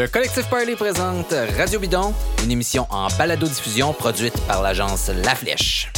Le 0.00 0.08
collectif 0.08 0.48
Parley 0.48 0.76
présente 0.76 1.34
Radio 1.58 1.78
Bidon, 1.78 2.14
une 2.42 2.50
émission 2.50 2.86
en 2.88 3.08
balado-diffusion 3.18 3.92
produite 3.92 4.32
par 4.46 4.62
l'agence 4.62 5.10
La 5.10 5.34
Flèche. 5.34 5.92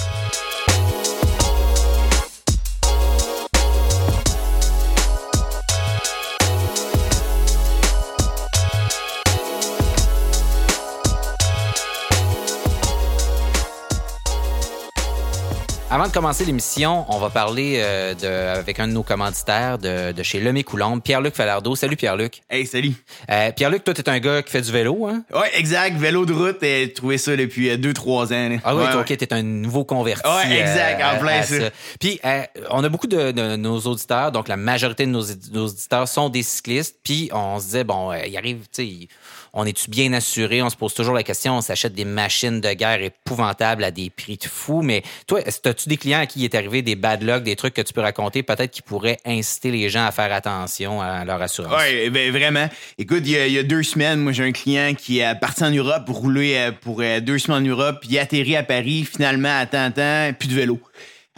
Avant 16.03 16.09
de 16.11 16.15
commencer 16.15 16.45
l'émission, 16.45 17.05
on 17.11 17.21
va 17.21 17.31
parler 17.31 17.77
euh, 17.79 18.13
de, 18.15 18.59
avec 18.59 18.81
un 18.81 18.89
de 18.89 18.93
nos 18.93 19.05
commanditaires 19.05 19.79
de, 19.79 20.11
de 20.11 20.23
chez 20.25 20.41
Lemay 20.41 20.65
Coulombe, 20.65 21.01
Pierre-Luc 21.01 21.33
Falardeau. 21.33 21.77
Salut 21.77 21.95
Pierre-Luc. 21.95 22.41
Hey, 22.51 22.67
salut. 22.67 22.91
Euh, 23.31 23.53
Pierre-Luc, 23.53 23.85
toi, 23.85 23.95
t'es 23.95 24.09
un 24.09 24.19
gars 24.19 24.43
qui 24.43 24.51
fait 24.51 24.63
du 24.63 24.73
vélo, 24.73 25.07
hein? 25.07 25.23
Ouais, 25.33 25.49
exact. 25.55 25.97
Vélo 25.97 26.27
de 26.27 26.33
route, 26.33 26.61
et 26.65 26.93
trouvé 26.93 27.19
ça 27.19 27.37
depuis 27.37 27.69
2-3 27.77 28.35
ans. 28.35 28.49
là. 28.49 28.57
Ah 28.65 28.75
oui, 28.75 28.83
Ouais, 28.83 28.95
ok, 28.97 29.17
t'es 29.17 29.33
un 29.33 29.45
nouveau 29.45 29.85
converti. 29.85 30.29
Ouais, 30.29 30.59
exact, 30.59 31.01
en 31.05 31.21
plein 31.21 31.43
ça. 31.45 31.71
Puis, 32.01 32.19
euh, 32.25 32.43
on 32.71 32.83
a 32.83 32.89
beaucoup 32.89 33.07
de, 33.07 33.31
de 33.31 33.55
nos 33.55 33.79
auditeurs, 33.79 34.33
donc 34.33 34.49
la 34.49 34.57
majorité 34.57 35.07
de 35.07 35.11
nos, 35.13 35.23
nos 35.53 35.67
auditeurs 35.69 36.09
sont 36.09 36.31
des 36.31 36.43
cyclistes. 36.43 36.97
Puis, 37.05 37.31
on 37.33 37.61
se 37.61 37.67
disait, 37.67 37.85
bon, 37.85 38.11
euh, 38.11 38.17
il 38.27 38.37
arrive, 38.37 38.63
tu 38.75 38.85
sais, 38.85 39.09
on 39.53 39.65
est-tu 39.65 39.91
bien 39.91 40.13
assuré? 40.13 40.63
On 40.63 40.71
se 40.71 40.77
pose 40.77 40.95
toujours 40.95 41.15
la 41.15 41.23
question, 41.23 41.57
on 41.57 41.61
s'achète 41.61 41.95
des 41.95 42.05
machines 42.05 42.61
de 42.61 42.73
guerre 42.73 43.03
épouvantables 43.03 43.85
à 43.85 43.91
des 43.91 44.11
prix 44.11 44.37
de 44.37 44.45
fou. 44.45 44.83
Mais 44.83 45.03
toi, 45.27 45.41
as-tu 45.47 45.89
des 45.89 45.97
clients 45.97 46.21
à 46.21 46.27
qui 46.27 46.45
est 46.45 46.55
arrivé 46.55 46.83
des 46.83 46.97
bad 46.97 47.23
luck, 47.23 47.43
des 47.43 47.57
trucs 47.57 47.75
que 47.75 47.83
tu 47.83 47.93
peux 47.93 48.01
raconter, 48.01 48.43
peut-être 48.43 48.71
qui 48.71 48.83
pourraient 48.83 49.19
inciter 49.25 49.71
les 49.71 49.89
gens 49.89 50.07
à 50.07 50.11
faire 50.11 50.33
attention 50.33 51.01
à 51.01 51.25
leur 51.25 51.41
assurance? 51.43 51.81
Ouais, 51.81 52.11
ben, 52.11 52.33
vraiment. 52.33 52.69
Écoute, 52.99 53.23
il 53.25 53.31
y, 53.31 53.59
a, 53.59 53.63
deux 53.63 53.83
semaines, 53.83 54.21
moi, 54.21 54.33
j'ai 54.33 54.45
un 54.45 54.53
client 54.53 54.95
qui 54.95 55.21
est 55.21 55.35
parti 55.39 55.65
en 55.65 55.71
Europe, 55.71 56.09
roulé 56.09 56.55
euh, 56.57 56.73
pour 56.73 57.01
euh, 57.01 57.21
deux 57.21 57.39
semaines 57.39 57.63
en 57.63 57.69
Europe, 57.69 57.99
puis 58.01 58.19
atterri 58.19 58.57
à 58.57 58.63
Paris, 58.63 59.05
finalement, 59.11 59.59
à 59.59 59.67
temps, 59.67 59.91
temps, 59.91 60.33
plus 60.39 60.49
de 60.49 60.55
vélo. 60.55 60.81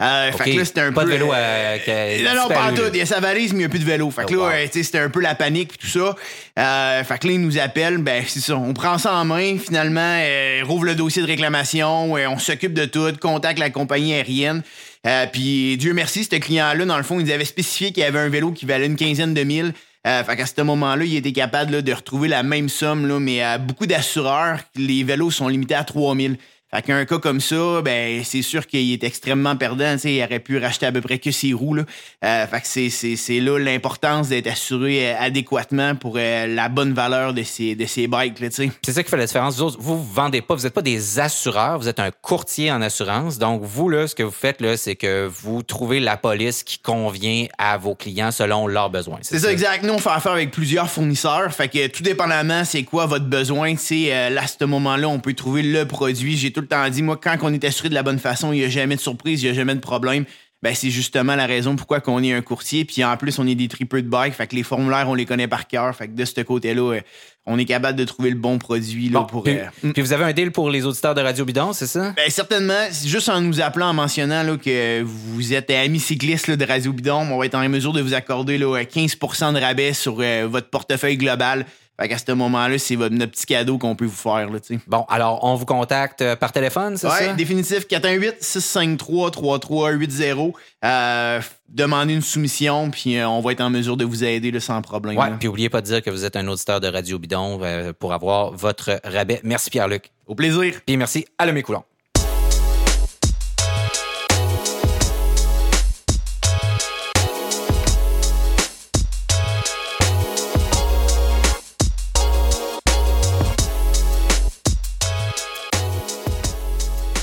Euh, 0.01 0.29
Ok. 0.33 0.43
Fait 0.43 0.51
que 0.51 0.57
là, 0.57 0.65
c'était 0.65 0.81
un 0.81 0.91
Pas 0.91 1.01
peu. 1.03 1.07
de 1.07 1.13
vélo 1.13 1.31
euh, 1.33 1.75
à- 1.75 1.79
qui 1.79 1.89
a 1.89 2.33
Non, 2.33 2.41
non, 2.41 2.47
pas 2.49 2.69
en 2.69 2.73
tout. 2.75 2.81
Il 2.93 2.97
y 2.97 3.01
a 3.01 3.05
sa 3.05 3.21
valise, 3.21 3.53
mais 3.53 3.59
il 3.59 3.61
n'y 3.61 3.65
a 3.65 3.69
plus 3.69 3.79
de 3.79 3.85
vélo. 3.85 4.11
Fait 4.11 4.25
que 4.25 4.33
Oh, 4.35 4.39
là, 4.39 4.43
wow. 4.43 4.51
euh, 4.51 4.67
c'était 4.69 4.99
un 4.99 5.09
peu 5.09 5.21
la 5.21 5.35
panique 5.35 5.69
puis 5.69 5.77
tout 5.77 5.87
ça. 5.87 6.15
Euh, 6.59 7.03
fait 7.05 7.17
que 7.19 7.27
là, 7.27 7.33
il 7.33 7.39
nous 7.41 7.57
appelle. 7.57 7.97
Ben, 7.99 8.23
c'est 8.27 8.41
ça. 8.41 8.57
On 8.57 8.73
prend 8.73 8.97
ça 8.97 9.13
en 9.13 9.23
main, 9.23 9.57
finalement, 9.57 10.01
euh, 10.19 10.61
rouvre 10.65 10.83
le 10.85 10.95
dossier 10.95 11.21
de 11.21 11.27
réclamation, 11.27 12.11
on 12.13 12.37
s'occupe 12.39 12.73
de 12.73 12.83
tout, 12.85 13.13
contacte 13.21 13.57
la 13.59 13.69
compagnie 13.69 14.13
aérienne. 14.13 14.63
Euh, 15.07 15.27
puis 15.31 15.77
Dieu 15.77 15.93
merci, 15.93 16.23
ce 16.25 16.35
client-là, 16.35 16.83
dans 16.83 16.97
le 16.97 17.03
fond, 17.03 17.19
il 17.19 17.25
nous 17.27 17.31
avait 17.31 17.45
spécifié 17.45 17.91
qu'il 17.93 18.03
y 18.03 18.05
avait 18.05 18.19
un 18.19 18.27
vélo 18.29 18.51
qui 18.51 18.65
valait 18.65 18.87
une 18.87 18.95
quinzaine 18.97 19.33
de 19.33 19.43
mille. 19.43 19.71
Euh, 20.07 20.23
fait 20.23 20.35
qu'à 20.35 20.45
ce 20.45 20.61
moment-là, 20.61 21.03
il 21.05 21.15
était 21.15 21.31
capable 21.31 21.71
là, 21.71 21.81
de 21.81 21.93
retrouver 21.93 22.27
la 22.27 22.43
même 22.43 22.69
somme, 22.69 23.07
là, 23.07 23.19
mais 23.19 23.41
à 23.41 23.57
beaucoup 23.57 23.85
d'assureurs, 23.87 24.59
les 24.75 25.03
vélos 25.03 25.31
sont 25.31 25.47
limités 25.47 25.73
à 25.75 25.83
3000. 25.83 26.37
Fait 26.75 26.81
qu'un 26.81 27.05
cas 27.05 27.19
comme 27.19 27.39
ça, 27.39 27.81
ben 27.81 28.21
c'est 28.25 28.41
sûr 28.41 28.67
qu'il 28.67 28.91
est 28.91 29.03
extrêmement 29.05 29.55
perdant. 29.55 29.93
tu 29.93 29.99
sais, 29.99 30.13
Il 30.15 30.23
aurait 30.23 30.41
pu 30.41 30.57
racheter 30.57 30.85
à 30.85 30.91
peu 30.91 30.99
près 30.99 31.19
que 31.19 31.31
ses 31.31 31.53
roues. 31.53 31.75
Là. 31.75 31.83
Euh, 32.25 32.47
fait 32.47 32.59
que 32.59 32.67
c'est, 32.67 32.89
c'est, 32.89 33.15
c'est 33.15 33.39
là 33.39 33.57
l'importance 33.57 34.27
d'être 34.27 34.47
assuré 34.47 35.07
euh, 35.07 35.15
adéquatement 35.17 35.95
pour 35.95 36.15
euh, 36.17 36.47
la 36.47 36.67
bonne 36.67 36.93
valeur 36.93 37.33
de 37.33 37.43
ces, 37.43 37.75
de 37.75 37.85
ces 37.85 38.07
bikes. 38.07 38.41
Là, 38.41 38.49
tu 38.49 38.55
sais. 38.55 38.71
C'est 38.85 38.91
ça 38.91 39.03
qui 39.03 39.09
fait 39.09 39.15
la 39.15 39.25
différence. 39.25 39.57
Vous 39.57 39.69
vous, 39.79 40.03
vendez 40.03 40.41
pas, 40.41 40.53
vous 40.53 40.63
n'êtes 40.63 40.73
pas 40.73 40.81
des 40.81 41.17
assureurs, 41.17 41.79
vous 41.79 41.87
êtes 41.87 42.01
un 42.01 42.11
courtier 42.11 42.69
en 42.73 42.81
assurance. 42.81 43.37
Donc, 43.37 43.61
vous, 43.63 43.87
là, 43.87 44.07
ce 44.07 44.15
que 44.15 44.23
vous 44.23 44.31
faites, 44.31 44.59
là, 44.59 44.75
c'est 44.75 44.97
que 44.97 45.29
vous 45.31 45.63
trouvez 45.63 46.01
la 46.01 46.17
police 46.17 46.63
qui 46.63 46.79
convient 46.79 47.45
à 47.57 47.77
vos 47.77 47.95
clients 47.95 48.31
selon 48.31 48.67
leurs 48.67 48.89
besoins. 48.89 49.19
C'est 49.21 49.39
ça, 49.39 49.49
exact. 49.49 49.85
Nous, 49.85 49.93
on 49.93 49.99
fait 49.99 50.09
affaire 50.09 50.33
avec 50.33 50.51
plusieurs 50.51 50.89
fournisseurs. 50.89 51.53
Fait 51.53 51.69
que 51.69 51.87
tout 51.87 52.03
dépendamment, 52.03 52.65
c'est 52.65 52.83
quoi 52.83 53.05
votre 53.05 53.25
besoin, 53.25 53.75
euh, 53.91 54.29
là, 54.29 54.41
à 54.41 54.47
ce 54.47 54.65
moment-là, 54.65 55.07
on 55.07 55.19
peut 55.19 55.33
trouver 55.33 55.63
le 55.63 55.85
produit. 55.85 56.35
J'ai 56.35 56.51
tout 56.51 56.64
le 56.65 56.69
temps 56.69 56.89
dit, 56.89 57.01
moi, 57.03 57.17
quand 57.21 57.37
on 57.41 57.53
est 57.53 57.63
assuré 57.63 57.89
de 57.89 57.93
la 57.93 58.03
bonne 58.03 58.19
façon, 58.19 58.51
il 58.51 58.59
n'y 58.59 58.65
a 58.65 58.69
jamais 58.69 58.95
de 58.95 59.01
surprise, 59.01 59.41
il 59.41 59.45
n'y 59.45 59.51
a 59.51 59.53
jamais 59.53 59.75
de 59.75 59.79
problème. 59.79 60.25
Ben, 60.63 60.73
c'est 60.73 60.89
justement 60.89 61.35
la 61.35 61.45
raison 61.45 61.75
pourquoi 61.75 61.99
qu'on 61.99 62.23
est 62.23 62.33
un 62.33 62.41
courtier. 62.41 62.85
Puis 62.85 63.03
en 63.03 63.15
plus, 63.17 63.37
on 63.37 63.45
est 63.45 63.53
des 63.53 63.67
tripeux 63.67 64.01
de 64.01 64.07
bike. 64.07 64.33
Fait 64.33 64.47
que 64.47 64.55
les 64.55 64.63
formulaires, 64.63 65.07
on 65.07 65.13
les 65.13 65.25
connaît 65.25 65.47
par 65.47 65.67
cœur. 65.67 65.95
Fait 65.95 66.07
que 66.07 66.13
de 66.13 66.25
ce 66.25 66.41
côté-là, 66.41 66.93
euh, 66.95 67.01
on 67.45 67.59
est 67.59 67.65
capable 67.65 67.95
de 67.99 68.03
trouver 68.03 68.31
le 68.31 68.35
bon 68.35 68.57
produit 68.57 69.09
là, 69.09 69.19
Bon, 69.19 69.25
pour. 69.27 69.43
puis, 69.43 69.57
euh, 69.59 69.91
puis 69.93 70.01
vous 70.01 70.11
avez 70.11 70.23
un 70.23 70.33
deal 70.33 70.51
pour 70.51 70.71
les 70.71 70.83
auditeurs 70.85 71.13
de 71.13 71.21
Radio 71.21 71.45
Bidon, 71.45 71.71
c'est 71.73 71.85
ça? 71.85 72.13
Ben, 72.15 72.31
certainement, 72.31 72.87
juste 73.05 73.29
en 73.29 73.41
nous 73.41 73.61
appelant, 73.61 73.89
en 73.89 73.93
mentionnant 73.93 74.41
là, 74.41 74.57
que 74.57 75.03
vous 75.03 75.53
êtes 75.53 75.69
ami 75.69 75.99
cycliste 75.99 76.47
là, 76.47 76.55
de 76.55 76.65
Radio 76.65 76.91
Bidon, 76.93 77.27
on 77.29 77.37
va 77.37 77.45
être 77.45 77.53
en 77.55 77.69
mesure 77.69 77.93
de 77.93 78.01
vous 78.01 78.15
accorder 78.15 78.57
là, 78.57 78.81
15% 78.81 79.53
de 79.53 79.59
rabais 79.59 79.93
sur 79.93 80.17
euh, 80.19 80.47
votre 80.49 80.69
portefeuille 80.71 81.17
global. 81.17 81.67
Fait 81.99 82.09
qu'à 82.09 82.17
ce 82.17 82.29
moment-là, 82.33 82.77
c'est 82.77 82.97
votre, 82.97 83.15
notre 83.15 83.31
petit 83.31 83.45
cadeau 83.45 83.77
qu'on 83.77 83.95
peut 83.95 84.03
vous 84.05 84.11
faire. 84.11 84.49
Là, 84.49 84.59
tu 84.59 84.75
sais. 84.75 84.79
Bon, 84.85 85.05
alors, 85.07 85.39
on 85.43 85.55
vous 85.55 85.65
contacte 85.65 86.21
euh, 86.21 86.35
par 86.35 86.51
téléphone, 86.51 86.97
c'est 86.97 87.07
Ouais, 87.07 87.25
ça? 87.27 87.33
définitif 87.33 87.87
418-653-3380. 87.87 90.53
Euh, 90.83 91.41
demandez 91.69 92.13
une 92.13 92.21
soumission, 92.21 92.91
puis 92.91 93.17
euh, 93.17 93.27
on 93.29 93.41
va 93.41 93.53
être 93.53 93.61
en 93.61 93.69
mesure 93.69 93.97
de 93.97 94.05
vous 94.05 94.23
aider 94.23 94.51
là, 94.51 94.59
sans 94.59 94.81
problème. 94.81 95.17
Ouais, 95.17 95.31
puis 95.39 95.47
oubliez 95.47 95.69
pas 95.69 95.81
de 95.81 95.87
dire 95.87 96.01
que 96.01 96.09
vous 96.09 96.25
êtes 96.25 96.35
un 96.35 96.47
auditeur 96.47 96.79
de 96.79 96.87
Radio 96.87 97.17
Bidon 97.17 97.59
euh, 97.63 97.93
pour 97.97 98.13
avoir 98.13 98.51
votre 98.51 98.99
rabais. 99.03 99.39
Merci 99.43 99.69
Pierre-Luc. 99.69 100.11
Au 100.27 100.35
plaisir. 100.35 100.75
Puis 100.85 100.97
merci 100.97 101.25
à 101.37 101.51
Coulon. 101.61 101.83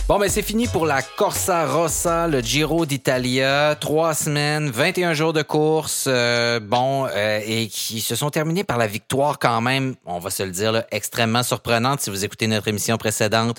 Bon, 0.09 0.19
ben 0.19 0.29
c'est 0.29 0.43
fini 0.43 0.67
pour 0.67 0.85
la 0.85 1.01
Corsa 1.01 1.65
Rossa, 1.65 2.27
le 2.27 2.41
Giro 2.41 2.85
d'Italia. 2.85 3.77
Trois 3.81 4.15
semaines, 4.15 4.69
21 4.69 5.15
jours 5.15 5.33
de 5.33 5.43
course. 5.43 6.05
euh, 6.09 6.61
bon, 6.61 7.07
euh, 7.07 7.41
et 7.47 7.69
qui 7.69 8.01
se 8.01 8.15
sont 8.15 8.29
terminés 8.29 8.65
par 8.65 8.77
la 8.79 8.87
victoire 8.89 9.39
quand 9.39 9.61
même, 9.63 9.95
on 10.05 10.19
va 10.19 10.29
se 10.31 10.43
le 10.43 10.51
dire, 10.51 10.73
là, 10.73 10.85
extrêmement 10.91 11.43
surprenante. 11.43 12.01
Si 12.01 12.11
vous 12.11 12.25
écoutez 12.25 12.47
notre 12.47 12.69
émission 12.69 12.99
précédente, 12.99 13.59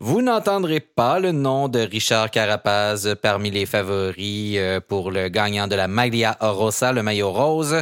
vous 0.00 0.20
n'entendrez 0.20 0.80
pas 0.80 1.18
le 1.18 1.32
nom 1.32 1.68
de 1.68 1.78
Richard 1.78 2.30
Carapaz 2.30 3.14
parmi 3.22 3.50
les 3.50 3.64
favoris 3.64 4.56
euh, 4.58 4.80
pour 4.86 5.10
le 5.10 5.28
gagnant 5.28 5.66
de 5.66 5.76
la 5.76 5.88
Maglia 5.88 6.36
Rossa, 6.40 6.92
le 6.92 7.02
maillot 7.02 7.32
rose. 7.32 7.80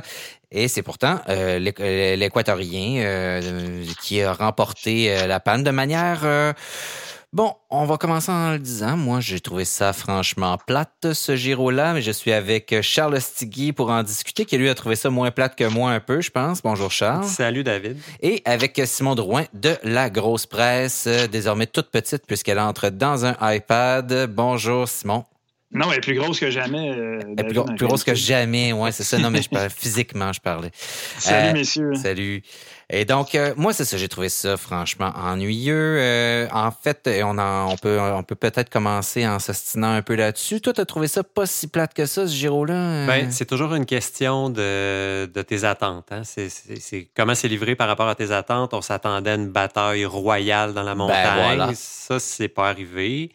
Et 0.53 0.69
c'est 0.69 0.83
pourtant 0.83 1.19
euh, 1.31 1.59
euh, 1.81 2.17
l'Équatorien 2.17 3.03
euh, 3.03 3.83
qui 4.03 4.23
a 4.23 4.33
remporté 4.35 5.11
euh, 5.11 5.27
la 5.27 5.41
panne 5.41 5.65
de 5.65 5.71
manière... 5.73 6.21
euh, 6.23 6.53
Bon, 7.35 7.53
on 7.69 7.85
va 7.85 7.97
commencer 7.97 8.31
en 8.31 8.53
le 8.53 8.61
disant. 8.61 8.97
Moi, 8.97 9.19
j'ai 9.19 9.41
trouvé 9.41 9.65
ça 9.65 9.93
franchement 9.93 10.57
plate, 10.57 11.13
ce 11.15 11.35
Giro-là, 11.35 11.93
mais 11.93 12.01
je 12.01 12.13
suis 12.13 12.31
avec 12.33 12.81
Charles 12.81 13.21
Stigui 13.21 13.73
pour 13.73 13.91
en 13.91 14.05
discuter, 14.05 14.45
qui 14.45 14.57
lui 14.57 14.69
a 14.69 14.75
trouvé 14.77 14.95
ça 14.95 15.11
moins 15.11 15.33
plate 15.33 15.57
que 15.57 15.65
moi 15.65 15.91
un 15.91 15.99
peu, 15.99 16.21
je 16.21 16.31
pense. 16.31 16.63
Bonjour, 16.63 16.93
Charles. 16.93 17.25
Salut 17.25 17.65
David. 17.65 17.97
Et 18.23 18.41
avec 18.45 18.81
Simon 18.85 19.17
Drouin 19.17 19.47
de 19.53 19.77
La 19.83 20.11
Grosse 20.11 20.47
Presse, 20.47 21.07
euh, 21.09 21.27
désormais 21.27 21.67
toute 21.67 21.91
petite 21.91 22.25
puisqu'elle 22.25 22.61
entre 22.61 22.89
dans 22.91 23.27
un 23.27 23.35
iPad. 23.41 24.31
Bonjour, 24.31 24.87
Simon. 24.89 25.25
Non, 25.73 25.91
elle 25.91 25.99
est 25.99 26.03
plus 26.03 26.15
grosse 26.15 26.39
que 26.39 26.51
jamais. 26.53 26.91
euh, 26.91 27.19
Elle 27.21 27.31
est 27.31 27.35
David, 27.35 27.77
plus, 27.77 27.87
grosse 27.89 28.05
que 28.05 28.15
jamais, 28.15 28.73
ouais, 28.73 28.93
c'est 28.93 29.03
ça. 29.03 29.19
Non, 29.19 29.31
mais 29.31 29.43
je 29.43 29.49
parlais 29.49 29.69
physiquement, 29.77 30.33
je 30.33 30.41
parlais. 30.41 30.71
Salut, 31.19 31.49
Euh, 31.49 31.53
messieurs. 31.53 31.95
Salut. 31.97 32.45
Et 32.91 33.05
donc, 33.07 33.35
euh, 33.35 33.55
moi, 33.57 33.73
c'est 33.73 33.85
ça, 33.87 33.97
j'ai 33.97 34.09
trouvé 34.09 34.29
ça 34.29 34.57
franchement 34.57 35.11
ennuyeux. 35.17 35.97
Euh, 35.99 36.47
en 36.53 36.71
fait, 36.71 37.09
on, 37.25 37.39
en- 37.39 37.73
on 37.73 37.77
peut, 37.77 37.99
on 38.01 38.23
peut 38.23 38.35
peut-être 38.35 38.69
commencer 38.71 39.27
en 39.27 39.39
s'ostinant 39.39 39.93
un 39.93 40.03
peu 40.03 40.15
là-dessus. 40.15 40.61
Toi, 40.61 40.73
t'as 40.75 40.85
trouvé 40.85 41.09
ça 41.09 41.25
pas 41.25 41.47
si 41.47 41.67
plate 41.69 41.95
que 41.95 42.05
ça, 42.07 42.27
ce 42.27 42.33
Giro-là? 42.35 42.75
Euh, 42.75 43.07
Ben, 43.07 43.31
c'est 43.31 43.47
toujours 43.47 43.75
une 43.75 43.87
question 43.87 44.51
de, 44.51 45.27
de 45.33 45.43
tes 45.43 45.65
attentes. 45.65 46.09
hein. 46.11 46.23
C'est 46.25 47.09
comment 47.17 47.35
c'est 47.35 47.49
livré 47.49 47.75
par 47.75 47.89
rapport 47.89 48.09
à 48.09 48.15
tes 48.15 48.31
attentes. 48.33 48.75
On 48.75 48.83
s'attendait 48.83 49.31
à 49.31 49.35
une 49.37 49.51
bataille 49.51 50.05
royale 50.05 50.75
dans 50.75 50.83
la 50.83 50.95
montagne. 50.95 51.25
Ben, 51.37 51.57
voilà. 51.57 51.71
Ça, 51.75 52.19
c'est 52.21 52.49
pas 52.49 52.69
arrivé. 52.69 53.33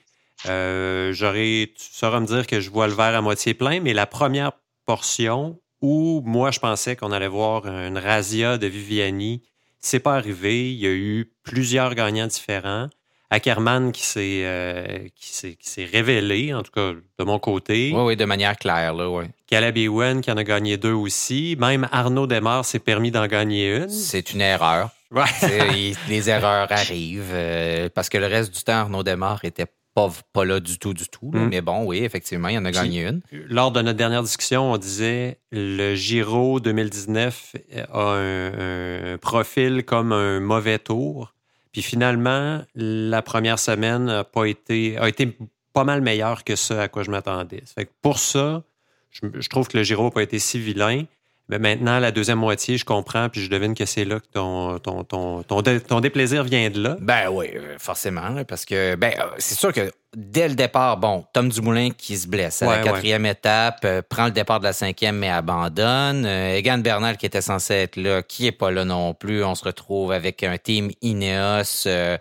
Euh, 0.48 1.12
j'aurais, 1.12 1.72
tu 1.76 1.86
sauras 1.92 2.20
me 2.20 2.26
dire 2.28 2.48
que 2.48 2.60
je 2.62 2.70
vois 2.70 2.88
le 2.88 2.94
verre 2.94 3.16
à 3.16 3.22
moitié 3.22 3.54
plein, 3.54 3.80
mais 3.82 3.94
la 3.94 4.06
première 4.06 4.52
portion 4.86 5.60
où 5.82 6.22
moi 6.26 6.52
je 6.52 6.60
pensais 6.60 6.96
qu'on 6.96 7.12
allait 7.12 7.28
voir 7.28 7.66
une 7.68 7.98
razzia 7.98 8.58
de 8.58 8.68
Viviani, 8.68 9.42
c'est 9.80 10.00
pas 10.00 10.16
arrivé. 10.16 10.72
Il 10.72 10.78
y 10.80 10.88
a 10.88 10.92
eu 10.92 11.32
plusieurs 11.44 11.96
gagnants 11.96 12.28
différents. 12.28 12.90
Ackerman 13.32 13.92
qui 13.92 14.04
s'est, 14.04 14.42
euh, 14.44 15.08
qui 15.16 15.30
s'est, 15.34 15.54
qui 15.54 15.70
s'est 15.70 15.86
révélé, 15.86 16.52
en 16.56 16.64
tout 16.64 16.72
cas 16.72 16.94
de 17.20 17.24
mon 17.24 17.38
côté. 17.38 17.92
oui, 17.94 18.02
oui, 18.02 18.16
de 18.18 18.26
manière 18.26 18.58
claire, 18.58 18.94
là, 18.96 19.08
oui. 19.08 19.26
Caleb 19.46 19.78
Ewan 19.78 20.22
qui 20.22 20.32
en 20.32 20.38
a 20.38 20.44
gagné 20.44 20.78
deux 20.78 20.94
aussi. 20.94 21.56
Même 21.60 21.88
Arnaud 21.92 22.26
Desmar 22.26 22.66
s'est 22.66 22.80
permis 22.80 23.12
d'en 23.12 23.28
gagner 23.28 23.78
une. 23.78 23.90
C'est 23.90 24.34
une 24.34 24.42
erreur. 24.42 24.90
Ouais. 25.12 25.26
C'est- 25.40 25.68
il- 25.78 25.96
les 26.08 26.28
erreurs 26.30 26.72
arrivent 26.72 27.32
euh, 27.32 27.88
parce 27.94 28.10
que 28.10 28.18
le 28.18 28.26
reste 28.26 28.52
du 28.56 28.64
temps, 28.64 28.74
Arnaud 28.74 29.04
Desmar 29.04 29.46
était 29.46 29.68
pas, 30.08 30.14
pas 30.34 30.46
là 30.46 30.60
du 30.60 30.78
tout, 30.80 30.94
du 30.94 31.08
tout. 31.08 31.32
là. 31.32 31.42
Mm. 31.42 31.50
Mais 31.50 31.62
bon, 31.62 31.86
oui, 31.86 32.04
effectivement, 32.04 32.48
il 32.48 32.58
en 32.58 32.66
a 32.66 32.72
gagné 32.72 33.08
une. 33.08 33.22
Lors 33.32 33.72
de 33.72 33.82
notre 33.82 33.98
dernière 33.98 34.24
discussion, 34.24 34.72
on 34.72 34.78
disait 34.78 35.40
le 35.52 35.96
Giro 35.96 36.60
2019 36.60 37.56
a 37.92 38.02
un, 38.02 39.14
un 39.14 39.18
profil 39.18 39.84
comme 39.84 40.12
un 40.12 40.40
mauvais 40.40 40.80
tour. 40.80 41.34
Puis 41.72 41.82
finalement, 41.82 42.64
la 42.76 43.22
première 43.22 43.60
semaine 43.60 44.10
a, 44.10 44.24
pas 44.24 44.46
été, 44.46 44.98
a 44.98 45.08
été 45.08 45.38
pas 45.74 45.84
mal 45.84 46.02
meilleure 46.02 46.44
que 46.44 46.56
ce 46.56 46.74
à 46.74 46.88
quoi 46.88 47.04
je 47.04 47.12
m'attendais. 47.12 47.64
Pour 48.02 48.20
ça, 48.20 48.64
je, 49.12 49.22
je 49.40 49.50
trouve 49.50 49.68
que 49.68 49.78
le 49.78 49.84
Giro 49.84 50.06
n'a 50.06 50.12
pas 50.12 50.24
été 50.24 50.40
si 50.40 50.60
vilain. 50.60 51.04
Mais 51.50 51.58
maintenant, 51.60 51.98
la 52.00 52.12
deuxième 52.12 52.38
moitié, 52.38 52.78
je 52.78 52.86
comprends, 52.86 53.28
puis 53.28 53.42
je 53.44 53.50
devine 53.50 53.74
que 53.74 53.86
c'est 53.86 54.06
là 54.06 54.20
que 54.20 54.28
ton, 54.32 54.78
ton, 54.80 55.04
ton, 55.04 55.42
ton, 55.44 55.62
dé- 55.62 55.82
ton 55.82 56.00
déplaisir 56.00 56.44
vient 56.44 56.70
de 56.70 56.80
là. 56.82 56.96
Ben 57.02 57.30
oui, 57.32 57.48
euh, 57.56 57.76
forcément, 57.80 58.44
parce 58.48 58.66
que 58.66 58.94
ben 58.96 59.14
euh, 59.20 59.24
c'est 59.40 59.58
sûr 59.58 59.74
que 59.74 59.92
dès 60.16 60.48
le 60.48 60.54
départ, 60.56 60.98
bon, 60.98 61.26
Tom 61.34 61.50
Dumoulin 61.50 61.90
qui 61.90 62.18
se 62.18 62.28
blesse 62.28 62.62
à 62.62 62.68
Ouais, 62.68 62.78
la 62.78 62.84
quatrième 62.84 63.26
étape, 63.26 63.80
euh, 63.84 64.02
prend 64.08 64.26
le 64.26 64.32
départ 64.32 64.60
de 64.60 64.66
la 64.66 64.74
cinquième 64.74 65.18
mais 65.18 65.30
abandonne. 65.30 66.26
Euh, 66.26 66.56
Egan 66.56 66.78
Bernal 66.78 67.18
qui 67.18 67.26
était 67.26 67.42
censé 67.42 67.74
être 67.74 67.96
là, 67.96 68.22
qui 68.22 68.46
est 68.48 68.52
pas 68.52 68.70
là 68.72 68.86
non 68.86 69.14
plus. 69.16 69.44
On 69.44 69.56
se 69.56 69.64
retrouve 69.66 70.12
avec 70.12 70.44
un 70.44 70.58
team 70.58 70.92
Ineos. 71.02 71.88
euh, 71.88 72.18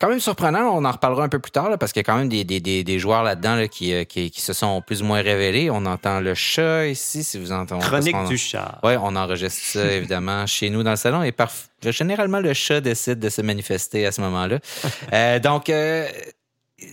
quand 0.00 0.08
même 0.08 0.18
surprenant, 0.18 0.76
on 0.76 0.84
en 0.84 0.90
reparlera 0.90 1.22
un 1.22 1.28
peu 1.28 1.38
plus 1.38 1.52
tard 1.52 1.70
là, 1.70 1.78
parce 1.78 1.92
qu'il 1.92 2.00
y 2.00 2.04
a 2.04 2.04
quand 2.04 2.16
même 2.16 2.28
des, 2.28 2.42
des, 2.42 2.58
des, 2.58 2.82
des 2.82 2.98
joueurs 2.98 3.22
là-dedans 3.22 3.54
là, 3.54 3.68
qui, 3.68 3.92
euh, 3.92 4.02
qui, 4.02 4.30
qui 4.30 4.40
se 4.40 4.52
sont 4.52 4.82
plus 4.82 5.02
ou 5.02 5.04
moins 5.04 5.22
révélés. 5.22 5.70
On 5.70 5.86
entend 5.86 6.20
le 6.20 6.34
chat 6.34 6.86
ici, 6.88 7.22
si 7.22 7.38
vous 7.38 7.52
entendez. 7.52 7.84
Chronique 7.84 8.24
du 8.28 8.36
chat. 8.36 8.80
oui, 8.82 8.94
on 9.00 9.14
enregistre 9.14 9.60
ça 9.62 9.84
évidemment 9.92 10.46
chez 10.46 10.70
nous 10.70 10.82
dans 10.82 10.90
le 10.90 10.96
salon 10.96 11.22
et 11.22 11.30
parf- 11.30 11.68
généralement 11.82 12.40
le 12.40 12.54
chat 12.54 12.80
décide 12.80 13.20
de 13.20 13.28
se 13.28 13.40
manifester 13.40 14.04
à 14.06 14.12
ce 14.12 14.20
moment-là. 14.22 14.58
Euh, 15.12 15.38
donc 15.38 15.70
euh, 15.70 16.06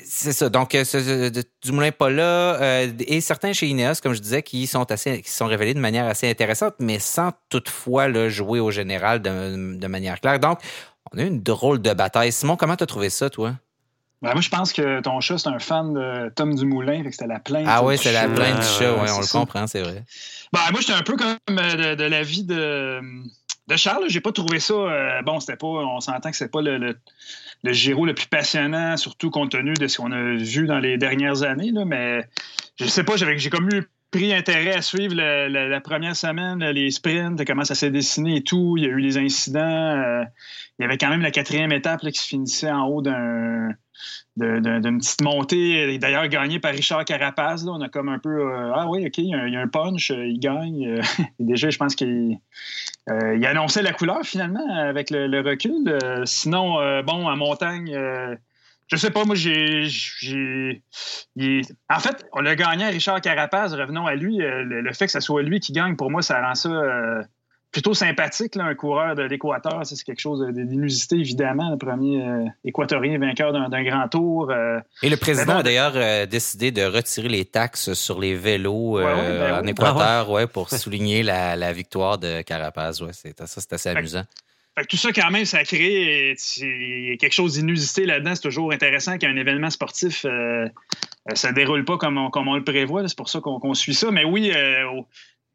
c'est 0.05 0.33
ça. 0.33 0.49
Donc 0.49 0.73
euh, 0.73 0.83
ce, 0.83 1.29
Dumoulin 1.63 1.91
pas 1.91 2.09
là 2.09 2.55
euh, 2.61 2.91
et 3.07 3.21
certains 3.21 3.53
chez 3.53 3.67
Ineos, 3.67 3.95
comme 4.01 4.13
je 4.13 4.21
disais, 4.21 4.41
qui 4.41 4.65
sont 4.67 4.89
assez, 4.91 5.21
qui 5.21 5.31
sont 5.31 5.45
révélés 5.47 5.73
de 5.73 5.79
manière 5.79 6.07
assez 6.07 6.29
intéressante, 6.29 6.75
mais 6.79 6.99
sans 6.99 7.31
toutefois 7.49 8.07
là, 8.07 8.29
jouer 8.29 8.59
au 8.59 8.71
général 8.71 9.21
de, 9.21 9.77
de 9.77 9.87
manière 9.87 10.19
claire. 10.21 10.39
Donc 10.39 10.59
on 11.13 11.17
a 11.17 11.23
eu 11.23 11.27
une 11.27 11.41
drôle 11.43 11.81
de 11.81 11.93
bataille. 11.93 12.31
Simon, 12.31 12.55
comment 12.57 12.75
t'as 12.75 12.85
trouvé 12.85 13.09
ça, 13.09 13.29
toi? 13.29 13.55
Ben, 14.21 14.31
moi, 14.31 14.41
je 14.41 14.49
pense 14.49 14.73
que 14.73 15.01
ton 15.01 15.19
chat, 15.19 15.37
c'est 15.37 15.49
un 15.49 15.59
fan 15.59 15.93
de 15.93 16.29
Tom 16.35 16.55
Dumoulin, 16.55 17.03
fait 17.03 17.09
que 17.09 17.15
c'était 17.15 17.27
la 17.27 17.39
plainte. 17.39 17.65
Ah 17.67 17.83
oui, 17.83 17.97
c'est 17.97 18.11
la 18.13 18.27
plainte 18.27 18.59
du 18.59 18.65
chat, 18.65 18.93
ouais, 18.93 19.11
on 19.11 19.19
le 19.19 19.25
ça. 19.25 19.39
comprend, 19.39 19.67
c'est 19.67 19.81
vrai. 19.81 20.03
Ben, 20.53 20.61
moi, 20.71 20.79
j'étais 20.79 20.93
un 20.93 21.03
peu 21.03 21.15
comme 21.15 21.37
euh, 21.49 21.75
de, 21.91 21.95
de 21.95 22.03
l'avis 22.05 22.43
de, 22.43 23.01
de 23.67 23.75
Charles. 23.75 24.05
J'ai 24.07 24.21
pas 24.21 24.31
trouvé 24.31 24.59
ça. 24.59 24.73
euh, 24.73 25.21
bon, 25.21 25.39
c'était 25.39 25.57
pas. 25.57 25.67
On 25.67 25.99
s'entend 25.99 26.31
que 26.31 26.37
c'est 26.37 26.49
pas 26.51 26.61
le, 26.61 26.77
le, 26.77 26.97
le 27.63 27.73
Giro 27.73 28.05
le 28.05 28.15
plus 28.15 28.27
passionnant, 28.27 28.97
surtout 28.97 29.29
compte 29.29 29.51
tenu 29.51 29.73
de 29.73 29.87
ce 29.87 29.97
qu'on 29.97 30.11
a 30.11 30.35
vu 30.35 30.65
dans 30.65 30.79
les 30.79 30.97
dernières 30.97 31.43
années. 31.43 31.71
Là, 31.71 31.85
mais 31.85 32.27
je 32.79 32.85
sais 32.85 33.03
pas, 33.03 33.17
j'avais- 33.17 33.37
j'ai 33.37 33.49
comme 33.49 33.69
eu 33.69 33.87
pris 34.11 34.33
intérêt 34.33 34.75
à 34.75 34.81
suivre 34.81 35.15
la, 35.15 35.81
première 35.81 36.15
semaine, 36.15 36.63
les 36.63 36.91
sprints, 36.91 37.43
comment 37.45 37.65
ça 37.65 37.75
s'est 37.75 37.91
dessiné 37.91 38.37
et 38.37 38.43
tout. 38.43 38.75
Il 38.77 38.83
y 38.83 38.87
a 38.87 38.89
eu 38.89 39.01
des 39.01 39.17
incidents. 39.17 39.59
euh, 39.59 40.23
il 40.79 40.83
y 40.83 40.85
avait 40.85 40.97
quand 40.97 41.09
même 41.09 41.21
la 41.21 41.31
quatrième 41.31 41.71
étape 41.71 42.01
qui 42.01 42.19
se 42.19 42.27
finissait 42.27 42.71
en 42.71 42.85
haut 42.87 43.01
d'une 43.01 43.77
petite 44.37 45.21
montée, 45.21 45.97
d'ailleurs 45.97 46.27
gagnée 46.27 46.59
par 46.59 46.71
Richard 46.71 47.05
Carapaz. 47.05 47.67
On 47.67 47.81
a 47.81 47.89
comme 47.89 48.09
un 48.09 48.19
peu 48.19 48.29
euh, 48.29 48.71
Ah 48.73 48.87
oui, 48.89 49.05
OK, 49.05 49.17
il 49.17 49.29
y, 49.29 49.33
a 49.33 49.59
un- 49.61 49.67
punch, 49.67 50.11
euh, 50.11 50.25
il 50.25 50.39
gagne. 50.39 51.01
Déjà, 51.39 51.69
je 51.69 51.77
pense 51.77 51.95
qu'il 51.95 52.37
il 53.07 53.45
annonçait 53.45 53.83
la 53.83 53.93
couleur 53.93 54.23
finalement 54.23 54.67
avec 54.75 55.09
le, 55.11 55.27
le 55.27 55.41
recul. 55.41 55.97
Sinon, 56.25 57.01
bon, 57.03 57.27
en 57.27 57.37
montagne, 57.37 57.95
je 58.87 58.95
sais 58.97 59.11
pas, 59.11 59.23
moi 59.25 59.35
j'ai. 59.35 59.87
En 61.89 61.99
fait, 61.99 62.25
on 62.33 62.45
a 62.45 62.55
gagné 62.55 62.85
à 62.85 62.89
Richard 62.89 63.21
Carapaz, 63.21 63.73
revenons 63.73 64.05
à 64.07 64.15
lui. 64.15 64.41
euh, 64.41 64.63
le, 64.63 64.81
le 64.81 64.93
fait 64.93 65.05
que 65.05 65.11
ce 65.11 65.19
soit 65.19 65.41
lui 65.43 65.59
qui 65.59 65.73
gagne, 65.73 65.95
pour 65.95 66.11
moi, 66.11 66.21
ça 66.21 66.41
rend 66.41 66.55
ça. 66.55 66.69
euh, 66.69 67.21
Plutôt 67.71 67.93
sympathique, 67.93 68.55
là, 68.55 68.63
un 68.63 68.73
coureur 68.75 69.15
de 69.15 69.23
l'Équateur. 69.23 69.85
Ça, 69.85 69.95
C'est 69.97 70.05
quelque 70.05 70.21
chose 70.21 70.41
d'inusité, 70.53 71.17
évidemment. 71.17 71.71
Le 71.71 71.77
premier 71.77 72.25
euh, 72.25 72.45
équatorien 72.63 73.19
vainqueur 73.19 73.51
d'un 73.51 73.83
grand 73.83 74.07
tour. 74.07 74.49
euh, 74.49 74.79
Et 75.03 75.09
le 75.09 75.17
président 75.17 75.57
a 75.57 75.63
d'ailleurs 75.63 75.91
euh, 75.95 76.25
décidé 76.25 76.71
de 76.71 76.83
retirer 76.83 77.27
les 77.27 77.43
taxes 77.43 77.91
sur 77.91 78.21
les 78.21 78.33
vélos 78.33 78.93
Ouais, 78.99 79.03
ouais, 79.03 79.39
ben 79.39 79.59
en. 79.61 79.67
Équateur 79.67 80.29
ouais, 80.29 80.47
pour 80.47 80.69
souligner 80.69 81.21
la, 81.21 81.57
la 81.57 81.73
victoire 81.73 82.17
de 82.17 82.43
Carapaz. 82.43 83.01
Ouais, 83.01 83.11
c'est, 83.11 83.37
ça, 83.37 83.45
c'est 83.59 83.73
assez 83.73 83.89
amusant. 83.89 84.23
Fait 84.77 84.83
que 84.83 84.87
tout 84.89 84.97
ça, 84.97 85.13
quand 85.13 85.31
même, 85.31 85.45
ça 85.45 85.63
crée 85.63 86.35
quelque 87.19 87.31
chose 87.31 87.53
d'inusité 87.53 88.05
là-dedans. 88.05 88.35
C'est 88.35 88.41
toujours 88.41 88.71
intéressant 88.73 89.17
qu'un 89.17 89.35
événement 89.37 89.69
sportif 89.69 90.25
euh, 90.25 90.67
euh, 91.29 91.35
ça 91.35 91.51
déroule 91.51 91.85
pas 91.85 91.97
comme 91.97 92.17
on, 92.17 92.29
comme 92.29 92.47
on 92.47 92.55
le 92.55 92.63
prévoit. 92.63 93.07
C'est 93.07 93.17
pour 93.17 93.29
ça 93.29 93.39
qu'on 93.39 93.73
suit 93.73 93.93
ça. 93.95 94.11
Mais 94.11 94.25
oui, 94.25 94.51
euh, 94.53 94.83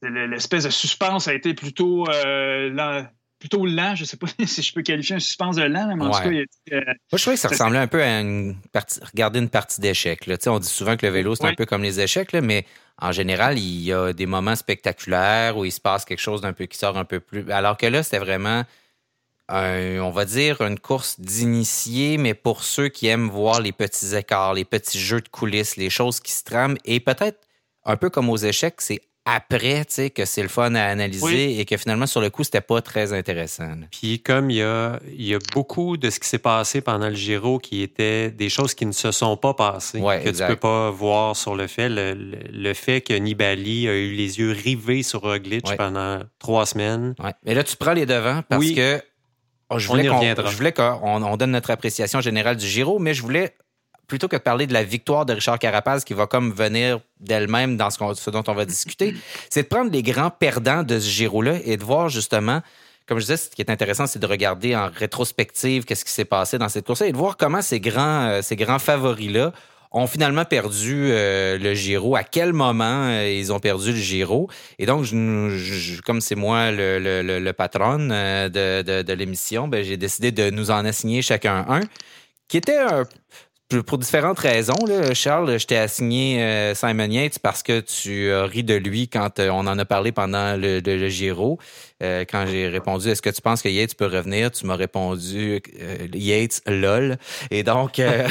l'espèce 0.02 0.64
de 0.64 0.70
suspense 0.70 1.28
a 1.28 1.34
été 1.34 1.54
plutôt, 1.54 2.08
euh, 2.08 2.70
lent, 2.70 3.06
plutôt 3.38 3.66
lent. 3.66 3.94
Je 3.94 4.04
sais 4.04 4.16
pas 4.16 4.26
si 4.46 4.62
je 4.62 4.72
peux 4.72 4.82
qualifier 4.82 5.16
un 5.16 5.20
suspense 5.20 5.56
de 5.56 5.62
lent, 5.62 5.94
mais 5.94 6.02
en 6.02 6.10
Ouais. 6.10 6.16
tout 6.16 6.22
cas, 6.22 6.30
il 6.30 6.74
a 6.74 6.84
Moi, 6.84 6.94
je 7.12 7.16
trouvais 7.18 7.36
que 7.36 7.40
ça 7.40 7.48
ressemblait 7.48 7.78
un 7.78 7.86
peu 7.86 8.02
à 8.02 8.20
une 8.20 8.56
partie, 8.72 9.00
regarder 9.04 9.38
une 9.38 9.50
partie 9.50 9.80
d'échecs. 9.80 10.28
On 10.46 10.58
dit 10.58 10.68
souvent 10.68 10.96
que 10.96 11.06
le 11.06 11.12
vélo, 11.12 11.34
c'est 11.34 11.46
un 11.46 11.54
peu 11.54 11.66
comme 11.66 11.82
les 11.82 12.00
échecs, 12.00 12.32
là, 12.32 12.40
mais 12.40 12.64
en 12.98 13.12
général, 13.12 13.58
il 13.58 13.82
y 13.82 13.92
a 13.92 14.12
des 14.12 14.26
moments 14.26 14.56
spectaculaires 14.56 15.56
où 15.56 15.64
il 15.64 15.72
se 15.72 15.80
passe 15.80 16.04
quelque 16.04 16.20
chose 16.20 16.40
d'un 16.40 16.52
peu 16.52 16.66
qui 16.66 16.76
sort 16.78 16.98
un 16.98 17.04
peu 17.04 17.20
plus. 17.20 17.50
Alors 17.50 17.76
que 17.76 17.86
là, 17.86 18.02
c'était 18.02 18.18
vraiment, 18.18 18.64
un- 19.50 20.00
on 20.00 20.10
va 20.10 20.24
dire, 20.24 20.60
une 20.60 20.78
course 20.78 21.18
d'initiés, 21.20 22.16
mais 22.18 22.34
pour 22.34 22.62
ceux 22.64 22.88
qui 22.88 23.06
aiment 23.08 23.28
voir 23.30 23.60
les 23.60 23.72
petits 23.72 24.14
écarts, 24.14 24.54
les 24.54 24.64
petits 24.64 24.98
jeux 25.00 25.20
de 25.20 25.28
coulisses, 25.28 25.76
les 25.76 25.90
choses 25.90 26.20
qui 26.20 26.32
se 26.32 26.44
trament. 26.44 26.76
Et 26.84 27.00
peut-être, 27.00 27.40
un 27.84 27.96
peu 27.96 28.10
comme 28.10 28.28
aux 28.30 28.36
échecs, 28.36 28.76
c'est 28.80 29.00
après 29.26 29.84
que 30.14 30.24
c'est 30.24 30.42
le 30.42 30.48
fun 30.48 30.74
à 30.74 30.84
analyser 30.86 31.24
Oui. 31.24 31.60
et 31.60 31.64
que 31.66 31.76
finalement, 31.76 32.06
sur 32.06 32.20
le 32.22 32.30
coup, 32.30 32.42
c'était 32.42 32.62
pas 32.62 32.80
très 32.80 33.12
intéressant. 33.12 33.74
Puis 33.92 34.20
comme 34.22 34.50
il 34.50 34.56
y 34.56 34.62
a, 34.62 34.98
il 35.06 35.26
y 35.26 35.34
a 35.34 35.38
beaucoup 35.52 35.98
de 35.98 36.08
ce 36.08 36.18
qui 36.18 36.26
s'est 36.26 36.38
passé 36.38 36.80
pendant 36.80 37.08
le 37.10 37.14
Giro 37.14 37.58
qui 37.58 37.82
étaient 37.82 38.30
des 38.30 38.48
choses 38.48 38.72
qui 38.74 38.86
ne 38.86 38.92
se 38.92 39.12
sont 39.12 39.36
pas 39.36 39.52
passées, 39.54 40.00
Ouais, 40.00 40.22
que 40.22 40.28
exact. 40.30 40.46
tu 40.48 40.54
peux 40.54 40.60
pas 40.60 40.90
voir 40.90 41.36
sur 41.36 41.54
le 41.54 41.66
fait. 41.66 41.88
Le, 41.90 42.14
le- 42.14 42.38
le 42.50 42.74
fait 42.74 43.02
que 43.02 43.12
Nibali 43.12 43.88
a 43.88 43.94
eu 43.94 44.12
les 44.12 44.38
yeux 44.38 44.52
rivés 44.52 45.02
sur 45.02 45.20
Roglic 45.20 45.66
Ouais. 45.68 45.76
pendant 45.76 46.20
trois 46.38 46.64
semaines. 46.64 47.14
Ouais. 47.22 47.32
Mais 47.44 47.54
là, 47.54 47.62
tu 47.62 47.76
prends 47.76 47.92
les 47.92 48.06
devants 48.06 48.42
parce 48.48 48.64
Oui. 48.64 48.74
que 48.74 49.02
oh, 49.70 49.78
je 49.78 49.88
On 49.88 49.92
voulais 49.92 50.04
y 50.04 50.08
qu'on 50.08 50.16
reviendra. 50.18 50.50
je 50.50 50.56
voulais 50.56 50.72
qu'on 50.72 51.00
on 51.02 51.36
donne 51.36 51.52
notre 51.52 51.70
appréciation 51.70 52.20
générale 52.20 52.56
du 52.56 52.66
Giro, 52.66 52.98
mais 52.98 53.14
je 53.14 53.22
voulais 53.22 53.54
plutôt 54.06 54.28
que 54.28 54.36
de 54.36 54.42
parler 54.42 54.66
de 54.66 54.72
la 54.72 54.82
victoire 54.82 55.24
de 55.24 55.32
Richard 55.32 55.58
Carapaz 55.58 56.04
qui 56.04 56.14
va 56.14 56.26
comme 56.26 56.52
venir 56.52 56.98
d'elle-même 57.20 57.76
dans 57.76 57.90
ce, 57.90 58.30
dont 58.30 58.42
on 58.48 58.54
va 58.54 58.64
discuter, 58.64 59.14
c'est 59.50 59.62
de 59.62 59.68
prendre 59.68 59.90
les 59.90 60.02
grands 60.02 60.30
perdants 60.30 60.82
de 60.82 60.98
ce 60.98 61.08
Giro-là 61.08 61.58
et 61.64 61.76
de 61.76 61.84
voir 61.84 62.08
justement, 62.08 62.60
comme 63.06 63.18
je 63.18 63.24
disais, 63.24 63.36
ce 63.36 63.50
qui 63.50 63.62
est 63.62 63.70
intéressant, 63.70 64.06
c'est 64.08 64.18
de 64.18 64.26
regarder 64.26 64.74
en 64.74 64.90
rétrospective 64.92 65.84
qu'est-ce 65.84 66.04
qui 66.04 66.10
s'est 66.10 66.24
passé 66.24 66.58
dans 66.58 66.68
cette 66.68 66.86
course 66.86 67.02
et 67.02 67.12
de 67.12 67.16
voir 67.16 67.36
comment 67.36 67.62
ces 67.62 67.78
grands, 67.78 68.22
euh, 68.28 68.42
ces 68.42 68.56
grands 68.56 68.80
favoris-là 68.80 69.52
ont 69.92 70.06
finalement 70.06 70.44
perdu 70.44 71.08
euh, 71.10 71.58
le 71.58 71.74
Giro. 71.74 72.16
À 72.16 72.22
quel 72.22 72.52
moment 72.52 73.08
euh, 73.08 73.28
ils 73.30 73.52
ont 73.52 73.58
perdu 73.58 73.92
le 73.92 73.98
Giro? 73.98 74.48
Et 74.78 74.86
donc, 74.86 75.06
comme 76.04 76.20
c'est 76.20 76.36
moi 76.36 76.70
le, 76.70 77.52
patron 77.52 78.08
euh, 78.10 78.48
de 78.48 79.12
l'émission, 79.12 79.68
ben, 79.68 79.84
j'ai 79.84 79.96
décidé 79.96 80.30
de 80.32 80.50
nous 80.50 80.70
en 80.70 80.84
assigner 80.84 81.22
chacun 81.22 81.64
un, 81.68 81.80
qui 82.48 82.56
était 82.56 82.78
un- 82.78 83.04
pour- 83.86 83.98
différentes 83.98 84.38
raisons. 84.38 84.84
Là. 84.86 85.14
Charles, 85.14 85.58
je 85.58 85.66
t'ai 85.66 85.76
assigné 85.76 86.42
euh, 86.42 86.74
Simon 86.74 87.04
Yates 87.10 87.38
parce 87.38 87.62
que 87.62 87.80
tu 87.80 88.30
as 88.32 88.44
ri 88.44 88.62
de 88.64 88.74
lui 88.74 89.08
quand 89.08 89.38
euh, 89.38 89.48
on 89.50 89.66
en 89.66 89.78
a 89.78 89.84
parlé 89.84 90.12
pendant 90.12 90.56
le, 90.56 90.80
le- 90.80 90.96
le 90.96 91.08
Giro. 91.08 91.58
Euh, 92.02 92.24
quand 92.30 92.46
j'ai 92.46 92.68
répondu, 92.68 93.08
est-ce 93.08 93.22
que 93.22 93.30
tu 93.30 93.40
penses 93.42 93.62
que 93.62 93.68
Yates 93.68 93.94
peut 93.94 94.06
revenir? 94.06 94.50
Tu 94.50 94.66
m'as 94.66 94.76
répondu, 94.76 95.60
euh, 95.80 96.06
Yates, 96.14 96.62
lol. 96.66 97.16
Et 97.50 97.62
donc, 97.62 97.98
euh, 97.98 98.26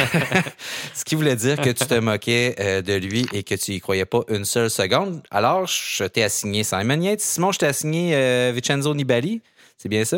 ce 0.93 1.03
qui 1.05 1.15
voulait 1.15 1.36
dire 1.36 1.58
que 1.58 1.69
tu 1.69 1.86
te 1.86 1.96
moquais 2.00 2.55
euh, 2.60 2.81
de 2.81 2.93
lui 2.96 3.25
et 3.34 3.43
que 3.43 3.55
tu 3.55 3.72
y 3.74 3.79
croyais 3.79 4.05
pas 4.05 4.22
une 4.29 4.46
seule 4.46 4.69
seconde. 4.69 5.22
Alors, 5.31 5.67
je 5.67 6.03
t'ai 6.05 6.24
assigné 6.24 6.63
Simon 6.63 7.00
Yates. 7.01 7.22
Simon, 7.22 7.51
je 7.51 7.60
t'ai 7.60 7.67
assigné 7.67 8.51
Vincenzo 8.53 8.93
Nibali. 8.93 9.41
C'est 9.77 9.89
bien 9.89 10.03
ça? 10.03 10.17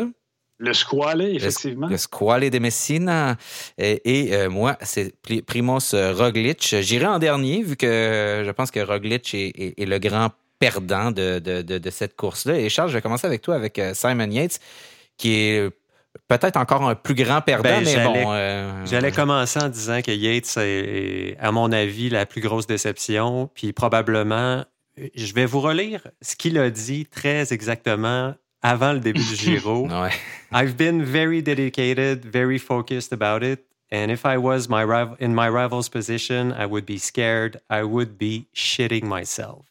Le 0.62 0.74
squalé, 0.74 1.34
effectivement. 1.34 1.88
Le 1.88 1.98
Squale 1.98 2.50
de 2.50 2.60
Messina. 2.60 3.36
Et, 3.78 4.02
et, 4.30 4.36
euh, 4.36 4.50
moi, 4.50 4.78
c'est 4.82 5.14
Pri- 5.24 5.42
Primoz 5.42 5.94
Roglic. 5.96 6.76
J'irai 6.82 7.08
en 7.08 7.20
dernier, 7.20 7.64
vu 7.64 7.76
que 7.76 7.86
euh, 7.88 8.46
je 8.46 8.52
pense 8.52 8.70
que 8.72 8.80
Roglic 8.80 9.34
est, 9.34 9.48
est- 9.58 9.82
est 9.82 9.86
le 9.86 9.98
grand 10.00 10.30
perdant 10.60 11.12
de, 11.12 11.40
de- 11.40 11.64
de- 11.64 11.80
de 11.80 11.90
cette 11.90 12.16
course-là. 12.16 12.60
Et 12.60 12.70
Charles, 12.70 12.90
je 12.90 12.94
vais 12.94 13.02
commencer 13.02 13.26
avec 13.26 13.42
toi, 13.42 13.56
avec 13.56 13.80
euh, 13.80 13.94
Simon 13.96 14.30
Yates, 14.30 14.60
qui 15.18 15.34
est 15.34 15.70
peut-être 16.28 16.58
encore 16.58 16.84
un 16.88 16.94
plus 16.94 17.16
grand 17.16 17.42
perdant, 17.42 17.82
Ben, 17.82 17.84
mais 17.84 18.04
bon... 18.04 18.24
euh, 18.28 18.86
J'allais 18.86 19.12
commencer 19.12 19.60
en 19.60 19.70
disant 19.70 20.02
que 20.02 20.12
Yates 20.12 20.58
est, 20.58 21.38
à 21.40 21.52
mon 21.52 21.72
avis, 21.72 22.10
la 22.10 22.26
plus 22.28 22.42
grosse 22.42 22.68
déception. 22.68 23.50
Puis 23.56 23.74
probablement, 23.74 24.64
je 25.16 25.34
vais 25.34 25.46
vous 25.48 25.62
relire 25.62 26.02
ce 26.22 26.36
qu'il 26.36 26.60
a 26.60 26.70
dit 26.70 27.06
très 27.08 27.52
exactement 27.54 28.36
avant 28.62 28.94
le 28.94 29.00
début 29.00 29.24
du 29.24 29.36
Giro. 29.36 29.88
Ouais. 29.88 30.12
I've 30.52 30.76
been 30.76 31.04
very 31.04 31.42
dedicated, 31.42 32.26
very 32.26 32.60
focused 32.60 33.14
about 33.14 33.44
it. 33.44 33.66
And 33.92 34.10
if 34.10 34.26
I 34.26 34.38
was 34.38 34.70
my 34.70 34.84
rival, 34.84 35.16
in 35.20 35.34
my 35.34 35.50
rival's 35.50 35.90
position, 35.90 36.54
I 36.58 36.66
would 36.66 36.86
be 36.86 36.98
scared. 36.98 37.60
I 37.70 37.84
would 37.84 38.18
be 38.18 38.48
shitting 38.54 39.06
myself. 39.06 39.66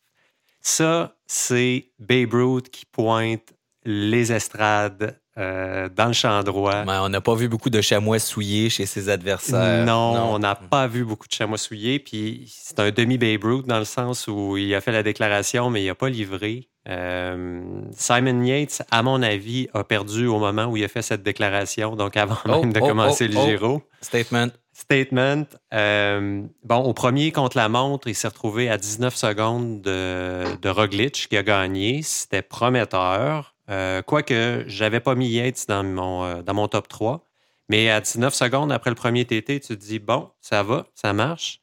Ça, 0.62 1.14
c'est 1.26 1.87
Babe 1.99 2.35
Ruth 2.35 2.68
qui 2.70 2.85
pointe 2.85 3.54
les 3.85 4.30
estrades 4.30 5.18
euh, 5.38 5.88
dans 5.88 6.09
le 6.09 6.12
champ 6.12 6.42
droit. 6.42 6.85
on 6.87 7.09
n'a 7.09 7.20
pas 7.23 7.35
vu 7.35 7.49
beaucoup 7.49 7.70
de 7.70 7.80
chamois 7.80 8.18
souillés 8.18 8.68
chez 8.68 8.85
ses 8.85 9.09
adversaires. 9.09 9.87
Non, 9.87 10.35
on 10.35 10.38
n'a 10.38 10.54
pas 10.54 10.87
vu 10.87 11.04
beaucoup 11.04 11.28
de 11.28 11.32
chamois 11.32 11.56
souillés. 11.56 11.99
Puis 11.99 12.52
c'est 12.54 12.78
un 12.78 12.90
demi 12.90 13.16
Babe 13.16 13.42
Ruth 13.42 13.66
dans 13.66 13.78
le 13.78 13.87
sens 13.87 14.26
où 14.28 14.59
il 14.59 14.75
a 14.75 14.82
fait 14.82 14.92
la 14.92 15.02
déclaration, 15.02 15.70
mais 15.70 15.82
il 15.82 15.87
n'a 15.87 15.94
pas 15.94 16.11
livré. 16.11 16.68
Euh, 16.88 17.82
Simon 17.92 18.42
Yates, 18.42 18.82
à 18.90 19.02
mon 19.02 19.22
avis, 19.22 19.68
a 19.75 19.84
perdu 19.84 20.26
au 20.26 20.38
moment 20.38 20.66
où 20.66 20.76
il 20.76 20.84
a 20.84 20.88
fait 20.88 21.02
cette 21.02 21.22
déclaration, 21.22 21.94
donc 21.94 22.16
avant 22.16 22.38
Oh, 22.46 22.60
même 22.60 22.72
de 22.72 22.80
oh, 22.80 22.87
commencer 22.87 23.26
oh, 23.28 23.32
le 23.32 23.38
oh. 23.38 23.46
Giro. 23.46 23.82
Statement. 24.00 24.49
Statement. 24.72 25.44
Euh, 25.75 26.42
bon, 26.64 26.78
au 26.78 26.94
premier 26.94 27.32
contre 27.32 27.56
la 27.58 27.68
montre, 27.68 28.08
il 28.08 28.14
s'est 28.14 28.28
retrouvé 28.28 28.70
à 28.70 28.78
19 28.78 29.14
secondes 29.14 29.82
de, 29.82 30.44
de 30.60 30.68
Roglic 30.70 31.26
qui 31.28 31.37
a 31.37 31.42
gagné. 31.42 32.00
C'était 32.02 32.42
prometteur. 32.42 33.54
Euh, 33.68 34.00
quoique, 34.02 34.64
j'avais 34.66 35.00
pas 35.00 35.14
mis 35.14 35.28
Yates 35.28 35.66
dans 35.68 35.84
mon, 35.84 36.25
euh, 36.25 36.42
dans 36.42 36.54
mon 36.54 36.66
top 36.66 36.88
3. 36.88 37.26
Mais 37.68 37.90
à 37.90 38.00
19 38.00 38.34
secondes 38.34 38.72
après 38.72 38.90
le 38.90 38.96
premier 38.96 39.25
TT, 39.25 39.60
tu 39.60 39.68
te 39.68 39.72
dis, 39.75 39.99
bon, 39.99 40.30
ça 40.40 40.62
va, 40.62 40.87
ça 40.94 41.12
marche. 41.12 41.60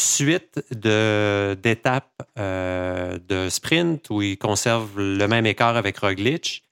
Suite 0.00 0.64
de- 0.70 1.58
d'étapes 1.60 2.22
euh, 2.38 3.18
de 3.26 3.48
sprint 3.48 4.10
où 4.10 4.22
il 4.22 4.38
conserve 4.38 4.96
le 5.00 5.26
même 5.26 5.44
écart 5.44 5.76
avec 5.76 5.98
Roglic. 5.98 6.62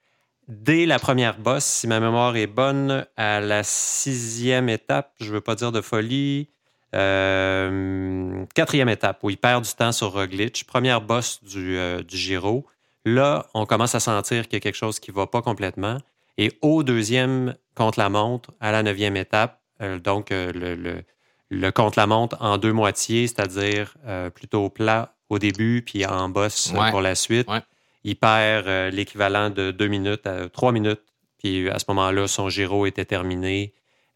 Dès 0.47 0.85
la 0.85 0.97
première 0.97 1.37
bosse, 1.37 1.65
si 1.65 1.87
ma 1.87 1.99
mémoire 1.99 2.37
est 2.37 2.47
bonne, 2.47 3.05
à 3.17 3.41
la 3.41 3.63
sixième 3.63 4.69
étape, 4.69 5.11
je 5.19 5.25
ne 5.25 5.31
veux 5.31 5.41
pas 5.41 5.55
dire 5.55 5.73
de 5.73 5.81
folie, 5.81 6.47
euh, 6.95 8.45
quatrième 8.55 8.87
étape 8.87 9.21
où 9.23 9.29
il 9.29 9.37
perd 9.37 9.65
du 9.65 9.73
temps 9.73 9.91
sur 9.91 10.13
Roglic, 10.13 10.63
première 10.65 11.01
bosse 11.01 11.43
du, 11.43 11.75
euh, 11.77 12.01
du 12.03 12.15
Giro. 12.15 12.65
Là, 13.03 13.47
on 13.53 13.65
commence 13.65 13.93
à 13.93 13.99
sentir 13.99 14.45
qu'il 14.47 14.53
y 14.53 14.57
a 14.57 14.61
quelque 14.61 14.75
chose 14.75 15.01
qui 15.01 15.11
ne 15.11 15.17
va 15.17 15.27
pas 15.27 15.41
complètement. 15.41 15.97
Et 16.37 16.57
au 16.61 16.81
deuxième 16.81 17.55
contre-la-montre, 17.75 18.51
à 18.61 18.71
la 18.71 18.83
neuvième 18.83 19.17
étape, 19.17 19.59
donc 20.01 20.27
le, 20.31 21.03
le 21.49 21.71
contre-la-montre 21.71 22.37
en 22.39 22.57
deux 22.57 22.73
moitiés, 22.73 23.27
c'est-à-dire 23.27 23.95
euh, 24.05 24.29
plutôt 24.29 24.69
plat 24.69 25.13
au 25.29 25.39
début, 25.39 25.81
puis 25.85 26.05
en 26.05 26.29
bosse 26.29 26.71
Ouais. 26.75 26.91
pour 26.91 27.01
la 27.01 27.15
suite. 27.15 27.47
Ouais. 27.49 27.61
Il 28.03 28.15
perd 28.15 28.67
euh, 28.67 28.89
l'équivalent 28.89 29.49
de 29.49 29.71
deux 29.71 29.87
minutes 29.87 30.25
à 30.27 30.49
trois 30.49 30.71
minutes. 30.71 31.01
Puis 31.39 31.69
à 31.69 31.77
ce 31.79 31.85
moment-là, 31.89 32.27
son 32.27 32.49
Giro 32.49 32.85
était 32.85 33.05
terminé. 33.05 33.73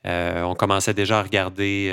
Euh, 0.07 0.41
on 0.43 0.55
commençait 0.55 0.93
déjà 0.93 1.19
à 1.19 1.23
regarder 1.23 1.91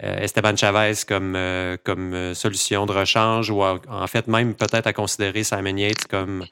Esteban 0.00 0.56
Chavez 0.56 0.94
comme, 1.06 1.38
comme 1.84 2.34
solution 2.34 2.86
de 2.86 2.92
rechange 2.92 3.50
ou 3.50 3.62
à- 3.62 3.80
en 3.88 4.06
fait 4.06 4.26
même 4.26 4.54
peut-être 4.54 4.86
à 4.86 4.92
considérer 4.92 5.44
Simon 5.44 5.76
Yates 5.76 6.06
comme 6.08 6.44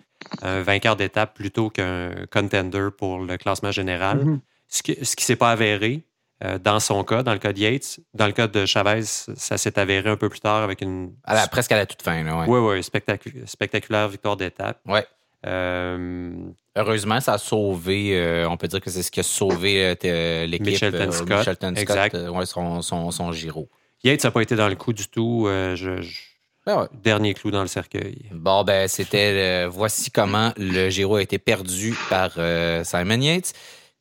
un 0.43 0.63
vainqueur 0.63 0.95
d'étape 0.97 1.35
plutôt 1.35 1.69
qu'un 1.71 2.11
contender 2.31 2.89
pour 2.97 3.19
le 3.21 3.37
classement 3.39 3.73
général. 3.73 4.19
Mhm. 4.25 4.41
Ce 4.69 4.83
qui 4.83 4.97
ne 4.99 5.05
s'est 5.05 5.37
pas 5.37 5.51
avéré 5.51 6.03
euh, 6.45 6.59
dans 6.59 6.81
son 6.81 7.05
cas, 7.05 7.23
dans 7.23 7.33
le 7.33 7.39
cas 7.39 7.53
de 7.53 7.59
Yates. 7.59 8.01
Dans 8.15 8.27
le 8.27 8.33
cas 8.33 8.47
de 8.49 8.67
Chavez, 8.67 9.03
ça 9.05 9.57
s'est 9.59 9.79
avéré 9.79 10.11
un 10.11 10.17
peu 10.17 10.29
plus 10.29 10.41
tard 10.41 10.63
avec 10.63 10.81
une 10.81 11.13
À 11.25 11.35
la- 11.35 11.47
presque 11.47 11.73
à 11.73 11.77
la 11.77 11.87
toute 11.87 12.03
fin. 12.03 12.23
Là, 12.25 12.41
ouais. 12.41 12.47
oui, 12.49 12.59
oui, 12.59 12.81
spectacu- 12.83 13.47
spectaculaire 13.47 14.09
victoire 14.09 14.37
d'étape. 14.37 14.79
Ouais. 14.87 15.07
Euh, 15.47 16.31
Heureusement, 16.75 17.21
ça 17.21 17.35
a 17.35 17.39
sauvé, 17.39 18.17
euh, 18.17 18.49
on 18.49 18.57
peut 18.57 18.67
dire 18.69 18.81
que 18.81 18.89
c'est 18.91 19.03
ce 19.03 19.11
qui 19.11 19.21
a 19.21 19.23
sauvé 19.25 19.95
euh, 20.05 20.47
l'équipe. 20.47 20.67
Mitchelton 20.67 21.09
euh, 21.09 21.11
Scott, 21.13 21.29
Mitchelton 21.31 21.75
Scott, 21.77 21.79
exact. 21.83 22.15
ouais, 22.31 22.47
son, 22.47 22.81
son, 22.81 23.11
son 23.11 23.31
Giro. 23.33 23.69
Yates 24.05 24.25
n'a 24.25 24.31
pas 24.31 24.41
été 24.41 24.57
dans 24.57 24.69
le 24.69 24.75
coup 24.75 24.93
du 24.95 25.07
tout. 25.09 25.45
Je- 25.49 26.01
je- 26.01 26.21
Ben 26.65 26.81
ouais. 26.81 26.87
Dernier 27.03 27.35
clou 27.35 27.51
dans 27.51 27.61
le 27.61 27.67
cercueil. 27.69 28.23
Bon, 28.33 28.65
ben, 28.65 28.89
c'était. 28.89 29.33
euh, 29.35 29.69
voici 29.69 30.11
comment 30.11 30.53
le 30.57 30.89
Giro 30.91 31.17
a 31.17 31.23
été 31.23 31.39
perdu 31.39 31.95
par 32.09 32.31
euh, 32.39 32.83
Simon 32.85 33.21
Yates. 33.21 33.53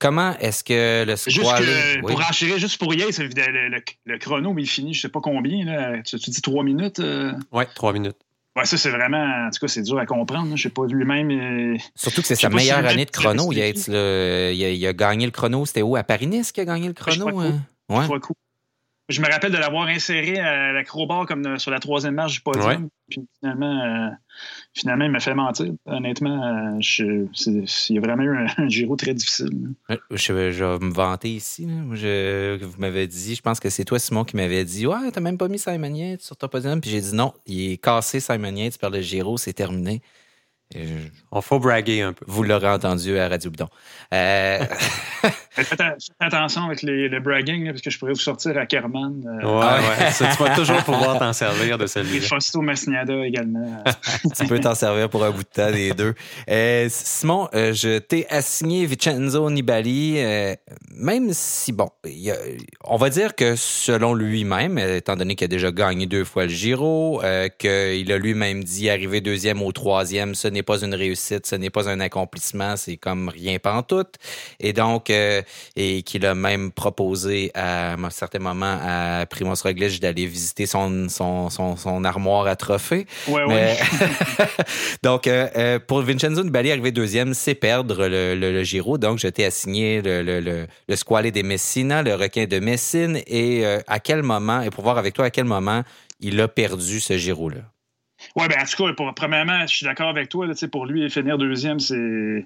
Comment 0.01 0.35
est-ce 0.39 0.63
que 0.63 1.05
le 1.05 1.15
Juste 1.15 1.37
squally- 1.45 1.65
que, 1.65 2.05
Oui. 2.05 2.13
pour 2.13 2.21
enchérir, 2.27 2.57
juste 2.57 2.79
pour 2.79 2.91
Yates, 2.93 3.19
le, 3.19 3.27
le- 3.27 3.69
le- 3.69 3.81
le 4.05 4.17
chrono, 4.17 4.51
mais 4.51 4.63
il 4.63 4.67
finit, 4.67 4.95
je 4.95 5.01
sais 5.01 5.09
pas 5.09 5.21
combien. 5.21 5.63
Là. 5.63 6.01
Tu, 6.03 6.17
tu 6.17 6.31
dis 6.31 6.41
trois 6.41 6.63
minutes. 6.63 6.99
euh? 6.99 7.33
Ouais, 7.51 7.67
trois 7.75 7.93
minutes. 7.93 8.17
Ouais, 8.57 8.65
ça, 8.65 8.77
c'est 8.77 8.89
vraiment. 8.89 9.45
En 9.47 9.49
tout 9.51 9.59
cas, 9.61 9.67
c'est 9.67 9.83
dur 9.83 9.99
à 9.99 10.05
comprendre. 10.07 10.57
Je 10.57 10.63
sais 10.63 10.69
pas, 10.69 10.85
lui-même. 10.87 11.29
euh, 11.31 11.77
Surtout 11.95 12.21
que 12.21 12.27
c'est 12.27 12.35
sa 12.35 12.49
meilleure 12.49 12.81
le 12.81 12.87
année 12.89 13.05
de 13.05 13.11
chrono, 13.11 13.51
Yates. 13.53 13.87
Il, 13.87 13.95
a, 13.95 14.51
il 14.51 14.87
a 14.87 14.93
gagné 14.93 15.25
le 15.25 15.31
chrono. 15.31 15.65
C'était 15.67 15.83
où? 15.83 15.95
À 15.95 16.03
Paris-Nice 16.03 16.51
qu'il 16.51 16.61
a 16.63 16.65
gagné 16.65 16.87
le 16.87 16.95
Je 16.97 16.99
crois 17.01 17.13
chrono? 17.15 17.27
que 17.27 17.45
oui. 17.45 17.53
hein? 17.89 17.95
Ouais. 17.95 18.03
trois 18.05 18.19
coups. 18.19 18.39
Je 19.09 19.19
me 19.21 19.27
rappelle 19.29 19.51
de 19.51 19.57
l'avoir 19.57 19.87
inséré 19.87 20.39
à 20.39 20.71
l'acrobat 20.71 21.25
comme 21.27 21.59
sur 21.59 21.69
la 21.71 21.79
troisième 21.79 22.13
marche 22.13 22.33
du 22.33 22.41
podium. 22.41 22.65
Ouais. 22.65 22.77
Puis 23.09 23.21
finalement, 23.39 23.83
euh, 23.83 24.09
finalement, 24.73 25.03
il 25.05 25.11
m'a 25.11 25.19
fait 25.19 25.33
mentir. 25.33 25.73
Honnêtement, 25.85 26.41
euh, 26.45 26.77
je- 26.79 27.25
il 27.89 27.95
y 27.95 27.97
a 27.97 28.01
vraiment 28.01 28.23
eu 28.23 28.37
un, 28.37 28.45
un 28.57 28.69
Giro 28.69 28.95
très 28.95 29.13
difficile. 29.13 29.49
Je, 30.11 30.31
vais- 30.31 30.53
je 30.53 30.63
vais 30.63 30.79
me 30.79 30.93
vanter 30.93 31.29
ici. 31.29 31.67
je- 31.93 32.63
vous 32.63 32.79
m'avez 32.79 33.05
dit, 33.07 33.35
je 33.35 33.41
pense 33.41 33.59
que 33.59 33.69
c'est 33.69 33.83
toi, 33.83 33.99
Simon, 33.99 34.23
qui 34.23 34.37
m'avait 34.37 34.63
dit 34.63 34.87
Ouais, 34.87 35.11
t'as 35.11 35.19
même 35.19 35.37
pas 35.37 35.49
mis 35.49 35.59
Simon 35.59 35.93
Yates 35.93 36.21
sur 36.21 36.37
ton 36.37 36.47
podium. 36.47 36.79
Puis 36.79 36.91
j'ai 36.91 37.01
dit 37.01 37.13
non, 37.13 37.33
il 37.45 37.73
est 37.73 37.77
cassé 37.83 38.21
Simon 38.21 38.55
Yates 38.55 38.77
par 38.77 38.91
le 38.91 39.01
Giro, 39.01 39.37
c'est 39.37 39.53
terminé. 39.53 40.01
On 41.33 41.41
faut 41.41 41.59
braguer 41.59 42.01
un 42.01 42.13
peu. 42.13 42.23
vous 42.29 42.43
l'aurez 42.43 42.69
entendu 42.69 43.17
à 43.17 43.27
Radio 43.27 43.51
Bidon. 43.51 43.67
Euh, 44.13 44.59
Faites, 45.53 45.81
attention 46.19 46.63
avec 46.67 46.81
les- 46.81 47.09
le 47.09 47.19
bragging, 47.19 47.65
là, 47.65 47.71
parce 47.71 47.81
que 47.81 47.89
je 47.89 47.99
pourrais 47.99 48.13
vous 48.13 48.19
sortir 48.19 48.57
à 48.57 48.65
Kerman. 48.65 49.21
euh, 49.25 49.45
Ouais, 49.45 49.65
Ah 49.67 49.79
ouais. 50.05 50.11
Ça, 50.11 50.27
tu 50.35 50.41
vas 50.41 50.55
toujours 50.55 50.81
pouvoir 50.83 51.19
t'en 51.19 51.33
servir 51.33 51.77
de 51.77 51.83
Et 51.83 51.87
celui-là. 51.87 52.25
Fausto 52.27 52.61
Massiniada 52.61 53.25
également. 53.25 53.83
tu 54.37 54.47
peux 54.47 54.59
t'en 54.59 54.75
servir 54.75 55.09
pour 55.09 55.25
un 55.25 55.31
bout 55.31 55.43
de 55.43 55.49
temps, 55.49 55.69
les 55.69 55.91
deux. 55.91 56.13
Euh, 56.49 56.87
Simon, 56.89 57.49
euh, 57.53 57.73
je 57.73 57.97
t'ai 57.99 58.27
assigné 58.29 58.85
Vincenzo 58.85 59.49
Nibali, 59.49 60.15
euh, 60.19 60.55
même 60.95 61.33
si, 61.33 61.73
bon, 61.73 61.89
il 62.05 62.19
y 62.19 62.31
a- 62.31 62.37
on 62.85 62.95
va 62.95 63.09
dire 63.09 63.35
que 63.35 63.55
selon 63.57 64.13
lui-même, 64.13 64.77
étant 64.77 65.17
donné 65.17 65.35
qu'il 65.35 65.45
a 65.45 65.47
déjà 65.49 65.71
gagné 65.71 66.05
deux 66.05 66.23
fois 66.23 66.43
le 66.43 66.49
Giro, 66.49 67.21
euh, 67.23 67.49
qu'il 67.49 68.09
a 68.11 68.17
lui-même 68.17 68.63
dit 68.63 68.89
arriver 68.89 69.19
deuxième 69.19 69.61
ou 69.61 69.71
troisième, 69.73 70.33
ce 70.33 70.47
n'est 70.47 70.63
pas 70.63 70.81
une 70.81 70.95
réussite, 70.95 71.45
ce 71.45 71.55
n'est 71.55 71.69
pas 71.69 71.89
un 71.89 71.99
accomplissement, 71.99 72.77
c'est 72.77 72.95
comme 72.97 73.27
rien 73.27 73.59
pantoute. 73.59 74.15
Et 74.61 74.71
donc, 74.71 75.09
euh, 75.09 75.40
et 75.75 76.03
qu'il 76.03 76.25
a 76.25 76.35
même 76.35 76.71
proposé 76.71 77.51
à 77.53 77.93
un 77.93 78.09
certain 78.09 78.39
moment 78.39 78.77
à 78.81 79.25
Primoz 79.29 79.61
Roglic 79.61 79.99
d'aller 79.99 80.25
visiter 80.25 80.65
son, 80.65 81.07
son, 81.09 81.49
son, 81.49 81.75
son 81.77 82.03
armoire 82.03 82.47
à 82.47 82.55
trophées. 82.55 83.05
Ouais, 83.27 83.43
ouais. 83.43 83.47
Mais- 83.47 83.77
donc, 85.03 85.27
euh, 85.27 85.47
euh, 85.55 85.79
pour 85.79 86.01
Vincenzo 86.01 86.43
Nibali, 86.43 86.71
arriver 86.71 86.91
deuxième, 86.91 87.33
c'est 87.33 87.55
perdre 87.55 88.07
le, 88.07 88.35
le- 88.35 88.51
le 88.51 88.63
Giro. 88.63 88.97
Donc, 88.97 89.19
je 89.19 89.27
t'ai 89.27 89.45
assigné 89.45 90.01
le, 90.01 90.21
le, 90.23 90.39
le, 90.39 90.67
le 90.87 90.95
Squale 90.95 91.31
de 91.31 91.41
Messina, 91.41 92.03
le 92.03 92.15
requin 92.15 92.45
de 92.45 92.59
Messine. 92.59 93.21
Et 93.27 93.65
euh, 93.65 93.79
à 93.87 93.99
quel 93.99 94.23
moment, 94.23 94.61
et 94.61 94.69
pour 94.69 94.83
voir 94.83 94.97
avec 94.97 95.13
toi 95.13 95.25
à 95.25 95.29
quel 95.29 95.45
moment 95.45 95.83
il 96.19 96.39
a 96.41 96.47
perdu 96.47 96.99
ce 96.99 97.17
Giro-là? 97.17 97.61
Oui, 98.35 98.47
ben 98.47 98.57
en 98.61 98.65
tout 98.65 98.83
cas, 98.85 98.93
pour, 98.93 99.13
premièrement, 99.13 99.61
je 99.67 99.75
suis 99.75 99.85
d'accord 99.85 100.07
avec 100.09 100.29
toi. 100.29 100.47
Là, 100.47 100.53
pour 100.71 100.85
lui, 100.85 101.09
finir 101.09 101.37
deuxième, 101.37 101.79
c'est 101.79 102.45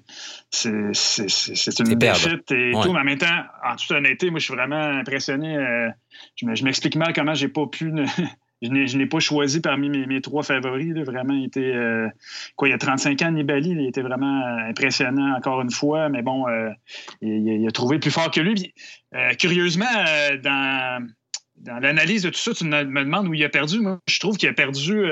c'est 0.50 0.92
c'est- 0.94 1.28
c'est- 1.28 1.78
une 1.80 1.94
défaite 1.96 2.50
et 2.50 2.74
Ouais. 2.74 2.82
tout. 2.82 2.92
Mais 2.92 3.00
en 3.00 3.04
même 3.04 3.18
temps, 3.18 3.42
en 3.64 3.76
toute 3.76 3.90
honnêteté, 3.92 4.30
moi, 4.30 4.40
je 4.40 4.44
suis 4.46 4.54
vraiment 4.54 4.76
impressionné. 4.76 5.56
euh, 5.56 5.88
je 6.36 6.46
me- 6.46 6.54
je 6.54 6.64
m'explique 6.64 6.96
mal 6.96 7.12
comment 7.12 7.34
j'ai 7.34 7.48
pas 7.48 7.66
pu. 7.66 7.92
ne- 7.92 8.04
je 8.62 8.68
n'ai- 8.70 8.86
je 8.88 8.96
n'ai 8.98 9.06
pas 9.06 9.20
choisi 9.20 9.60
parmi 9.60 9.88
mes, 9.90 10.06
mes 10.06 10.20
trois 10.20 10.42
favoris. 10.42 10.92
là. 10.94 11.04
Vraiment, 11.04 11.34
il 11.34 11.44
était. 11.44 11.60
euh, 11.74 12.08
quoi, 12.56 12.68
il 12.68 12.72
y 12.72 12.74
a 12.74 12.78
35 12.78 13.22
ans, 13.22 13.30
Nibali, 13.30 13.70
il 13.70 13.86
était 13.86 14.02
vraiment 14.02 14.40
euh, 14.44 14.68
impressionnant 14.70 15.36
encore 15.36 15.60
une 15.62 15.70
fois. 15.70 16.08
Mais 16.08 16.22
bon, 16.22 16.48
euh, 16.48 16.70
il, 17.22 17.46
il 17.46 17.68
a 17.68 17.70
trouvé 17.70 17.98
plus 18.00 18.10
fort 18.10 18.30
que 18.32 18.40
lui. 18.40 18.54
Puis, 18.54 18.74
euh, 19.14 19.34
curieusement, 19.34 19.84
euh, 20.08 20.36
dans, 20.38 21.06
dans 21.58 21.78
l'analyse 21.78 22.22
de 22.24 22.30
tout 22.30 22.38
ça, 22.38 22.52
tu 22.54 22.64
me 22.64 22.82
me 22.84 23.04
demandes 23.04 23.28
où 23.28 23.34
il 23.34 23.44
a 23.44 23.48
perdu. 23.48 23.78
Moi, 23.80 23.98
je 24.08 24.18
trouve 24.18 24.36
qu'il 24.36 24.48
a 24.48 24.52
perdu. 24.52 25.04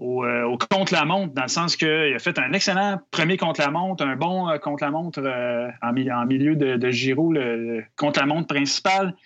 Euh, 0.00 0.44
au, 0.44 0.56
contre-la-montre, 0.58 1.34
dans 1.34 1.42
le 1.42 1.48
sens 1.48 1.74
qu'il 1.76 1.88
a 1.88 2.18
fait 2.20 2.38
un 2.38 2.52
excellent 2.52 3.00
premier 3.10 3.36
contre-la-montre, 3.36 4.04
un 4.04 4.14
bon 4.14 4.48
euh, 4.48 4.56
contre-la-montre 4.58 5.20
euh, 5.24 5.68
en, 5.82 5.92
mi- 5.92 6.10
en 6.10 6.24
milieu 6.24 6.54
de, 6.54 6.76
de 6.76 6.90
Giro, 6.90 7.32
le, 7.32 7.82
contre-la-montre 7.96 8.46
principal. 8.46 9.16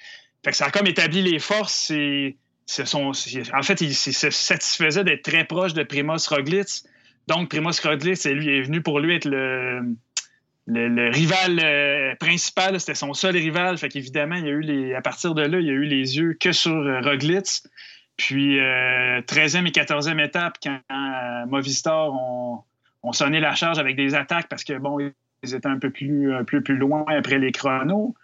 Fait 0.43 0.53
que 0.53 0.57
ça 0.57 0.67
a 0.67 0.71
comme 0.71 0.87
établi 0.87 1.21
les 1.23 1.39
forces. 1.39 1.91
Et, 1.91 2.39
en 2.99 3.63
fait, 3.63 3.83
il, 3.83 3.95
se 3.95 4.31
satisfaisait 4.31 5.05
d'être 5.05 5.23
très 5.23 5.45
proche 5.45 5.75
de 5.75 5.83
Primoz 5.83 6.27
Roglic. 6.29 6.85
Donc, 7.29 7.51
Primoz 7.51 7.81
Roglic, 7.85 8.17
c'est 8.17 8.33
lui, 8.33 8.57
est 8.57 8.63
venu 8.63 8.81
pour 8.81 8.99
lui 8.99 9.15
être 9.15 9.27
le, 9.27 11.11
rival 11.11 12.17
principal. 12.19 12.81
C'était 12.81 12.95
son 12.95 13.13
seul 13.13 13.37
rival. 13.37 13.77
Fait 13.77 13.91
qu'évidemment, 13.91 14.37
à 14.97 15.03
partir 15.03 15.35
de 15.35 15.43
là, 15.43 15.61
il 15.61 15.67
y 15.67 15.71
a 15.71 15.75
eu 15.75 15.85
les 15.85 16.17
yeux 16.17 16.35
que 16.41 16.53
sur 16.53 16.73
Roglic. 17.05 17.63
Puis, 18.17 18.61
euh, 18.61 19.21
13e 19.23 19.67
et 19.67 19.71
14e 19.71 20.23
étape, 20.25 20.59
quand 20.63 20.79
euh, 20.91 21.47
Movistar 21.47 22.13
ont, 22.13 22.65
sonné 23.13 23.41
la 23.41 23.55
charge 23.55 23.79
avec 23.79 23.97
des 23.97 24.15
attaques 24.15 24.49
parce 24.49 24.65
que, 24.65 24.79
bon, 24.79 24.99
ils 25.43 25.55
étaient 25.55 25.67
un 25.67 25.79
peu 25.79 25.91
plus, 25.91 26.33
peu 26.47 26.63
plus 26.63 26.77
loin 26.77 27.05
après 27.09 27.39
les 27.39 27.51
chronos. 27.51 28.15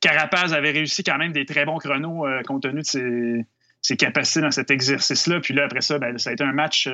Carapaz 0.00 0.52
avait 0.52 0.72
réussi 0.72 1.04
quand 1.04 1.18
même 1.18 1.32
des 1.32 1.46
très 1.46 1.64
bons 1.64 1.78
chronos 1.78 2.26
compte 2.44 2.62
tenu 2.62 2.80
de 2.80 3.44
ses, 3.80 3.96
capacités 3.96 4.40
dans 4.40 4.50
cet 4.50 4.70
exercice-là. 4.72 5.40
Puis 5.40 5.54
là, 5.54 5.64
après 5.64 5.82
ça, 5.82 5.98
ben, 5.98 6.18
ça 6.18 6.30
a 6.30 6.32
été 6.32 6.42
un 6.42 6.52
match 6.52 6.88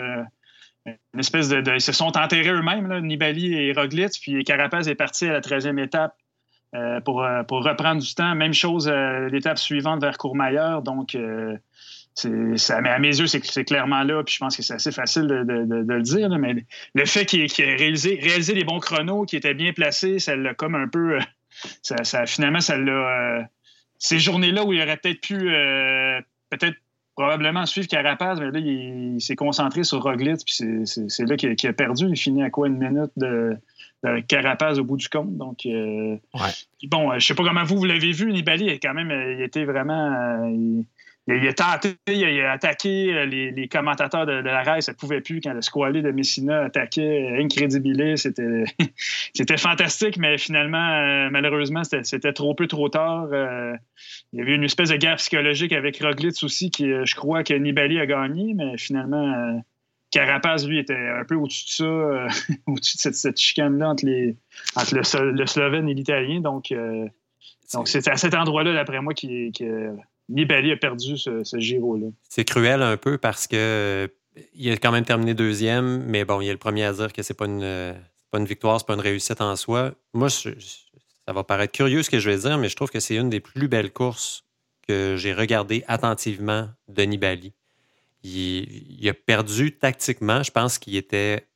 une 0.86 1.20
espèce 1.20 1.48
de, 1.48 1.62
Ils 1.74 1.80
se 1.80 1.92
sont 1.92 2.16
enterrés 2.16 2.50
eux-mêmes, 2.50 3.00
Nibali 3.00 3.54
et 3.54 3.72
Roglitz, 3.72 4.18
puis 4.18 4.42
Carapaz 4.44 4.88
est 4.88 4.94
parti 4.94 5.26
à 5.26 5.32
la 5.32 5.40
13e 5.40 5.82
étape 5.82 6.14
euh, 6.74 7.00
pour, 7.00 7.22
euh, 7.22 7.42
pour, 7.42 7.64
reprendre 7.64 8.00
du 8.00 8.14
temps. 8.14 8.34
Même 8.34 8.54
chose 8.54 8.88
euh, 8.88 9.28
l'étape 9.28 9.58
suivante 9.58 10.00
vers 10.00 10.16
Courmayeur. 10.18 10.82
Donc, 10.82 11.16
ça, 12.14 12.76
à 12.76 12.98
mes 12.98 13.18
yeux, 13.18 13.26
c'est 13.26 13.64
clairement 13.64 14.02
là, 14.02 14.22
puis 14.24 14.34
je 14.34 14.38
pense 14.38 14.56
que 14.56 14.62
c'est 14.62 14.74
assez 14.74 14.92
facile 14.92 15.26
de, 15.26 15.44
le 15.46 16.02
dire, 16.02 16.28
mais 16.38 16.54
le 16.94 17.04
fait 17.06 17.24
qu'il 17.24 17.40
ait 17.40 17.76
réalisé, 17.76 18.18
réalisé 18.20 18.54
les 18.54 18.64
bons 18.64 18.80
chronos, 18.80 19.24
qui 19.24 19.36
étaient 19.36 19.54
bien 19.54 19.72
placés, 19.72 20.18
ça 20.18 20.36
l'a 20.36 20.54
comme 20.54 20.74
un 20.74 20.88
peu. 20.88 21.18
Ça, 21.82 22.26
finalement, 22.26 22.60
ça 22.60 22.78
l'a. 22.78 23.48
ces 23.98 24.18
journées-là 24.18 24.64
où 24.64 24.72
il 24.72 24.80
aurait 24.80 24.96
peut-être 24.96 25.20
pu 25.20 25.36
peut-être 26.50 26.76
probablement 27.16 27.66
suivre 27.66 27.86
Carapaz, 27.86 28.40
mais 28.40 28.50
là, 28.50 28.58
il, 28.58 29.20
s'est 29.20 29.36
concentré 29.36 29.84
sur 29.84 30.02
Roglic, 30.02 30.40
puis 30.46 30.86
c'est 30.86 31.26
là 31.26 31.36
qu'il 31.36 31.68
a 31.68 31.72
perdu. 31.72 32.06
Il 32.08 32.16
finit 32.16 32.42
à 32.42 32.50
quoi 32.50 32.68
une 32.68 32.78
minute 32.78 33.12
de, 33.16 33.56
Carapaz 34.26 34.78
au 34.78 34.84
bout 34.84 34.96
du 34.96 35.08
compte. 35.08 35.36
Donc, 35.36 35.66
euh, 35.66 36.16
bon, 36.84 37.18
je 37.18 37.26
sais 37.26 37.34
pas 37.34 37.44
comment 37.44 37.64
vous, 37.64 37.76
vous 37.76 37.84
l'avez 37.84 38.12
vu, 38.12 38.32
Nibali, 38.32 38.80
quand 38.80 38.94
même, 38.94 39.10
il 39.10 39.42
était 39.42 39.64
vraiment. 39.64 40.12
Euh, 40.46 40.82
il, 41.36 41.48
a 41.48 41.52
tenté, 41.52 41.96
il 42.08 42.40
a 42.40 42.52
attaqué 42.52 43.12
euh, 43.12 43.26
les, 43.26 43.68
commentateurs 43.68 44.26
de, 44.26 44.32
la 44.32 44.62
race, 44.62 44.86
ça 44.86 44.92
ne 44.92 44.96
pouvait 44.96 45.20
plus 45.20 45.40
quand 45.40 45.52
le 45.52 45.62
squalé 45.62 46.02
de 46.02 46.10
Messina 46.10 46.64
attaquait 46.64 47.36
Incredibilis. 47.38 48.18
C'était, 48.18 48.64
c'était 49.34 49.56
fantastique, 49.56 50.16
mais 50.16 50.38
finalement, 50.38 50.78
euh, 50.78 51.28
malheureusement, 51.30 51.82
c'était, 51.84 52.32
trop 52.32 52.54
peu, 52.54 52.66
trop 52.66 52.88
tard. 52.88 53.28
Euh, 53.32 53.74
il 54.32 54.38
y 54.38 54.42
avait 54.42 54.54
une 54.54 54.64
espèce 54.64 54.90
de 54.90 54.96
guerre 54.96 55.16
psychologique 55.16 55.72
avec 55.72 55.98
Roglitz 55.98 56.42
aussi, 56.42 56.70
qui, 56.70 56.84
je 56.86 57.14
crois 57.14 57.44
que 57.44 57.54
Nibali 57.54 58.00
a 58.00 58.06
gagné, 58.06 58.54
mais 58.54 58.78
finalement, 58.78 59.62
Carapaz, 60.10 60.66
lui, 60.66 60.78
était 60.78 60.94
un 60.94 61.24
peu 61.24 61.34
au-dessus 61.34 61.64
de 61.66 61.70
ça, 61.70 62.54
au-dessus 62.66 63.08
de 63.08 63.14
cette, 63.14 63.38
chicane-là 63.38 63.90
entre, 63.90 64.06
les, 64.06 64.36
entre 64.76 64.94
le, 64.94 65.46
Slovène 65.46 65.88
et 65.88 65.94
l'Italien. 65.94 66.40
Donc, 66.40 66.72
donc 67.74 67.88
c'est 67.88 68.08
à 68.08 68.16
cet 68.16 68.34
endroit-là, 68.34 68.72
d'après 68.72 69.00
moi, 69.00 69.14
qui, 69.14 69.52
qui 69.52 69.64
Nibali 70.30 70.72
a 70.72 70.76
perdu 70.76 71.18
ce, 71.18 71.58
Giro-là. 71.58 72.06
C'est 72.28 72.44
cruel 72.44 72.82
un 72.82 72.96
peu 72.96 73.18
parce 73.18 73.46
que 73.46 74.08
il 74.54 74.70
a 74.70 74.76
quand 74.76 74.92
même 74.92 75.04
terminé 75.04 75.34
deuxième, 75.34 76.04
mais 76.04 76.24
bon, 76.24 76.40
il 76.40 76.48
est 76.48 76.52
le 76.52 76.58
premier 76.58 76.84
à 76.84 76.92
dire 76.92 77.12
que 77.12 77.22
c'est 77.22 77.34
pas 77.34 77.46
une, 77.46 77.94
pas 78.30 78.38
une 78.38 78.46
victoire, 78.46 78.78
c'est 78.78 78.86
pas 78.86 78.94
une 78.94 79.00
réussite 79.00 79.40
en 79.40 79.56
soi. 79.56 79.92
Moi, 80.14 80.28
ça 80.30 81.32
va 81.32 81.44
paraître 81.44 81.72
curieux 81.72 82.02
ce 82.02 82.10
que 82.10 82.18
je 82.18 82.30
vais 82.30 82.38
dire, 82.38 82.58
mais 82.58 82.68
je 82.68 82.76
trouve 82.76 82.90
que 82.90 83.00
c'est 83.00 83.16
une 83.16 83.28
des 83.28 83.40
plus 83.40 83.68
belles 83.68 83.92
courses 83.92 84.44
que 84.86 85.16
j'ai 85.16 85.32
regardées 85.32 85.84
attentivement 85.88 86.68
de 86.88 87.02
Nibali. 87.02 87.52
Il, 88.22 89.08
a 89.08 89.14
perdu 89.14 89.76
tactiquement. 89.76 90.42
Je 90.42 90.50
pense 90.50 90.78
qu'il 90.78 90.96
était 90.96 91.46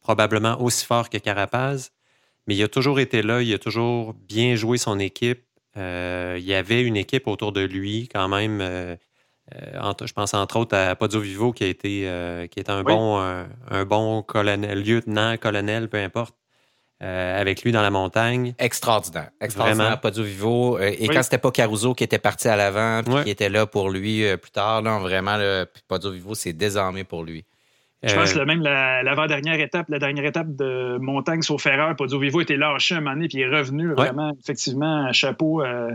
probablement 0.00 0.60
aussi 0.60 0.84
fort 0.84 1.10
que 1.10 1.18
Carapaz, 1.18 1.90
mais 2.46 2.56
il 2.56 2.62
a 2.62 2.68
toujours 2.68 3.00
été 3.00 3.22
là, 3.22 3.42
il 3.42 3.52
a 3.52 3.58
toujours 3.58 4.14
bien 4.14 4.54
joué 4.54 4.78
son 4.78 4.98
équipe. 4.98 5.44
Euh, 5.76 6.36
il 6.38 6.44
y 6.44 6.54
avait 6.54 6.82
une 6.82 6.96
équipe 6.96 7.26
autour 7.26 7.52
de 7.52 7.62
lui 7.62 8.08
quand 8.12 8.28
même. 8.28 8.60
Euh, 8.60 8.96
euh, 9.54 9.92
je 10.04 10.12
pense 10.12 10.34
entre 10.34 10.56
autres 10.56 10.76
à 10.76 10.94
Podio 10.96 11.20
Vivo 11.20 11.52
qui 11.52 11.64
a 11.64 11.66
été 11.66 12.48
qui 12.50 12.60
est 12.60 12.70
un 12.70 12.82
bon 12.82 13.18
un, 13.18 13.84
bon 13.84 14.22
colonel, 14.22 14.82
lieutenant, 14.82 15.36
colonel, 15.36 15.88
peu 15.88 15.98
importe. 15.98 16.34
avec 17.00 17.62
lui 17.62 17.72
dans 17.72 17.82
la 17.82 17.90
montagne. 17.90 18.54
Extraordinaire. 18.58 19.30
Extraordinaire, 19.40 20.00
Podio 20.00 20.22
Vivo. 20.22 20.78
et 20.78 21.08
quand 21.08 21.22
c'était 21.22 21.38
pas 21.38 21.50
Caruso 21.50 21.94
qui 21.94 22.04
était 22.04 22.18
parti 22.18 22.48
à 22.48 22.56
l'avant, 22.56 23.02
qui 23.22 23.30
était 23.30 23.48
là 23.48 23.66
pour 23.66 23.90
lui 23.90 24.24
plus 24.36 24.52
tard, 24.52 24.82
là, 24.82 24.98
vraiment, 24.98 25.38
Podio 25.88 26.12
Vivo, 26.12 26.34
c'est 26.34 26.52
désormais 26.52 27.04
pour 27.04 27.24
lui. 27.24 27.44
Je 28.02 28.14
pense 28.14 28.32
que 28.32 28.40
euh, 28.40 28.44
même 28.44 28.62
l'avant-dernière 28.62 29.60
étape, 29.60 29.88
la 29.88 29.98
dernière 29.98 30.24
étape 30.24 30.54
de 30.56 30.98
montagne 30.98 31.42
sur 31.42 31.60
Ferrer, 31.60 31.94
Podio 31.96 32.18
Vivo 32.18 32.40
était 32.40 32.56
lâché 32.56 32.96
un 32.96 33.00
moment 33.00 33.14
donné, 33.14 33.28
puis 33.28 33.38
il 33.38 33.42
est 33.42 33.56
revenu 33.56 33.92
vraiment, 33.94 34.32
effectivement, 34.40 35.06
un 35.06 35.12
chapeau. 35.12 35.62
Euh, 35.62 35.90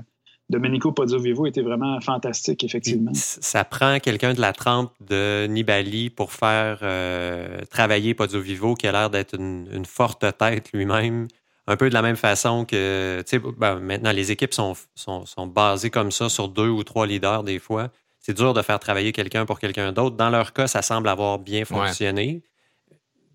Domenico 0.49 0.93
Vivo 1.19 1.45
était 1.45 1.61
vraiment 1.61 1.99
fantastique, 1.99 2.63
effectivement. 2.63 3.11
Ça 3.13 3.65
prend 3.65 3.99
quelqu'un 3.99 4.33
de 4.33 4.39
la 4.39 4.53
trempe 4.53 4.93
de 5.01 5.45
Nibali 5.47 6.09
pour 6.09 6.31
faire 6.31 6.79
euh, 6.83 7.59
travailler 7.69 8.13
Podio 8.13 8.39
Vivo, 8.39 8.73
qui 8.73 8.87
a 8.87 8.93
l'air 8.93 9.09
d'être 9.09 9.35
une, 9.35 9.85
forte 9.85 10.25
tête 10.37 10.71
lui-même. 10.71 11.27
Un 11.69 11.75
peu 11.75 11.89
de 11.89 11.93
la 11.93 12.01
même 12.01 12.15
façon 12.15 12.63
que, 12.63 13.21
tu 13.27 13.37
sais, 13.37 13.43
ben, 13.57 13.81
maintenant, 13.81 14.13
les 14.13 14.31
équipes 14.31 14.53
sont, 14.53 14.73
sont, 14.95 15.25
sont, 15.25 15.47
basées 15.47 15.89
comme 15.89 16.11
ça 16.11 16.29
sur 16.29 16.47
deux 16.47 16.69
ou 16.69 16.81
trois 16.85 17.05
leaders 17.05 17.43
des 17.43 17.59
fois 17.59 17.91
c'est 18.27 18.33
dur 18.33 18.53
de 18.53 18.61
faire 18.61 18.77
travailler 18.77 19.13
quelqu'un 19.13 19.45
pour 19.45 19.57
quelqu'un 19.57 19.93
d'autre. 19.93 20.17
Dans 20.17 20.29
leur 20.29 20.51
cas, 20.51 20.67
ça 20.67 20.81
semble 20.81 21.07
avoir 21.07 21.39
bien 21.39 21.63
fonctionné. 21.63 22.43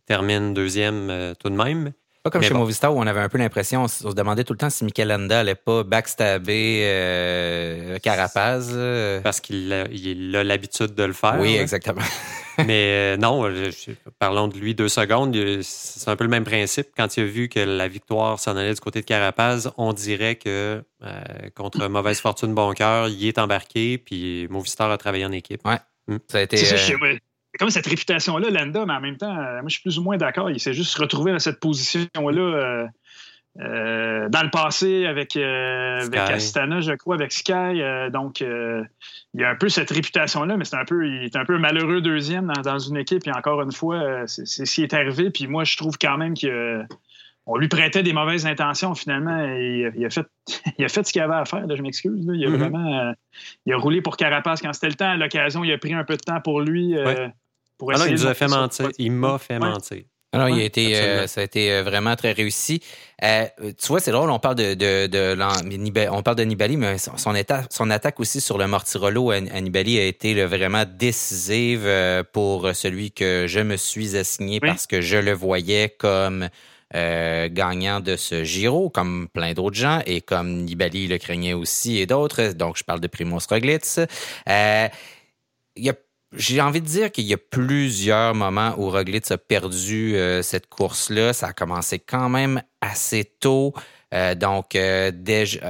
Termine 0.05 0.53
deuxième 0.53 1.09
euh, 1.09 1.33
tout 1.35 1.49
de 1.49 1.55
même. 1.55 1.93
Pas 2.23 2.31
comme 2.31 2.43
chez 2.43 2.55
Movistar 2.55 2.95
où 2.95 3.01
on 3.01 3.07
avait 3.07 3.21
un 3.21 3.29
peu 3.29 3.39
l'impression, 3.39 3.83
on, 3.83 3.89
se 3.89 4.07
demandait 4.15 4.45
tout 4.45 4.53
le 4.53 4.59
temps 4.59 4.71
si 4.71 4.85
Mikel 4.85 5.09
Landa 5.09 5.41
allait 5.41 5.57
pas 5.57 5.83
backstabber 5.83 6.83
euh, 6.85 7.99
Carapaz. 7.99 8.71
Euh. 8.73 9.21
Parce 9.23 9.41
qu'il 9.41 9.73
a 9.73 10.45
l'habitude 10.45 10.95
de 10.95 11.03
le 11.03 11.15
faire. 11.15 11.37
Oui, 11.41 11.57
exactement. 11.57 12.03
Mais 12.67 13.15
euh, 13.15 13.17
non, 13.17 13.51
parlons 14.21 14.47
de 14.47 14.57
lui 14.57 14.77
deux 14.77 14.89
secondes. 14.89 15.37
C'est 15.63 16.11
un 16.11 16.15
peu 16.15 16.23
le 16.23 16.31
même 16.31 16.45
principe. 16.45 16.89
Quand 16.97 17.17
il 17.17 17.25
a 17.25 17.27
vu 17.27 17.49
que 17.49 17.59
la 17.59 17.89
victoire 17.89 18.39
s'en 18.39 18.57
allait 18.57 18.75
du 18.75 18.81
côté 18.81 19.01
de 19.01 19.07
Carapaz, 19.07 19.73
on 19.77 19.93
dirait 19.93 20.37
que 20.37 20.81
contre 21.57 21.85
mauvaise 21.89 22.21
fortune, 22.21 22.55
bon 22.55 22.73
cœur, 22.73 23.09
il 23.09 23.27
est 23.27 23.39
embarqué, 23.39 23.99
puis 23.99 24.47
Movistar 24.49 24.93
a 24.93 24.99
travaillé 24.99 25.25
en 25.25 25.33
équipe. 25.33 25.67
Ouais. 25.67 25.79
Hmm. 26.07 26.19
Ça 26.29 26.39
a 26.39 26.43
été 26.43 26.57
comme 27.59 27.71
cette 27.71 27.87
réputation-là, 27.87 28.51
Landa, 28.51 28.87
mais 28.87 28.95
en 28.95 29.01
même 29.01 29.17
temps, 29.17 29.37
euh, 29.37 29.61
moi, 29.61 29.69
je 29.69 29.75
suis 29.75 29.83
plus 29.83 29.99
ou 29.99 30.03
moins 30.03 30.17
d'accord. 30.17 30.51
Il 30.51 30.61
s'est 30.61 30.73
juste 30.73 30.97
retrouvé 30.97 31.33
dans 31.33 31.39
cette 31.39 31.61
position-là 31.61 32.41
euh, 32.41 32.87
euh, 33.61 34.29
dans 34.31 34.43
le 34.43 34.51
passé 34.51 35.05
avec, 35.05 35.37
Astana, 35.37 36.81
je 36.81 36.93
crois, 36.93 37.17
avec 37.17 37.33
Sky. 37.33 37.83
donc, 38.11 38.41
il 38.41 39.41
y 39.41 39.45
a 39.45 39.51
un 39.51 39.55
peu 39.55 39.69
cette 39.69 39.91
réputation-là, 39.91 40.57
mais 40.57 40.65
c'est 40.65 40.77
un 40.77 40.85
peu, 40.85 41.07
il 41.07 41.25
est 41.25 41.37
un 41.37 41.45
peu 41.45 41.59
malheureux 41.59 42.01
deuxième 42.01 42.51
dans, 42.65 42.79
une 42.79 42.97
équipe. 42.97 43.27
Et 43.27 43.33
encore 43.33 43.61
une 43.61 43.73
fois, 43.73 44.27
c'est 44.27 44.47
ce 44.47 44.75
qui 44.75 44.83
est 44.83 44.95
arrivé. 44.95 45.31
Puis 45.31 45.47
moi, 45.47 45.65
je 45.65 45.77
trouve 45.77 45.99
quand 45.99 46.17
même 46.17 46.33
qu'on 46.35 47.57
lui 47.59 47.69
prêtait 47.69 48.03
des 48.03 48.15
mauvaises 48.15 48.47
intentions 48.47 48.95
finalement. 48.95 49.45
il, 49.45 50.07
a 50.07 50.09
fait, 50.09 50.27
il 50.79 50.85
a 50.87 50.89
fait 50.89 51.07
ce 51.07 51.13
qu'il 51.13 51.21
avait 51.21 51.35
à 51.35 51.45
faire. 51.45 51.67
je 51.69 51.83
m'excuse. 51.83 52.27
Il 52.33 52.47
a 52.47 52.49
mm-hmm. 52.49 52.57
vraiment, 52.57 53.15
il 53.67 53.75
a 53.75 53.77
roulé 53.77 54.01
pour 54.01 54.17
Carapace 54.17 54.63
quand 54.63 54.73
c'était 54.73 54.89
le 54.89 54.95
temps. 54.95 55.11
À 55.11 55.17
l'occasion, 55.19 55.63
il 55.63 55.73
a 55.73 55.77
pris 55.77 55.93
un 55.93 56.05
peu 56.05 56.17
de 56.17 56.23
temps 56.23 56.41
pour 56.41 56.63
lui. 56.63 56.97
Ah 57.91 58.05
il 58.07 58.13
nous 58.13 58.27
a 58.27 58.35
fait 58.35 58.49
mentir. 58.49 58.89
Il 58.99 59.13
m'a 59.13 59.39
fait 59.39 59.59
mentir. 59.59 60.03
Alors, 60.35 60.49
il 60.49 60.61
a 60.61 60.65
été, 60.65 60.97
euh, 60.97 61.27
ça 61.27 61.43
a 61.43 61.45
été 61.45 61.71
euh, 61.71 61.83
vraiment 61.83 62.17
très 62.17 62.33
réussi. 62.33 62.81
Euh, 63.23 63.45
tu 63.61 63.89
vois, 63.89 64.01
c'est 64.01 64.13
drôle, 64.13 64.31
on 64.31 64.39
parle 64.39 64.55
de, 64.55 64.73
de, 64.73 65.07
de, 65.07 66.09
on 66.11 66.23
parle 66.23 66.39
de 66.39 66.45
Nibali, 66.45 66.79
mais 66.79 66.97
son, 66.97 67.19
son 67.19 67.91
attaque 67.91 68.19
aussi 68.19 68.41
sur 68.41 68.57
le 68.57 68.67
Mortirolo 68.67 69.31
à, 69.31 69.41
Nibali 69.41 69.99
a 69.99 70.07
été 70.07 70.43
vraiment 70.47 70.85
décisive 70.87 71.87
pour 72.33 72.75
celui 72.75 73.13
que 73.13 73.45
je 73.47 73.61
me 73.61 73.77
suis 73.77 74.17
assigné 74.17 74.59
parce 74.59 74.87
que 74.87 75.03
je 75.03 75.19
le 75.19 75.33
voyais 75.33 75.91
comme 75.91 76.49
gagnant 76.95 78.01
de 78.01 78.17
ce 78.17 78.43
Giro, 78.43 78.89
comme 78.89 79.29
plein 79.29 79.53
d'autres 79.53 79.77
gens, 79.77 80.01
et 80.07 80.23
comme 80.23 80.63
Nibali 80.63 81.09
le 81.09 81.19
craignait 81.19 81.53
aussi 81.53 81.99
et 81.99 82.07
d'autres. 82.07 82.55
Donc, 82.55 82.79
je 82.79 82.85
parle 82.85 83.01
de 83.01 83.07
Primoz 83.07 83.47
Roglic. 83.47 83.85
il 84.47 84.91
y 85.77 85.91
a 85.91 85.95
j'ai 86.35 86.61
envie 86.61 86.81
de 86.81 86.87
dire 86.87 87.13
qu'il 87.13 87.25
y 87.25 87.35
a 87.35 87.39
plusieurs 87.39 88.35
moments 88.35 88.75
où 88.79 88.89
Roglic 88.91 89.31
a 89.31 89.39
perdu 89.39 90.17
euh, 90.17 90.43
cette 90.43 90.67
course-là. 90.69 91.33
Ça 91.33 91.49
a 91.49 91.53
commencé 91.53 91.99
quand 91.99 92.29
même 92.29 92.63
assez 92.81 93.25
tôt. 93.25 93.75
Euh, 94.15 94.35
donc, 94.35 94.75
euh, 94.75 95.11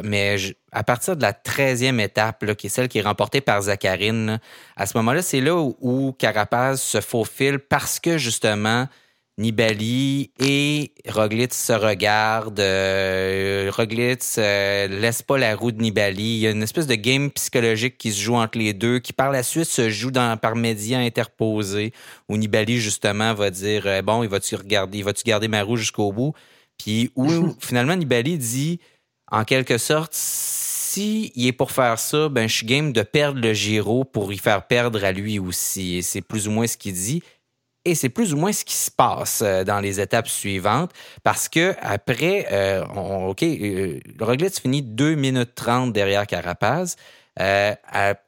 mais 0.04 0.36
à 0.72 0.84
partir 0.84 1.16
de 1.16 1.22
la 1.22 1.32
13e 1.32 2.00
étape, 2.00 2.54
qui 2.54 2.66
est 2.66 2.70
celle 2.70 2.88
qui 2.88 2.98
est 2.98 3.02
remportée 3.02 3.40
par 3.40 3.62
Zacharine, 3.62 4.40
à 4.76 4.86
ce 4.86 4.96
moment-là, 4.98 5.22
c'est 5.22 5.40
là 5.40 5.56
où 5.56 6.12
Carapaz 6.18 6.76
se 6.76 7.00
faufile 7.00 7.58
parce 7.58 8.00
que 8.00 8.18
justement, 8.18 8.88
Nibali 9.38 10.30
et 10.38 10.92
Roglic 11.08 11.54
se 11.54 11.72
regardent. 11.72 12.60
Euh, 12.60 13.70
Roglic 13.74 14.20
euh, 14.36 14.88
laisse 14.88 15.22
pas 15.22 15.38
la 15.38 15.56
roue 15.56 15.72
de 15.72 15.80
Nibali. 15.80 16.34
Il 16.34 16.38
y 16.40 16.46
a 16.46 16.50
une 16.50 16.62
espèce 16.62 16.86
de 16.86 16.94
game 16.94 17.30
psychologique 17.30 17.96
qui 17.96 18.12
se 18.12 18.20
joue 18.20 18.34
entre 18.34 18.58
les 18.58 18.74
deux, 18.74 18.98
qui 18.98 19.14
par 19.14 19.30
la 19.30 19.42
suite 19.42 19.64
se 19.64 19.88
joue 19.88 20.10
dans, 20.10 20.36
par 20.36 20.54
médias 20.54 20.98
interposés, 20.98 21.92
où 22.28 22.36
Nibali 22.36 22.78
justement 22.78 23.32
va 23.32 23.50
dire 23.50 23.86
euh, 23.86 24.02
bon, 24.02 24.22
il 24.22 24.28
va-tu 24.28 24.54
regarder, 24.54 24.98
il 24.98 25.04
va-tu 25.04 25.24
garder 25.24 25.48
ma 25.48 25.62
roue 25.62 25.76
jusqu'au 25.76 26.12
bout, 26.12 26.34
puis 26.76 27.10
où 27.16 27.54
finalement 27.58 27.96
Nibali 27.96 28.36
dit 28.36 28.80
en 29.30 29.44
quelque 29.44 29.78
sorte 29.78 30.12
si 30.12 31.32
il 31.36 31.46
est 31.46 31.52
pour 31.52 31.70
faire 31.72 31.98
ça, 31.98 32.28
ben 32.28 32.46
je 32.46 32.56
suis 32.56 32.66
game 32.66 32.92
de 32.92 33.00
perdre 33.00 33.40
le 33.40 33.54
Giro 33.54 34.04
pour 34.04 34.30
y 34.30 34.36
faire 34.36 34.66
perdre 34.66 35.02
à 35.06 35.12
lui 35.12 35.38
aussi. 35.38 35.96
Et 35.96 36.02
c'est 36.02 36.20
plus 36.20 36.48
ou 36.48 36.50
moins 36.50 36.66
ce 36.66 36.76
qu'il 36.76 36.92
dit. 36.92 37.22
Et 37.84 37.94
c'est 37.96 38.08
plus 38.08 38.32
ou 38.32 38.36
moins 38.36 38.52
ce 38.52 38.64
qui 38.64 38.74
se 38.74 38.90
passe 38.90 39.42
euh, 39.42 39.64
dans 39.64 39.80
les 39.80 40.00
étapes 40.00 40.28
suivantes 40.28 40.92
parce 41.24 41.48
que 41.48 41.74
après, 41.80 42.46
euh, 42.52 42.84
OK, 42.84 43.42
euh, 43.42 43.98
Roglic 44.20 44.60
finit 44.60 44.82
2 44.82 45.14
minutes 45.16 45.54
30 45.54 45.92
derrière 45.92 46.26
Carapaz. 46.26 46.96
Euh, 47.40 47.74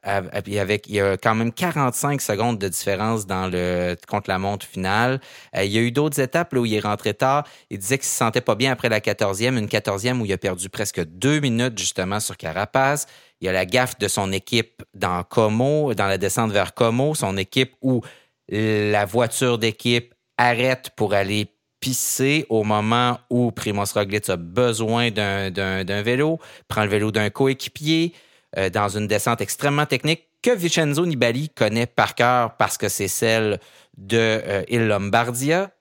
avec, 0.01 0.87
il 0.87 0.95
y 0.95 0.99
a 0.99 1.15
quand 1.15 1.35
même 1.35 1.51
45 1.53 2.19
secondes 2.21 2.57
de 2.57 2.67
différence 2.67 3.27
dans 3.27 3.47
le 3.47 3.95
contre 4.07 4.31
la 4.31 4.39
montre 4.39 4.65
finale. 4.65 5.21
il 5.55 5.71
y 5.71 5.77
a 5.77 5.81
eu 5.81 5.91
d'autres 5.91 6.19
étapes 6.19 6.53
là, 6.53 6.59
où 6.61 6.65
il 6.65 6.73
est 6.73 6.79
rentré 6.79 7.13
tard. 7.13 7.45
Il 7.69 7.77
disait 7.77 7.99
qu'il 7.99 8.07
se 8.07 8.15
sentait 8.15 8.41
pas 8.41 8.55
bien 8.55 8.71
après 8.71 8.89
la 8.89 8.99
14e, 8.99 9.59
une 9.59 9.67
14e 9.67 10.19
où 10.19 10.25
il 10.25 10.33
a 10.33 10.39
perdu 10.39 10.69
presque 10.69 11.05
deux 11.05 11.39
minutes 11.39 11.77
justement 11.77 12.19
sur 12.19 12.35
Carapaz. 12.35 13.05
Il 13.41 13.45
y 13.45 13.47
a 13.47 13.51
la 13.51 13.67
gaffe 13.67 13.99
de 13.99 14.07
son 14.07 14.31
équipe 14.31 14.81
dans 14.95 15.23
Como, 15.23 15.93
dans 15.93 16.07
la 16.07 16.17
descente 16.17 16.51
vers 16.51 16.73
Como, 16.73 17.13
son 17.13 17.37
équipe 17.37 17.75
où 17.81 18.01
la 18.49 19.05
voiture 19.05 19.57
d'équipe 19.57 20.13
arrête 20.37 20.91
pour 20.95 21.13
aller 21.13 21.47
pisser 21.79 22.45
au 22.49 22.63
moment 22.63 23.19
où 23.29 23.51
Primoz 23.51 23.93
Roglic 23.93 24.29
a 24.29 24.37
besoin 24.37 25.11
d'un 25.11 26.01
vélo, 26.01 26.39
prend 26.67 26.83
le 26.83 26.89
vélo 26.89 27.11
d'un 27.11 27.29
coéquipier 27.29 28.13
euh, 28.57 28.69
dans 28.69 28.89
une 28.89 29.07
descente 29.07 29.41
extrêmement 29.41 29.85
technique 29.85 30.23
que 30.41 30.51
Vincenzo 30.51 31.05
Nibali 31.05 31.49
connaît 31.49 31.87
par 31.87 32.15
cœur 32.15 32.55
parce 32.57 32.77
que 32.77 32.89
c'est 32.89 33.07
celle 33.07 33.59
de 33.97 34.17
euh, 34.17 34.63
Il 34.69 34.87
Lombardia, 34.87 35.71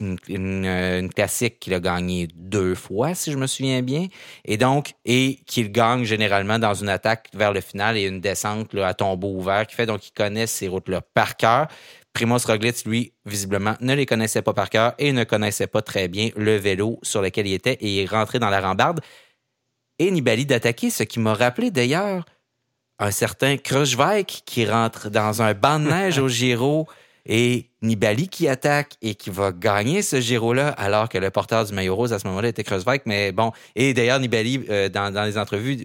une, 0.00 0.18
une, 0.28 1.10
classique 1.12 1.60
qu'il 1.60 1.74
a 1.74 1.80
gagné 1.80 2.28
deux 2.34 2.74
fois, 2.74 3.14
si 3.14 3.32
je 3.32 3.36
me 3.36 3.46
souviens 3.46 3.82
bien, 3.82 4.06
et 4.44 4.56
donc, 4.56 4.94
et 5.04 5.40
qu'il 5.46 5.70
gagne 5.70 6.04
généralement 6.04 6.58
dans 6.58 6.74
une 6.74 6.88
attaque 6.88 7.28
vers 7.34 7.52
le 7.52 7.60
final 7.60 7.96
et 7.96 8.02
une 8.06 8.20
descente 8.20 8.72
là, 8.74 8.88
à 8.88 8.94
tombeau 8.94 9.34
ouvert, 9.34 9.66
qui 9.66 9.74
fait 9.74 9.86
donc 9.86 10.00
qu'il 10.00 10.12
connaît 10.12 10.46
ces 10.46 10.68
routes-là 10.68 11.00
par 11.14 11.36
cœur. 11.36 11.68
Primoz 12.18 12.46
Roglic, 12.46 12.84
lui, 12.84 13.12
visiblement, 13.26 13.76
ne 13.80 13.94
les 13.94 14.04
connaissait 14.04 14.42
pas 14.42 14.52
par 14.52 14.70
cœur 14.70 14.92
et 14.98 15.12
ne 15.12 15.22
connaissait 15.22 15.68
pas 15.68 15.82
très 15.82 16.08
bien 16.08 16.30
le 16.34 16.56
vélo 16.56 16.98
sur 17.04 17.22
lequel 17.22 17.46
il 17.46 17.52
était 17.52 17.78
et 17.80 18.02
est 18.02 18.10
rentré 18.10 18.40
dans 18.40 18.50
la 18.50 18.60
rambarde. 18.60 19.00
Et 20.00 20.10
Nibali 20.10 20.44
d'attaquer, 20.44 20.90
ce 20.90 21.04
qui 21.04 21.20
m'a 21.20 21.34
rappelé 21.34 21.70
d'ailleurs 21.70 22.24
un 22.98 23.12
certain 23.12 23.56
Krushvik 23.56 24.42
qui 24.44 24.66
rentre 24.66 25.10
dans 25.10 25.42
un 25.42 25.54
banc 25.54 25.78
de 25.78 25.90
neige 25.90 26.18
au 26.18 26.26
Giro 26.38 26.88
et 27.24 27.70
Nibali 27.82 28.26
qui 28.26 28.48
attaque 28.48 28.96
et 29.00 29.14
qui 29.14 29.30
va 29.30 29.52
gagner 29.52 30.02
ce 30.02 30.20
Giro-là, 30.20 30.70
alors 30.70 31.08
que 31.08 31.18
le 31.18 31.30
porteur 31.30 31.66
du 31.66 31.72
maillot 31.72 31.94
rose 31.94 32.12
à 32.12 32.18
ce 32.18 32.26
moment-là 32.26 32.48
était 32.48 32.64
Kruiswijk. 32.64 33.02
Mais 33.06 33.30
bon, 33.30 33.52
et 33.76 33.94
d'ailleurs, 33.94 34.18
Nibali, 34.18 34.64
euh, 34.70 34.88
dans, 34.88 35.14
dans, 35.14 35.22
les 35.22 35.38
entrevues, 35.38 35.84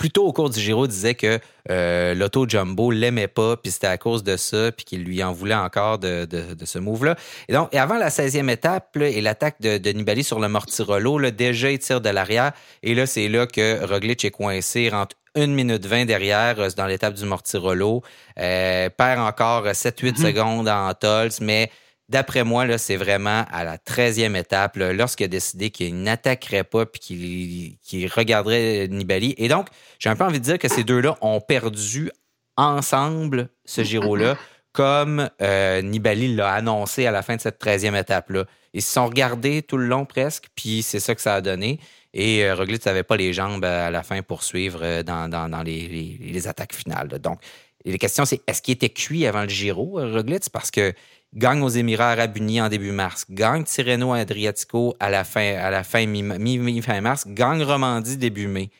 plutôt 0.00 0.26
au 0.26 0.32
cours 0.32 0.48
du 0.48 0.58
Giro, 0.58 0.86
disait 0.86 1.14
que 1.14 1.38
euh, 1.70 2.14
l'auto 2.14 2.48
Jumbo 2.48 2.90
l'aimait 2.90 3.28
pas, 3.28 3.58
puis 3.58 3.70
c'était 3.70 3.86
à 3.86 3.98
cause 3.98 4.24
de 4.24 4.38
ça, 4.38 4.72
puis 4.72 4.86
qu'il 4.86 5.04
lui 5.04 5.22
en 5.22 5.30
voulait 5.30 5.54
encore 5.54 5.98
de, 5.98 6.24
de, 6.24 6.54
de 6.54 6.64
ce 6.64 6.78
move-là. 6.78 7.16
Et 7.48 7.52
donc, 7.52 7.68
et 7.74 7.78
avant 7.78 7.98
la 7.98 8.08
16e 8.08 8.48
étape, 8.48 8.96
là, 8.96 9.08
et 9.08 9.20
l'attaque 9.20 9.60
de, 9.60 9.76
de, 9.76 9.90
Nibali 9.90 10.24
sur 10.24 10.40
le 10.40 10.48
Mortirolo, 10.48 11.18
là, 11.18 11.30
déjà 11.30 11.70
il 11.70 11.78
tire 11.78 12.00
de 12.00 12.08
l'arrière, 12.08 12.52
et 12.82 12.94
là, 12.94 13.04
c'est 13.04 13.28
là 13.28 13.46
que 13.46 13.84
Roglic 13.84 14.24
est 14.24 14.30
coincé, 14.30 14.88
rentre 14.88 15.16
1 15.34 15.48
minute 15.48 15.84
20 15.84 16.06
derrière 16.06 16.58
euh, 16.58 16.70
dans 16.74 16.86
l'étape 16.86 17.12
du 17.12 17.26
Mortirolo. 17.26 18.02
Euh, 18.38 18.88
perd 18.88 19.20
encore 19.20 19.66
7-8 19.66 20.12
mhm. 20.12 20.16
secondes 20.16 20.68
en 20.70 20.94
Tols, 20.94 21.32
mais 21.42 21.70
d'après 22.10 22.44
moi, 22.44 22.66
là, 22.66 22.76
c'est 22.76 22.96
vraiment 22.96 23.44
à 23.50 23.64
la 23.64 23.78
13e 23.78 24.36
étape, 24.36 24.76
lorsqu'il 24.76 25.24
a 25.24 25.28
décidé 25.28 25.70
qu'il 25.70 26.02
n'attaquerait 26.02 26.64
pas 26.64 26.84
puis 26.84 27.78
qu'il 27.82 28.08
regarderait 28.08 28.88
Nibali. 28.88 29.34
Et 29.38 29.48
donc, 29.48 29.68
j'ai 29.98 30.10
un 30.10 30.16
peu 30.16 30.24
envie 30.24 30.40
de 30.40 30.44
dire 30.44 30.58
que 30.58 30.68
ces 30.68 30.84
deux-là 30.84 31.16
ont 31.22 31.40
perdu 31.40 32.10
ensemble 32.56 33.48
ce 33.64 33.82
Giro-là, 33.82 34.36
comme 34.72 35.30
euh, 35.40 35.82
Nibali 35.82 36.34
l'a 36.34 36.52
annoncé 36.52 37.06
à 37.06 37.10
la 37.10 37.22
fin 37.22 37.36
de 37.36 37.40
cette 37.40 37.62
13e 37.62 37.98
étape-là. 37.98 38.44
Ils 38.72 38.82
se 38.82 38.92
sont 38.92 39.06
regardés 39.06 39.62
tout 39.62 39.76
le 39.76 39.86
long 39.86 40.04
presque, 40.04 40.48
puis 40.54 40.82
c'est 40.82 41.00
ça 41.00 41.14
que 41.14 41.20
ça 41.22 41.34
a 41.34 41.40
donné. 41.40 41.80
Et 42.12 42.44
euh, 42.44 42.54
Roglic 42.54 42.84
n'avait 42.86 43.02
pas 43.02 43.16
les 43.16 43.32
jambes 43.32 43.64
à 43.64 43.90
la 43.90 44.02
fin 44.02 44.22
pour 44.22 44.42
suivre 44.42 44.80
euh, 44.82 45.02
dans, 45.02 45.62
les, 45.64 46.48
attaques 46.48 46.74
finales. 46.74 47.08
Donc, 47.08 47.40
la 47.84 47.98
question, 47.98 48.24
c'est 48.24 48.42
est-ce 48.46 48.62
qu'il 48.62 48.74
était 48.74 48.90
cuit 48.90 49.26
avant 49.26 49.42
le 49.42 49.48
Giro, 49.48 49.98
euh, 49.98 50.12
Roglic? 50.12 50.50
Parce 50.50 50.70
que 50.70 50.92
gagne 51.34 51.62
aux 51.62 51.68
Émirats 51.68 52.12
Arabes 52.12 52.36
Unis 52.36 52.60
en 52.60 52.68
début 52.68 52.92
mars, 52.92 53.26
gagne 53.30 53.64
Tirreno 53.64 54.12
Adriatico 54.12 54.94
à 55.00 55.10
la 55.10 55.24
fin, 55.24 55.56
à 55.56 55.70
la 55.70 55.84
fin 55.84 56.06
mi-fin 56.06 57.00
mars, 57.00 57.24
gagne 57.26 57.62
Romandie 57.62 58.16
début 58.16 58.48
mai. 58.48 58.70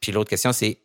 puis 0.00 0.12
l'autre 0.12 0.30
question, 0.30 0.52
c'est 0.52 0.78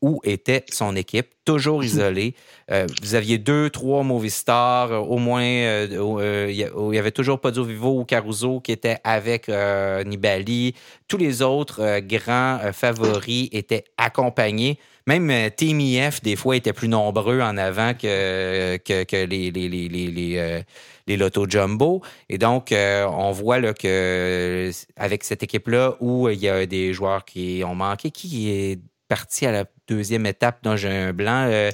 où 0.00 0.20
était 0.22 0.64
son 0.70 0.94
équipe, 0.94 1.28
toujours 1.44 1.82
isolée. 1.82 2.34
Euh, 2.70 2.86
vous 3.02 3.14
aviez 3.14 3.38
deux, 3.38 3.68
trois 3.70 4.02
mauvais 4.02 4.28
stars, 4.28 4.92
euh, 4.92 4.98
au 4.98 5.18
moins, 5.18 5.42
euh, 5.42 6.46
il 6.50 6.94
y 6.94 6.98
avait 6.98 7.10
toujours 7.10 7.40
Podio 7.40 7.64
Vivo 7.64 7.98
ou 7.98 8.04
Caruso 8.04 8.60
qui 8.60 8.72
était 8.72 8.98
avec 9.02 9.48
Nibali. 9.48 10.74
Tous 11.08 11.16
les 11.16 11.42
autres 11.42 12.00
grands 12.00 12.60
favoris 12.72 13.48
étaient 13.52 13.84
accompagnés. 13.96 14.78
Même 15.08 15.50
Team 15.56 15.80
IF, 15.80 16.22
des 16.22 16.36
fois, 16.36 16.56
était 16.56 16.72
plus 16.72 16.88
nombreux 16.88 17.40
en 17.40 17.56
avant 17.56 17.94
que, 17.94 18.76
que, 18.76 19.24
les, 19.26 19.50
les, 19.50 19.68
les, 19.68 19.88
les, 19.88 20.64
les 21.06 21.16
Lotto 21.16 21.46
Jumbo. 21.48 22.02
Et 22.28 22.38
donc, 22.38 22.72
on 22.72 23.32
voit 23.32 23.58
là, 23.58 23.72
que 23.74 24.70
avec 24.96 25.24
cette 25.24 25.42
équipe-là, 25.42 25.96
où 26.00 26.28
il 26.28 26.38
y 26.38 26.48
a 26.48 26.66
des 26.66 26.92
joueurs 26.92 27.24
qui 27.24 27.62
ont 27.64 27.74
manqué, 27.74 28.10
qui 28.10 28.50
est 28.50 28.78
parti 29.08 29.46
à 29.46 29.52
la 29.52 29.64
deuxième 29.88 30.26
étape 30.26 30.58
dont 30.62 30.76
j'ai 30.76 30.90
un 30.90 31.12
blanc. 31.12 31.46
Euh, 31.48 31.70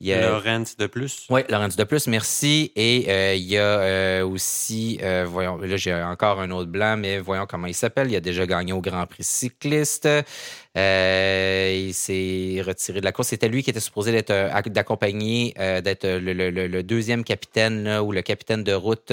il 0.00 0.08
y 0.08 0.12
a... 0.12 0.30
Laurence 0.30 0.76
de 0.76 0.88
plus. 0.88 1.26
Oui, 1.30 1.42
Laurence 1.48 1.76
de 1.76 1.84
plus, 1.84 2.08
merci. 2.08 2.72
Et 2.74 3.04
euh, 3.08 3.34
il 3.36 3.44
y 3.44 3.56
a 3.56 3.62
euh, 3.62 4.26
aussi, 4.26 4.98
voyons, 5.26 5.58
là 5.58 5.76
j'ai 5.76 5.94
encore 5.94 6.40
un 6.40 6.50
autre 6.50 6.70
blanc, 6.70 6.96
mais 6.96 7.20
voyons 7.20 7.46
comment 7.48 7.68
il 7.68 7.74
s'appelle. 7.74 8.10
Il 8.10 8.16
a 8.16 8.20
déjà 8.20 8.44
gagné 8.44 8.72
au 8.72 8.80
Grand 8.80 9.06
Prix 9.06 9.22
cycliste. 9.22 10.08
Euh, 10.78 11.84
il 11.88 11.92
s'est 11.92 12.62
retiré 12.66 13.00
de 13.00 13.04
la 13.04 13.12
course. 13.12 13.28
C'était 13.28 13.48
lui 13.48 13.62
qui 13.62 13.70
était 13.70 13.80
supposé 13.80 14.10
d'être 14.10 14.30
euh, 14.30 14.60
d'accompagner, 14.66 15.54
euh, 15.58 15.80
d'être 15.82 16.06
le, 16.06 16.82
deuxième 16.82 17.24
capitaine 17.24 17.88
ou 18.02 18.12
le 18.12 18.22
capitaine 18.22 18.64
de 18.64 18.72
route 18.72 19.12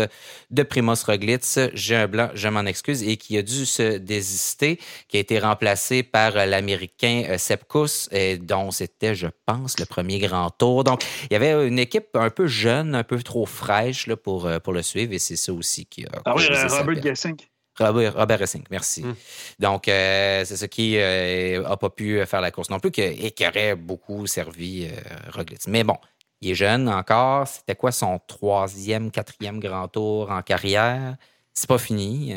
de 0.51 0.63
Primoz 0.63 1.03
Roglic. 1.03 1.43
J'ai 1.73 1.95
un 1.95 2.07
blanc, 2.07 2.29
je 2.33 2.47
m'en 2.47 2.65
excuse, 2.65 3.03
et 3.03 3.17
qui 3.17 3.37
a 3.37 3.41
dû 3.41 3.65
se 3.65 3.97
désister, 3.97 4.79
qui 5.07 5.17
a 5.17 5.19
été 5.19 5.39
remplacé 5.39 6.03
par 6.03 6.33
l'Américain 6.33 7.37
Sepkus, 7.37 8.07
et 8.11 8.37
dont 8.37 8.71
c'était, 8.71 9.15
je 9.15 9.27
pense, 9.45 9.79
le 9.79 9.85
premier 9.85 10.19
grand 10.19 10.49
tour. 10.49 10.83
Donc, 10.83 11.03
il 11.29 11.33
y 11.33 11.35
avait 11.35 11.67
une 11.67 11.79
équipe 11.79 12.15
un 12.15 12.29
peu 12.29 12.47
jeune, 12.47 12.95
un 12.95 13.03
peu 13.03 13.21
trop 13.21 13.45
fraîche 13.45 14.07
là, 14.07 14.15
pour, 14.15 14.49
pour 14.63 14.73
le 14.73 14.81
suivre, 14.81 15.13
et 15.13 15.19
c'est 15.19 15.35
ça 15.35 15.53
aussi 15.53 15.85
qui 15.85 16.05
a. 16.05 16.09
Ah 16.25 16.35
oui, 16.35 16.45
Robert 16.69 17.01
Gessing. 17.01 17.37
Robert, 17.79 18.39
Racing, 18.39 18.63
merci. 18.69 19.03
Hmm. 19.03 19.15
Donc, 19.59 19.87
euh, 19.87 20.43
c'est 20.45 20.57
ce 20.57 20.65
qui 20.65 20.93
n'a 20.93 21.01
euh, 21.01 21.75
pas 21.75 21.89
pu 21.89 22.25
faire 22.25 22.41
la 22.41 22.51
course 22.51 22.69
non 22.69 22.79
plus 22.79 22.91
et 22.97 23.31
qui 23.31 23.47
aurait 23.47 23.75
beaucoup 23.75 24.27
servi 24.27 24.85
euh, 24.85 25.31
Roglic. 25.33 25.61
Mais 25.67 25.83
bon, 25.83 25.97
il 26.41 26.51
est 26.51 26.55
jeune 26.55 26.89
encore. 26.89 27.47
C'était 27.47 27.75
quoi 27.75 27.91
son 27.91 28.19
troisième, 28.27 29.11
quatrième 29.11 29.59
grand 29.59 29.87
tour 29.87 30.31
en 30.31 30.41
carrière? 30.41 31.15
C'est 31.53 31.67
pas 31.67 31.77
fini. 31.77 32.33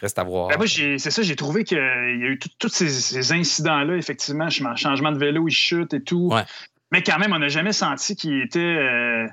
reste 0.00 0.18
à 0.18 0.24
voir. 0.24 0.48
Ben, 0.48 0.58
moi, 0.58 0.66
c'est 0.66 0.98
ça, 0.98 1.22
j'ai 1.22 1.36
trouvé 1.36 1.64
qu'il 1.64 1.78
y 1.78 1.80
a 1.80 2.28
eu 2.28 2.38
tous 2.58 2.68
ces, 2.68 3.32
incidents-là, 3.32 3.96
effectivement, 3.96 4.50
changement 4.50 5.12
de 5.12 5.18
vélo, 5.18 5.48
il 5.48 5.52
chute 5.52 5.94
et 5.94 6.02
tout. 6.02 6.30
Mais 6.92 7.02
quand 7.02 7.18
même, 7.18 7.32
on 7.32 7.38
n'a 7.38 7.48
jamais 7.48 7.72
senti 7.72 8.16
qu'il 8.16 8.42
était 8.42 9.26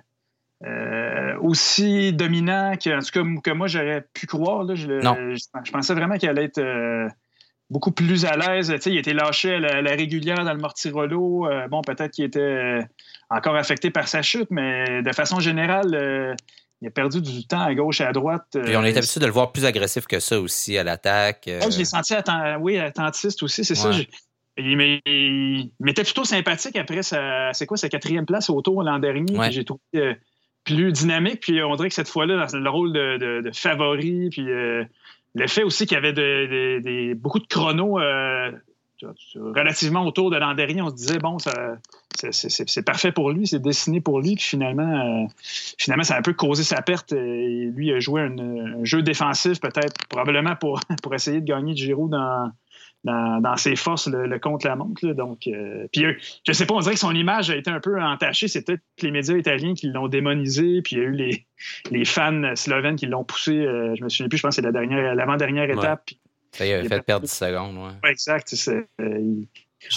euh, 0.65 1.37
aussi 1.41 2.13
dominant 2.13 2.75
que, 2.77 2.95
en 2.95 2.99
tout 2.99 3.11
cas, 3.11 3.41
que 3.43 3.51
moi 3.51 3.67
j'aurais 3.67 4.05
pu 4.13 4.27
croire. 4.27 4.63
Là, 4.63 4.75
je, 4.75 5.01
je, 5.01 5.71
pensais 5.71 5.93
vraiment 5.93 6.15
qu'il 6.15 6.29
allait 6.29 6.45
être 6.45 6.59
euh, 6.59 7.09
beaucoup 7.69 7.91
plus 7.91 8.23
à 8.23 8.37
l'aise. 8.37 8.73
il 8.85 8.97
était 8.97 9.13
lâché 9.13 9.55
à 9.55 9.59
la, 9.59 9.91
régulière 9.91 10.45
dans 10.45 10.53
le 10.53 10.59
Mortirolo. 10.59 11.47
Euh, 11.47 11.67
bon, 11.67 11.81
peut-être 11.81 12.11
qu'il 12.11 12.23
était 12.23 12.79
encore 13.29 13.57
affecté 13.57 13.89
par 13.89 14.07
sa 14.07 14.21
chute, 14.21 14.47
mais 14.51 15.01
de 15.01 15.11
façon 15.11 15.41
générale, 15.41 16.37
il 16.81 16.87
a 16.87 16.91
perdu 16.91 17.21
du 17.21 17.45
temps 17.45 17.61
à 17.61 17.75
gauche 17.75 17.99
et 17.99 18.05
à 18.05 18.13
droite. 18.13 18.55
Et 18.65 18.77
on 18.77 18.83
est 18.83 18.95
habitué 18.95 19.19
de 19.19 19.25
le 19.25 19.33
voir 19.33 19.51
plus 19.51 19.65
agressif 19.65 20.05
que 20.07 20.21
ça 20.21 20.39
aussi 20.39 20.77
à 20.77 20.85
l'attaque. 20.85 21.43
Je 21.47 21.77
l'ai 21.77 21.83
senti 21.83 22.13
oui, 22.61 22.77
attentiste 22.77 23.43
aussi, 23.43 23.65
c'est 23.65 23.75
ça. 23.75 23.91
Il, 24.55 25.71
m'était 25.81 26.03
plutôt 26.03 26.23
sympathique 26.23 26.77
après 26.77 27.03
sa, 27.03 27.51
c'est 27.51 27.65
quoi, 27.65 27.75
sa 27.75 27.89
quatrième 27.89 28.25
place 28.25 28.49
au 28.49 28.61
tour 28.61 28.81
l'an 28.81 28.99
dernier. 28.99 29.35
J'ai 29.51 29.65
trouvé 29.65 30.15
plus 30.63 30.91
dynamique. 30.91 31.41
Puis 31.41 31.61
on 31.63 31.75
dirait 31.75 31.89
que 31.89 31.95
cette 31.95 32.09
fois-là, 32.09 32.45
dans 32.45 32.57
le 32.57 32.69
rôle 32.69 32.93
de, 32.93 33.51
favori, 33.53 34.29
puis 34.29 34.49
euh, 34.49 34.83
le 35.35 35.47
fait 35.47 35.63
aussi 35.63 35.85
qu'il 35.85 35.95
y 35.95 35.97
avait 35.97 37.13
beaucoup 37.15 37.39
de 37.39 37.47
chronos 37.47 37.99
euh, 37.99 38.51
relativement 39.35 40.05
autour 40.05 40.31
de 40.31 40.37
l'an 40.37 40.53
dernier, 40.53 40.81
on 40.81 40.89
se 40.89 40.95
disait, 40.95 41.19
bon, 41.19 41.37
c'est 41.39 42.85
parfait 42.85 43.11
pour 43.11 43.31
lui, 43.31 43.47
c'est 43.47 43.61
dessiné 43.61 44.01
pour 44.01 44.21
lui. 44.21 44.35
Puis 44.35 44.45
finalement, 44.45 45.23
euh, 45.23 45.27
finalement, 45.77 46.03
ça 46.03 46.15
a 46.15 46.19
un 46.19 46.21
peu 46.21 46.33
causé 46.33 46.63
sa 46.63 46.81
perte. 46.81 47.13
Et 47.13 47.71
lui 47.73 47.93
a 47.93 47.99
joué 47.99 48.21
un, 48.21 48.83
jeu 48.83 49.01
défensif, 49.01 49.59
peut-être, 49.59 50.07
probablement 50.07 50.55
pour, 50.55 50.79
pour 51.03 51.13
essayer 51.13 51.41
de 51.41 51.45
gagner 51.45 51.73
du 51.73 51.83
Giro 51.83 52.07
dans, 52.07 52.51
dans, 53.03 53.57
ses 53.57 53.75
forces 53.75 54.07
le, 54.07 54.39
contre-la-montre. 54.39 55.05
Donc, 55.13 55.47
euh, 55.47 55.87
puis 55.91 56.05
je 56.45 56.53
sais 56.53 56.65
pas, 56.65 56.75
on 56.75 56.79
dirait 56.79 56.93
que 56.93 56.99
son 56.99 57.13
image 57.13 57.49
a 57.49 57.55
été 57.55 57.69
un 57.69 57.79
peu 57.79 58.01
entachée. 58.01 58.47
C'est 58.47 58.65
peut-être 58.65 58.83
les 59.01 59.11
médias 59.11 59.35
italiens 59.35 59.73
qui 59.73 59.87
l'ont 59.87 60.07
démonisé, 60.07 60.81
puis 60.81 60.95
il 60.95 60.99
y 60.99 61.01
a 61.01 61.05
eu 61.05 61.11
les, 61.11 61.45
les 61.91 62.05
fans 62.05 62.55
slovènes 62.55 62.95
qui 62.95 63.05
l'ont 63.05 63.23
poussé. 63.23 63.51
Euh, 63.51 63.95
je 63.97 64.03
me 64.03 64.09
souviens 64.09 64.29
plus, 64.29 64.37
je 64.37 64.43
pense 64.43 64.55
que 64.55 64.61
c'est 64.61 64.65
la 64.65 64.71
dernière, 64.71 65.15
l'avant-dernière 65.15 65.69
étape. 65.69 66.11
Ça 66.51 66.65
y 66.65 66.73
a 66.73 66.83
fait 66.83 67.01
perdre 67.01 67.25
10 67.25 67.31
secondes, 67.31 67.77
ouais. 67.77 68.11
exact. 68.11 68.53
Euh, 68.69 68.83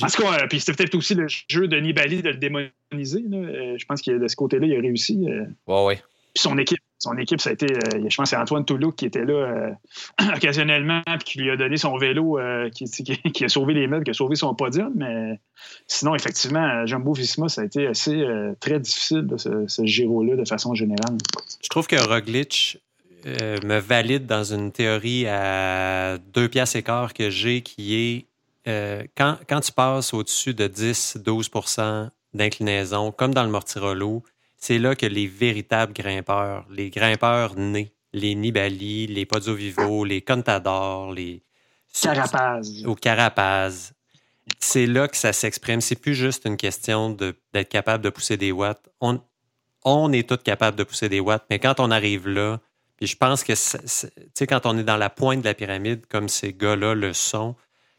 en 0.02 0.06
tout 0.06 0.22
cas, 0.22 0.46
puis 0.48 0.58
c'était 0.58 0.72
peut-être 0.72 0.94
aussi 0.94 1.14
le 1.14 1.26
jeu 1.28 1.68
de 1.68 1.76
Nibali 1.78 2.22
de 2.22 2.30
le 2.30 2.36
démoniser. 2.36 2.72
je 2.92 3.84
pense 3.84 4.02
que 4.02 4.18
de 4.18 4.26
ce 4.26 4.34
côté-là, 4.34 4.66
il 4.66 4.74
a 4.74 4.80
réussi. 4.80 5.26
ouais, 5.66 5.84
ouais. 5.84 6.00
Puis 6.36 6.42
son 6.42 6.58
équipe 6.58 6.80
son 6.98 7.16
équipe, 7.18 7.40
ça 7.40 7.50
a 7.50 7.52
été, 7.52 7.66
euh, 7.66 8.08
je 8.08 8.16
pense, 8.16 8.30
c'est 8.30 8.36
Antoine 8.36 8.64
Toulouse 8.64 8.94
qui 8.96 9.06
était 9.06 9.24
là 9.24 9.34
euh, 9.34 9.70
occasionnellement, 10.36 11.02
puis 11.06 11.24
qui 11.24 11.38
lui 11.38 11.50
a 11.50 11.56
donné 11.56 11.76
son 11.76 11.96
vélo, 11.98 12.38
euh, 12.38 12.70
qui, 12.70 13.44
a 13.44 13.48
sauvé 13.48 13.74
les 13.74 13.86
meubles, 13.86 14.04
qui 14.04 14.10
a 14.10 14.14
sauvé 14.14 14.34
son 14.36 14.54
podium. 14.54 14.92
Mais 14.96 15.38
sinon, 15.86 16.14
effectivement, 16.14 16.86
Jumbo 16.86 17.12
Visma, 17.12 17.48
ça 17.48 17.62
a 17.62 17.64
été 17.64 17.86
assez 17.86 18.24
très 18.60 18.80
difficile, 18.80 19.26
ce, 19.36 19.66
ce 19.66 19.84
Giro-là, 19.84 20.36
de 20.36 20.44
façon 20.44 20.74
générale. 20.74 21.18
Je 21.62 21.68
trouve 21.68 21.86
que 21.86 21.96
Roglic 21.96 22.78
me 23.24 23.78
valide 23.78 24.26
dans 24.26 24.44
une 24.44 24.72
théorie 24.72 25.26
à 25.26 26.18
deux 26.32 26.48
piastres 26.48 26.76
écart 26.76 27.12
que 27.12 27.30
j'ai, 27.30 27.62
qui 27.62 28.26
est 28.64 29.06
quand, 29.16 29.36
quand 29.48 29.60
tu 29.60 29.72
passes 29.72 30.14
au-dessus 30.14 30.54
de 30.54 30.66
10-12% 30.66 32.08
d'inclinaison, 32.34 33.12
comme 33.12 33.34
dans 33.34 33.44
le 33.44 33.50
Mortirolo, 33.50 34.22
c'est 34.56 34.78
là 34.78 34.94
que 34.94 35.06
les 35.06 35.26
véritables 35.26 35.92
grimpeurs, 35.92 36.66
les 36.70 36.90
grimpeurs 36.90 37.54
nés, 37.56 37.92
les 38.12 38.34
Nibali, 38.34 39.06
les 39.06 39.26
Podio 39.26 39.54
Vivo, 39.54 40.04
les 40.04 40.22
Contador, 40.22 41.12
les. 41.12 41.42
Carapaz. 42.00 42.84
Ou 42.86 42.94
Carapaz. 42.94 43.92
C'est 44.58 44.86
là 44.86 45.08
que 45.08 45.16
ça 45.16 45.32
s'exprime. 45.32 45.80
C'est 45.80 45.96
plus 45.96 46.14
juste 46.14 46.44
une 46.46 46.56
question 46.56 47.10
d'être 47.10 47.68
capable 47.68 48.04
de 48.04 48.10
pousser 48.10 48.36
des 48.36 48.52
watts. 48.52 48.88
On, 49.00 49.20
on 49.84 50.12
est 50.12 50.28
tous 50.28 50.36
capables 50.36 50.76
de 50.76 50.84
pousser 50.84 51.08
des 51.08 51.20
watts, 51.20 51.44
mais 51.50 51.58
quand 51.58 51.80
on 51.80 51.90
arrive 51.90 52.28
là, 52.28 52.60
puis 52.96 53.06
je 53.06 53.16
pense 53.16 53.44
que, 53.44 53.52
tu 53.52 54.08
sais, 54.34 54.46
quand 54.46 54.64
on 54.64 54.78
est 54.78 54.84
dans 54.84 54.96
la 54.96 55.10
pointe 55.10 55.40
de 55.40 55.44
la 55.44 55.54
pyramide, 55.54 56.06
comme 56.06 56.28
ces 56.28 56.52
gars-là 56.52 56.94
le 56.94 57.12
sont, 57.12 57.54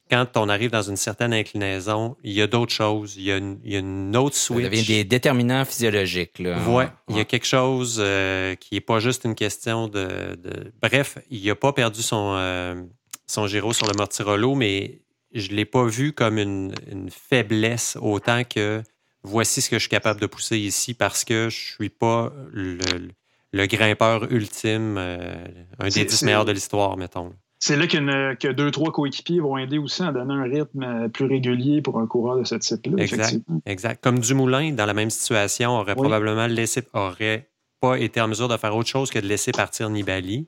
quand 0.10 0.38
on 0.38 0.50
arrive 0.50 0.72
dans 0.72 0.82
une 0.82 0.96
certaine 0.96 1.34
inclinaison, 1.34 2.16
il 2.24 2.34
y 2.34 2.42
a 2.42 2.48
d'autres 2.48 2.74
choses. 2.74 3.16
Il 3.18 3.24
y 3.24 3.32
a 3.32 3.38
une, 3.38 4.16
autre 4.16 4.36
switch. 4.36 4.64
Ça 4.64 4.70
devient 4.70 4.86
des 4.86 5.04
déterminants 5.04 5.66
physiologiques. 5.66 6.40
Là. 6.40 6.58
Ouais, 6.68 6.88
il 7.10 7.18
y 7.18 7.20
a 7.20 7.26
quelque 7.26 7.46
chose 7.46 7.98
euh, 8.00 8.56
qui 8.56 8.76
n'est 8.76 8.82
pas 8.82 9.00
juste 9.00 9.26
une 9.26 9.36
question 9.36 9.88
de. 9.88 10.38
Bref, 10.82 11.18
il 11.30 11.46
n'a 11.46 11.56
pas 11.56 11.74
perdu 11.74 12.02
son, 12.02 12.36
euh, 12.38 12.82
son 13.28 13.48
Giro 13.48 13.74
sur 13.74 13.88
le 13.88 13.94
Mortirolo, 13.98 14.56
mais 14.56 15.02
je 15.34 15.52
ne 15.52 15.56
l'ai 15.56 15.66
pas 15.66 15.86
vu 15.86 16.14
comme 16.14 16.38
une, 16.38 16.74
faiblesse 17.10 17.98
autant 18.02 18.44
que 18.44 18.82
voici 19.24 19.62
ce 19.62 19.70
que 19.70 19.76
je 19.76 19.82
suis 19.82 19.90
capable 19.90 20.22
de 20.22 20.26
pousser 20.26 20.58
ici 20.58 20.94
parce 20.94 21.26
que 21.26 21.50
je 21.50 21.58
ne 21.58 21.76
suis 21.76 21.90
pas 21.90 22.32
le, 22.52 23.66
grimpeur 23.66 24.32
ultime, 24.32 24.96
euh, 24.98 25.46
un 25.80 25.90
des 25.90 26.06
dix 26.06 26.24
meilleurs 26.24 26.46
de 26.46 26.54
l'histoire, 26.54 26.96
mettons 26.96 27.34
c'est 27.60 27.76
là 27.76 27.88
que 27.88 28.52
deux, 28.52 28.72
trois 28.72 28.92
coéquipiers 28.92 29.40
vont 29.40 29.58
aider 29.58 29.78
aussi 29.78 30.04
à 30.04 30.12
donner 30.12 30.34
un 30.34 30.44
rythme 30.44 30.84
euh, 30.84 31.08
plus 31.08 31.26
régulier 31.26 31.82
pour 31.82 32.00
un 32.00 32.06
coureur 32.06 32.38
de 32.38 32.44
ce 32.44 32.56
type-là. 32.56 33.04
Exact. 33.04 33.42
exact. 33.66 34.04
Comme 34.04 34.20
Dumoulin, 34.20 34.74
dans 34.74 34.86
la 34.86 34.94
même 34.94 35.10
situation, 35.10 35.72
aurait 35.72 35.96
probablement 35.96 36.48
laissé, 36.48 36.84
aurait 36.94 37.50
pas 37.80 37.98
été 37.98 38.22
en 38.22 38.28
mesure 38.28 38.48
de 38.48 38.58
faire 38.58 38.76
autre 38.76 38.90
chose 38.90 39.10
que 39.10 39.20
de 39.20 39.28
laisser 39.28 39.52
partir 39.52 39.90
Nibali, 39.90 40.48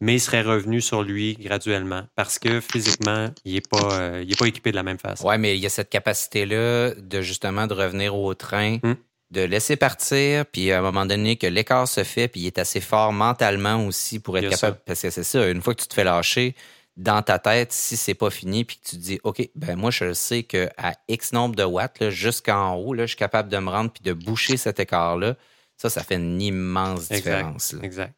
mais 0.00 0.14
il 0.14 0.20
serait 0.20 0.42
revenu 0.42 0.80
sur 0.80 1.02
lui 1.02 1.34
graduellement 1.34 2.02
parce 2.16 2.38
que 2.38 2.60
physiquement, 2.60 3.28
il 3.44 3.54
n'est 3.54 3.60
pas, 3.60 4.00
euh, 4.00 4.24
pas 4.38 4.46
équipé 4.46 4.70
de 4.70 4.76
la 4.76 4.82
même 4.82 4.98
façon. 4.98 5.28
Oui, 5.28 5.38
mais 5.38 5.56
il 5.56 5.60
y 5.60 5.66
a 5.66 5.70
cette 5.70 5.90
capacité-là 5.90 6.94
de 6.94 7.20
justement 7.20 7.66
de 7.66 7.74
revenir 7.74 8.16
au 8.16 8.34
train. 8.34 8.78
Hum 8.82 8.96
de 9.30 9.42
laisser 9.42 9.76
partir, 9.76 10.44
puis 10.46 10.72
à 10.72 10.80
un 10.80 10.82
moment 10.82 11.06
donné 11.06 11.36
que 11.36 11.46
l'écart 11.46 11.86
se 11.86 12.02
fait, 12.02 12.28
puis 12.28 12.40
il 12.40 12.46
est 12.46 12.58
assez 12.58 12.80
fort 12.80 13.12
mentalement 13.12 13.86
aussi 13.86 14.18
pour 14.18 14.36
être 14.38 14.50
capable. 14.50 14.78
Parce 14.84 15.02
que 15.02 15.10
c'est 15.10 15.24
ça, 15.24 15.48
une 15.48 15.62
fois 15.62 15.74
que 15.74 15.82
tu 15.82 15.88
te 15.88 15.94
fais 15.94 16.04
lâcher, 16.04 16.56
dans 16.96 17.22
ta 17.22 17.38
tête, 17.38 17.72
si 17.72 17.96
c'est 17.96 18.14
pas 18.14 18.30
fini, 18.30 18.64
puis 18.64 18.76
que 18.76 18.90
tu 18.90 18.96
te 18.96 19.00
dis, 19.00 19.20
OK, 19.22 19.48
ben 19.54 19.76
moi, 19.76 19.90
je 19.90 20.12
sais 20.12 20.42
qu'à 20.42 20.94
X 21.08 21.32
nombre 21.32 21.54
de 21.54 21.62
watts, 21.62 22.10
jusqu'en 22.10 22.74
haut, 22.74 22.92
là, 22.92 23.04
je 23.04 23.10
suis 23.10 23.16
capable 23.16 23.48
de 23.48 23.58
me 23.58 23.70
rendre 23.70 23.90
puis 23.90 24.02
de 24.02 24.12
boucher 24.12 24.56
cet 24.56 24.80
écart-là. 24.80 25.36
Ça, 25.76 25.88
ça 25.88 26.02
fait 26.02 26.16
une 26.16 26.42
immense 26.42 27.08
différence. 27.08 27.74
Exact. 27.82 28.12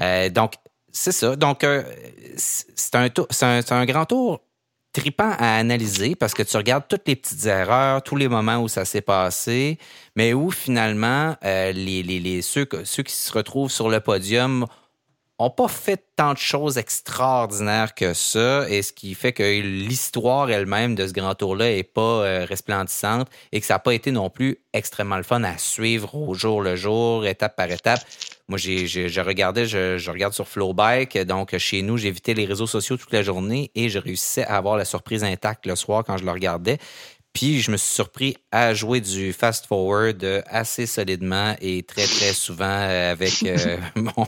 Euh, 0.00 0.30
donc, 0.30 0.54
c'est 0.90 1.12
ça. 1.12 1.36
Donc, 1.36 1.62
euh, 1.62 1.84
c'est 2.36 2.94
un, 2.94 3.08
un, 3.42 3.60
un 3.70 3.84
grand 3.84 4.06
tour 4.06 4.40
tripant 4.94 5.32
à 5.38 5.56
analyser 5.56 6.14
parce 6.14 6.32
que 6.32 6.42
tu 6.42 6.56
regardes 6.56 6.84
toutes 6.88 7.06
les 7.06 7.16
petites 7.16 7.44
erreurs, 7.44 8.02
tous 8.02 8.16
les 8.16 8.28
moments 8.28 8.58
où 8.58 8.68
ça 8.68 8.86
s'est 8.86 9.02
passé, 9.02 9.78
mais 10.16 10.32
où 10.32 10.50
finalement 10.50 11.36
euh, 11.44 11.72
les, 11.72 12.02
les, 12.02 12.20
les, 12.20 12.40
ceux, 12.40 12.66
ceux 12.84 13.02
qui 13.02 13.12
se 13.12 13.32
retrouvent 13.32 13.70
sur 13.70 13.90
le 13.90 14.00
podium 14.00 14.66
ont 15.38 15.50
pas 15.50 15.66
fait 15.66 16.00
tant 16.14 16.32
de 16.32 16.38
choses 16.38 16.78
extraordinaires 16.78 17.94
que 17.94 18.14
ça, 18.14 18.70
et 18.70 18.82
ce 18.82 18.92
qui 18.92 19.14
fait 19.14 19.32
que 19.32 19.60
l'histoire 19.60 20.48
elle-même 20.48 20.94
de 20.94 21.06
ce 21.08 21.12
grand 21.12 21.34
tour-là 21.34 21.72
est 21.72 21.82
pas 21.82 22.00
euh, 22.00 22.46
resplendissante 22.48 23.28
et 23.50 23.60
que 23.60 23.66
ça 23.66 23.74
n'a 23.74 23.78
pas 23.80 23.94
été 23.94 24.12
non 24.12 24.30
plus 24.30 24.58
extrêmement 24.72 25.16
le 25.16 25.24
fun 25.24 25.42
à 25.42 25.58
suivre 25.58 26.14
au 26.14 26.34
jour 26.34 26.62
le 26.62 26.76
jour, 26.76 27.26
étape 27.26 27.56
par 27.56 27.70
étape. 27.70 28.00
Moi, 28.48 28.58
j'ai, 28.58 28.86
je 28.86 29.20
regardais, 29.22 29.64
je, 29.64 30.10
regarde 30.10 30.34
sur 30.34 30.46
Flowbike. 30.46 31.16
Donc, 31.18 31.56
chez 31.56 31.80
nous, 31.80 31.96
j'évitais 31.96 32.34
les 32.34 32.44
réseaux 32.44 32.66
sociaux 32.66 32.98
toute 32.98 33.12
la 33.12 33.22
journée 33.22 33.70
et 33.74 33.88
je 33.88 33.98
réussissais 33.98 34.44
à 34.44 34.56
avoir 34.58 34.76
la 34.76 34.84
surprise 34.84 35.24
intacte 35.24 35.64
le 35.64 35.74
soir 35.76 36.04
quand 36.04 36.18
je 36.18 36.24
le 36.24 36.30
regardais. 36.30 36.78
Puis 37.34 37.60
je 37.60 37.72
me 37.72 37.76
suis 37.76 37.92
surpris 37.92 38.36
à 38.52 38.74
jouer 38.74 39.00
du 39.00 39.32
fast 39.32 39.66
forward 39.66 40.24
assez 40.46 40.86
solidement 40.86 41.56
et 41.60 41.82
très 41.82 42.06
très 42.06 42.32
souvent 42.32 42.64
avec 42.64 43.42
euh, 43.42 43.76
mon, 43.96 44.26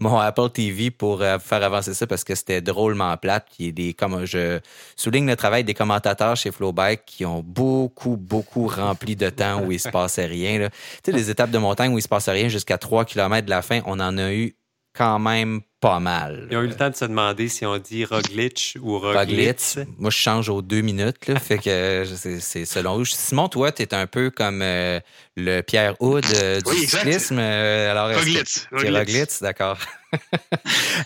mon, 0.00 0.18
Apple 0.18 0.50
TV 0.50 0.90
pour 0.90 1.22
euh, 1.22 1.38
faire 1.38 1.62
avancer 1.62 1.94
ça 1.94 2.08
parce 2.08 2.24
que 2.24 2.34
c'était 2.34 2.60
drôlement 2.60 3.16
plate. 3.16 3.46
Puis 3.56 3.72
des 3.72 3.94
comme 3.94 4.24
je 4.24 4.58
souligne 4.96 5.28
le 5.28 5.36
travail 5.36 5.62
des 5.62 5.74
commentateurs 5.74 6.34
chez 6.34 6.50
Flowbike 6.50 7.04
qui 7.06 7.24
ont 7.24 7.44
beaucoup 7.46 8.16
beaucoup 8.16 8.66
rempli 8.66 9.14
de 9.14 9.30
temps 9.30 9.62
où 9.62 9.70
il 9.70 9.78
se 9.78 9.88
passait 9.88 10.26
rien. 10.26 10.68
Tu 10.68 10.70
sais 11.04 11.12
les 11.12 11.30
étapes 11.30 11.52
de 11.52 11.58
montagne 11.58 11.94
où 11.94 11.98
il 11.98 12.02
se 12.02 12.08
passait 12.08 12.32
rien 12.32 12.48
jusqu'à 12.48 12.78
3 12.78 13.04
km 13.04 13.44
de 13.44 13.50
la 13.50 13.62
fin, 13.62 13.80
on 13.86 14.00
en 14.00 14.18
a 14.18 14.32
eu 14.32 14.56
quand 14.92 15.20
même 15.20 15.60
pas 15.80 15.98
mal. 15.98 16.46
Ils 16.50 16.56
ont 16.58 16.62
eu 16.62 16.68
le 16.68 16.76
temps 16.76 16.90
de 16.90 16.94
se 16.94 17.06
demander 17.06 17.48
si 17.48 17.64
on 17.64 17.78
dit 17.78 18.04
Roglic 18.04 18.76
ou 18.82 18.98
Roglitz. 18.98 19.78
Moi, 19.98 20.10
je 20.10 20.16
change 20.16 20.48
aux 20.50 20.60
deux 20.60 20.82
minutes. 20.82 21.26
Là, 21.26 21.40
fait 21.40 21.58
que 21.58 22.04
c'est 22.40 22.64
selon 22.66 22.98
vous. 22.98 23.06
Simon, 23.06 23.48
toi, 23.48 23.72
tu 23.72 23.82
es 23.82 23.94
un 23.94 24.06
peu 24.06 24.30
comme 24.30 24.60
euh, 24.62 25.00
le 25.36 25.62
Pierre 25.62 25.94
Houd 26.00 26.24
euh, 26.34 26.60
du 26.60 26.76
cyclisme. 26.86 27.38
Euh, 27.38 27.90
alors, 27.90 28.14
Roglitz. 28.14 28.68
Roglitz, 28.72 29.40
d'accord. 29.40 29.78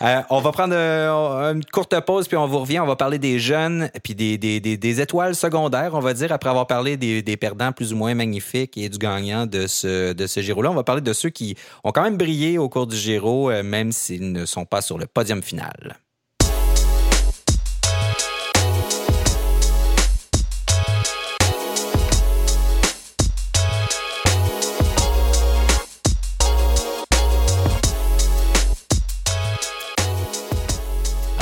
Euh, 0.01 0.21
on 0.29 0.41
va 0.41 0.51
prendre 0.51 0.73
euh, 0.75 1.53
une 1.53 1.63
courte 1.63 1.97
pause, 2.01 2.27
puis 2.27 2.35
on 2.35 2.47
vous 2.47 2.59
revient. 2.59 2.79
On 2.79 2.85
va 2.85 2.97
parler 2.97 3.17
des 3.17 3.39
jeunes, 3.39 3.89
puis 4.03 4.13
des, 4.13 4.37
des, 4.37 4.59
des, 4.59 5.01
étoiles 5.01 5.35
secondaires, 5.35 5.93
on 5.93 5.99
va 5.99 6.13
dire, 6.13 6.33
après 6.33 6.49
avoir 6.49 6.67
parlé 6.67 6.97
des, 6.97 7.37
perdants 7.37 7.71
plus 7.71 7.93
ou 7.93 7.95
moins 7.95 8.13
magnifiques 8.13 8.77
et 8.77 8.89
du 8.89 8.97
gagnant 8.97 9.45
de 9.45 9.67
ce, 9.67 10.11
de 10.11 10.27
ce 10.27 10.41
Giro-là. 10.41 10.71
On 10.71 10.75
va 10.75 10.83
parler 10.83 11.01
de 11.01 11.13
ceux 11.13 11.29
qui 11.29 11.55
ont 11.83 11.91
quand 11.91 12.03
même 12.03 12.17
brillé 12.17 12.57
au 12.57 12.67
cours 12.67 12.87
du 12.87 12.97
Giro, 12.97 13.49
euh, 13.49 13.63
même 13.63 13.93
s'ils 13.93 14.31
ne 14.31 14.45
sont 14.45 14.64
pas 14.65 14.81
sur 14.81 14.97
le 14.97 15.07
podium 15.07 15.41
final. 15.41 15.97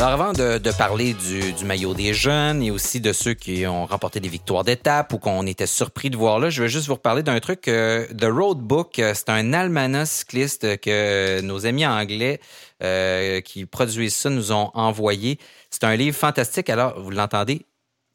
Alors 0.05 0.21
avant 0.21 0.33
de, 0.33 0.77
parler 0.77 1.13
du, 1.13 1.63
maillot 1.63 1.93
des 1.93 2.13
jeunes 2.13 2.61
et 2.61 2.71
aussi 2.71 2.99
de 2.99 3.13
ceux 3.13 3.33
qui 3.33 3.65
ont 3.65 3.85
remporté 3.85 4.19
des 4.19 4.27
victoires 4.27 4.65
d'étape 4.65 5.13
ou 5.13 5.17
qu'on 5.17 5.47
était 5.47 5.65
surpris 5.65 6.09
de 6.09 6.17
voir 6.17 6.39
là, 6.39 6.49
je 6.49 6.63
veux 6.63 6.67
juste 6.67 6.87
vous 6.87 6.95
reparler 6.95 7.23
d'un 7.23 7.39
truc. 7.39 7.69
Euh, 7.69 8.05
The 8.07 8.25
Road 8.25 8.57
Book, 8.57 8.99
euh, 8.99 9.13
c'est 9.15 9.29
un 9.29 9.53
almanach 9.53 10.09
cycliste 10.09 10.81
que 10.81 11.39
nos 11.39 11.65
amis 11.65 11.85
anglais 11.85 12.41
euh, 12.83 13.39
qui 13.39 13.65
produisent 13.65 14.13
ça 14.13 14.29
nous 14.29 14.51
ont 14.51 14.71
envoyé. 14.73 15.39
C'est 15.69 15.85
un 15.85 15.95
livre 15.95 16.17
fantastique. 16.17 16.69
Alors, 16.69 16.99
vous 16.99 17.09
l'entendez, 17.09 17.65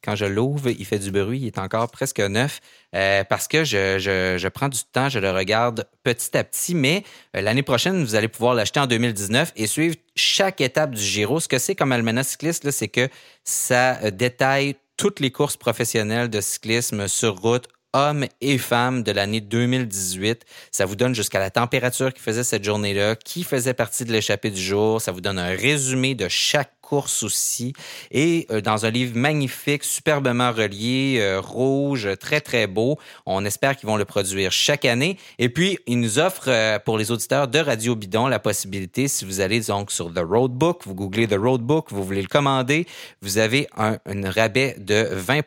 quand 0.03 0.15
je 0.15 0.25
l'ouvre, 0.25 0.69
il 0.69 0.85
fait 0.85 0.99
du 0.99 1.11
bruit, 1.11 1.39
il 1.39 1.47
est 1.47 1.57
encore 1.57 1.89
presque 1.91 2.19
neuf 2.19 2.61
euh, 2.95 3.23
parce 3.23 3.47
que 3.47 3.63
je, 3.63 3.97
je, 3.99 4.47
prends 4.47 4.69
du 4.69 4.79
temps, 4.91 5.09
je 5.09 5.19
le 5.19 5.31
regarde 5.31 5.85
petit 6.03 6.35
à 6.37 6.43
petit, 6.43 6.75
mais 6.75 7.03
euh, 7.35 7.41
l'année 7.41 7.63
prochaine, 7.63 8.03
vous 8.03 8.15
allez 8.15 8.27
pouvoir 8.27 8.53
l'acheter 8.53 8.79
en 8.79 8.87
2019 8.87 9.53
et 9.55 9.67
suivre 9.67 9.95
chaque 10.15 10.61
étape 10.61 10.91
du 10.91 11.01
Giro. 11.01 11.39
Ce 11.39 11.47
que 11.47 11.59
c'est 11.59 11.75
comme 11.75 11.91
Almanach 11.91 12.25
cycliste, 12.25 12.71
c'est 12.71 12.87
que 12.87 13.09
ça 13.43 13.99
euh, 14.03 14.11
détaille 14.11 14.75
toutes 14.97 15.19
les 15.19 15.31
courses 15.31 15.57
professionnelles 15.57 16.29
de 16.29 16.41
cyclisme 16.41 17.07
sur 17.07 17.37
route 17.39 17.67
hommes 17.93 18.25
et 18.41 18.57
femmes 18.57 19.03
de 19.03 19.11
l'année 19.11 19.41
2018. 19.41 20.45
Ça 20.71 20.85
vous 20.85 20.95
donne 20.95 21.15
jusqu'à 21.15 21.39
la 21.39 21.49
température 21.49 22.13
qui 22.13 22.21
faisait 22.21 22.43
cette 22.43 22.63
journée-là, 22.63 23.15
qui 23.15 23.43
faisait 23.43 23.73
partie 23.73 24.05
de 24.05 24.11
l'échappée 24.11 24.51
du 24.51 24.61
jour. 24.61 25.01
Ça 25.01 25.11
vous 25.11 25.21
donne 25.21 25.39
un 25.39 25.55
résumé 25.55 26.15
de 26.15 26.27
chaque 26.27 26.78
course 26.89 27.21
aussi. 27.21 27.73
Et 28.09 28.47
euh, 28.49 28.61
dans 28.61 28.87
un 28.87 28.89
livre 28.89 29.15
magnifique, 29.15 29.83
superbement 29.83 30.51
relié, 30.51 31.17
euh, 31.19 31.39
rouge, 31.39 32.09
très, 32.19 32.41
très 32.41 32.65
beau. 32.65 32.97
On 33.27 33.45
espère 33.45 33.77
qu'ils 33.77 33.87
vont 33.87 33.95
le 33.95 34.05
produire 34.05 34.51
chaque 34.51 34.85
année. 34.85 35.17
Et 35.37 35.49
puis, 35.49 35.77
ils 35.85 35.99
nous 35.99 36.17
offrent 36.17 36.49
euh, 36.49 36.79
pour 36.79 36.97
les 36.97 37.11
auditeurs 37.11 37.47
de 37.47 37.59
Radio 37.59 37.95
Bidon 37.95 38.27
la 38.27 38.39
possibilité, 38.39 39.07
si 39.07 39.23
vous 39.23 39.39
allez 39.39 39.61
donc 39.61 39.91
sur 39.91 40.11
The 40.11 40.19
Roadbook, 40.19 40.81
vous 40.85 40.95
googlez 40.95 41.27
The 41.27 41.37
Roadbook, 41.37 41.91
vous 41.91 42.03
voulez 42.03 42.23
le 42.23 42.27
commander, 42.27 42.87
vous 43.21 43.37
avez 43.37 43.67
un, 43.77 43.99
rabais 44.31 44.75
de 44.79 45.07
20 45.11 45.41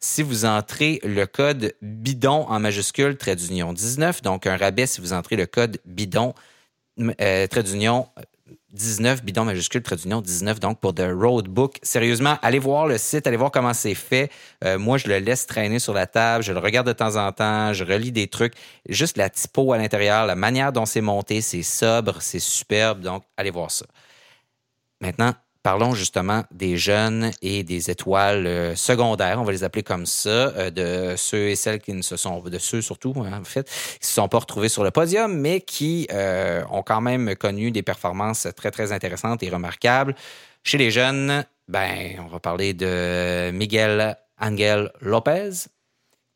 si 0.00 0.22
vous 0.22 0.44
entrez 0.44 1.00
le 1.02 1.26
code 1.26 1.74
bidon 1.80 2.46
en 2.48 2.60
majuscule, 2.60 3.16
trait 3.16 3.36
d'union 3.36 3.72
19. 3.72 4.22
Donc, 4.22 4.46
un 4.46 4.56
rabais 4.56 4.86
si 4.86 5.00
vous 5.00 5.12
entrez 5.12 5.36
le 5.36 5.46
code 5.46 5.78
bidon, 5.86 6.34
trait 7.16 7.62
d'union 7.62 8.08
19, 8.72 9.24
bidon 9.24 9.44
majuscule, 9.44 9.82
trait 9.82 9.96
d'union 9.96 10.20
19, 10.20 10.60
donc 10.60 10.78
pour 10.78 10.94
The 10.94 11.06
Roadbook. 11.10 11.78
Sérieusement, 11.82 12.36
allez 12.42 12.58
voir 12.58 12.86
le 12.86 12.98
site, 12.98 13.26
allez 13.26 13.38
voir 13.38 13.50
comment 13.50 13.72
c'est 13.72 13.94
fait. 13.94 14.30
Euh, 14.64 14.78
moi, 14.78 14.98
je 14.98 15.08
le 15.08 15.18
laisse 15.18 15.46
traîner 15.46 15.78
sur 15.78 15.94
la 15.94 16.06
table, 16.06 16.44
je 16.44 16.52
le 16.52 16.58
regarde 16.58 16.86
de 16.86 16.92
temps 16.92 17.16
en 17.16 17.32
temps, 17.32 17.72
je 17.72 17.84
relis 17.84 18.12
des 18.12 18.28
trucs. 18.28 18.54
Juste 18.88 19.16
la 19.16 19.30
typo 19.30 19.72
à 19.72 19.78
l'intérieur, 19.78 20.26
la 20.26 20.34
manière 20.34 20.72
dont 20.72 20.84
c'est 20.84 21.00
monté, 21.00 21.40
c'est 21.40 21.62
sobre, 21.62 22.20
c'est 22.20 22.40
superbe, 22.40 23.00
donc 23.00 23.24
allez 23.36 23.50
voir 23.50 23.70
ça. 23.70 23.86
Maintenant, 25.00 25.32
parlons 25.62 25.94
justement 25.94 26.44
des 26.50 26.76
jeunes 26.76 27.30
et 27.42 27.62
des 27.62 27.90
étoiles 27.90 28.46
euh, 28.46 28.76
secondaires, 28.76 29.40
on 29.40 29.44
va 29.44 29.52
les 29.52 29.64
appeler 29.64 29.82
comme 29.82 30.06
ça, 30.06 30.28
euh, 30.28 30.70
de 30.70 31.16
ceux 31.16 31.48
et 31.48 31.56
celles 31.56 31.80
qui 31.80 31.92
ne 31.92 32.02
se 32.02 32.16
sont, 32.16 32.40
de 32.40 32.58
ceux 32.58 32.80
surtout, 32.80 33.14
hein, 33.18 33.40
en 33.40 33.44
fait, 33.44 33.68
qui 34.00 34.06
se 34.06 34.14
sont 34.14 34.28
pas 34.28 34.38
retrouvés 34.38 34.68
sur 34.68 34.84
le 34.84 34.90
podium, 34.90 35.36
mais 35.36 35.60
qui 35.60 36.06
euh, 36.12 36.62
ont 36.70 36.82
quand 36.82 37.00
même 37.00 37.34
connu 37.36 37.70
des 37.70 37.82
performances 37.82 38.48
très, 38.56 38.70
très 38.70 38.92
intéressantes 38.92 39.42
et 39.42 39.50
remarquables. 39.50 40.14
Chez 40.64 40.78
les 40.78 40.90
jeunes, 40.90 41.44
ben, 41.68 42.16
on 42.20 42.28
va 42.28 42.40
parler 42.40 42.74
de 42.74 43.50
Miguel 43.52 44.16
Angel 44.40 44.90
Lopez. 45.00 45.50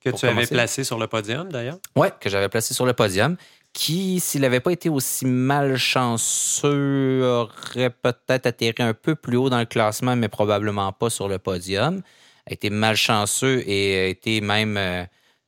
Que 0.01 0.11
tu 0.11 0.27
avais 0.27 0.47
placé 0.47 0.83
sur 0.83 0.99
le 0.99 1.07
podium, 1.07 1.51
d'ailleurs? 1.51 1.79
Oui, 1.95 2.09
que 2.21 2.29
j'avais 2.29 2.49
placé 2.49 2.75
sur 2.75 2.87
le 2.87 2.93
podium 2.93 3.37
qui, 3.73 4.21
s'il 4.21 4.43
n'avait 4.43 4.61
pas 4.61 4.73
été 4.73 4.89
aussi 4.89 5.25
malchanceux, 5.27 7.23
aurait 7.25 7.91
peut-être 7.91 8.47
atterri 8.47 8.75
un 8.79 8.95
peu 8.95 9.15
plus 9.15 9.37
haut 9.37 9.51
dans 9.51 9.59
le 9.61 9.67
classement, 9.67 10.15
mais 10.17 10.29
probablement 10.29 10.93
pas 10.93 11.11
sur 11.11 11.29
le 11.29 11.39
podium. 11.39 12.03
A 12.47 12.53
été 12.53 12.71
malchanceux 12.71 13.63
et 13.67 13.99
a 13.99 14.07
été 14.07 14.41
même 14.41 14.77
euh, 14.77 15.05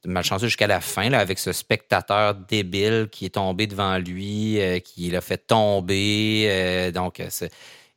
malchanceux 0.07 0.47
jusqu'à 0.47 0.67
la 0.67 0.81
fin, 0.81 1.13
avec 1.13 1.39
ce 1.39 1.53
spectateur 1.53 2.35
débile 2.35 3.09
qui 3.11 3.27
est 3.27 3.35
tombé 3.35 3.67
devant 3.67 3.99
lui, 3.99 4.61
euh, 4.61 4.79
qui 4.79 5.11
l'a 5.11 5.21
fait 5.21 5.47
tomber. 5.47 6.47
Euh, 6.49 6.93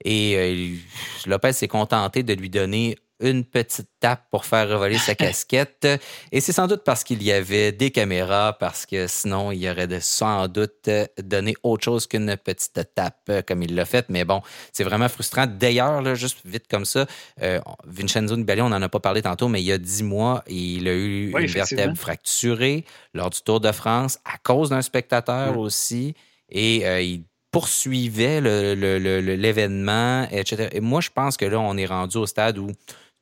et 0.04 0.78
Lopez 1.26 1.54
s'est 1.54 1.68
contenté 1.68 2.24
de 2.24 2.34
lui 2.34 2.50
donner 2.50 2.98
une 3.20 3.44
petite 3.44 3.90
tape 4.00 4.30
pour 4.30 4.46
faire 4.46 4.70
revoler 4.70 4.98
sa 4.98 5.16
casquette. 5.16 5.88
Et 6.32 6.42
c'est 6.42 6.52
sans 6.52 6.68
doute 6.68 6.84
parce 6.84 7.04
qu'il 7.04 7.24
y 7.24 7.32
avait 7.32 7.72
des 7.72 7.92
caméras, 7.92 8.58
parce 8.60 8.86
que 8.86 9.08
sinon, 9.08 9.52
il 9.52 9.68
aurait 9.70 9.88
de, 9.88 10.00
sans 10.00 10.48
doute 10.48 10.90
donné 11.22 11.56
autre 11.64 11.84
chose 11.84 12.08
qu'une 12.08 12.36
petite 12.38 12.80
tape 12.94 13.32
comme 13.48 13.64
il 13.64 13.76
l'a 13.76 13.86
fait. 13.86 14.06
Mais 14.10 14.26
bon, 14.26 14.42
c'est 14.72 14.84
vraiment 14.84 15.10
frustrant. 15.10 15.48
D'ailleurs, 15.48 16.16
juste 16.16 16.40
vite 16.46 16.66
comme 16.70 16.86
ça, 16.86 17.06
euh, 17.42 17.60
Vincenzo 17.86 18.36
Nibali, 18.36 18.62
on 18.62 18.70
n'en 18.70 18.82
a 18.82 18.90
pas 18.90 19.00
parlé 19.00 19.22
tantôt, 19.22 19.48
mais 19.48 19.62
il 19.62 19.66
y 19.66 19.72
a 19.72 19.78
dix 19.78 20.04
mois, 20.04 20.44
il 20.48 20.88
a 20.88 20.94
eu 20.94 21.32
une 21.38 21.48
vertèbre 21.48 21.98
fracturée 21.98 22.86
lors 23.14 23.30
du 23.30 23.42
Tour 23.42 23.60
de 23.60 23.72
France 23.72 24.20
à 24.26 24.38
cause 24.38 24.70
d'un 24.70 24.82
spectateur 24.82 25.58
aussi. 25.58 26.14
Et 26.50 26.88
euh, 26.88 27.02
il 27.02 27.24
poursuivait 27.52 28.42
l'événement, 28.42 30.28
etc. 30.32 30.70
Et 30.74 30.80
moi, 30.80 31.02
je 31.02 31.10
pense 31.10 31.38
que 31.38 31.46
là, 31.46 31.60
on 31.60 31.78
est 31.78 31.86
rendu 31.86 32.18
au 32.18 32.26
stade 32.26 32.58
où 32.58 32.70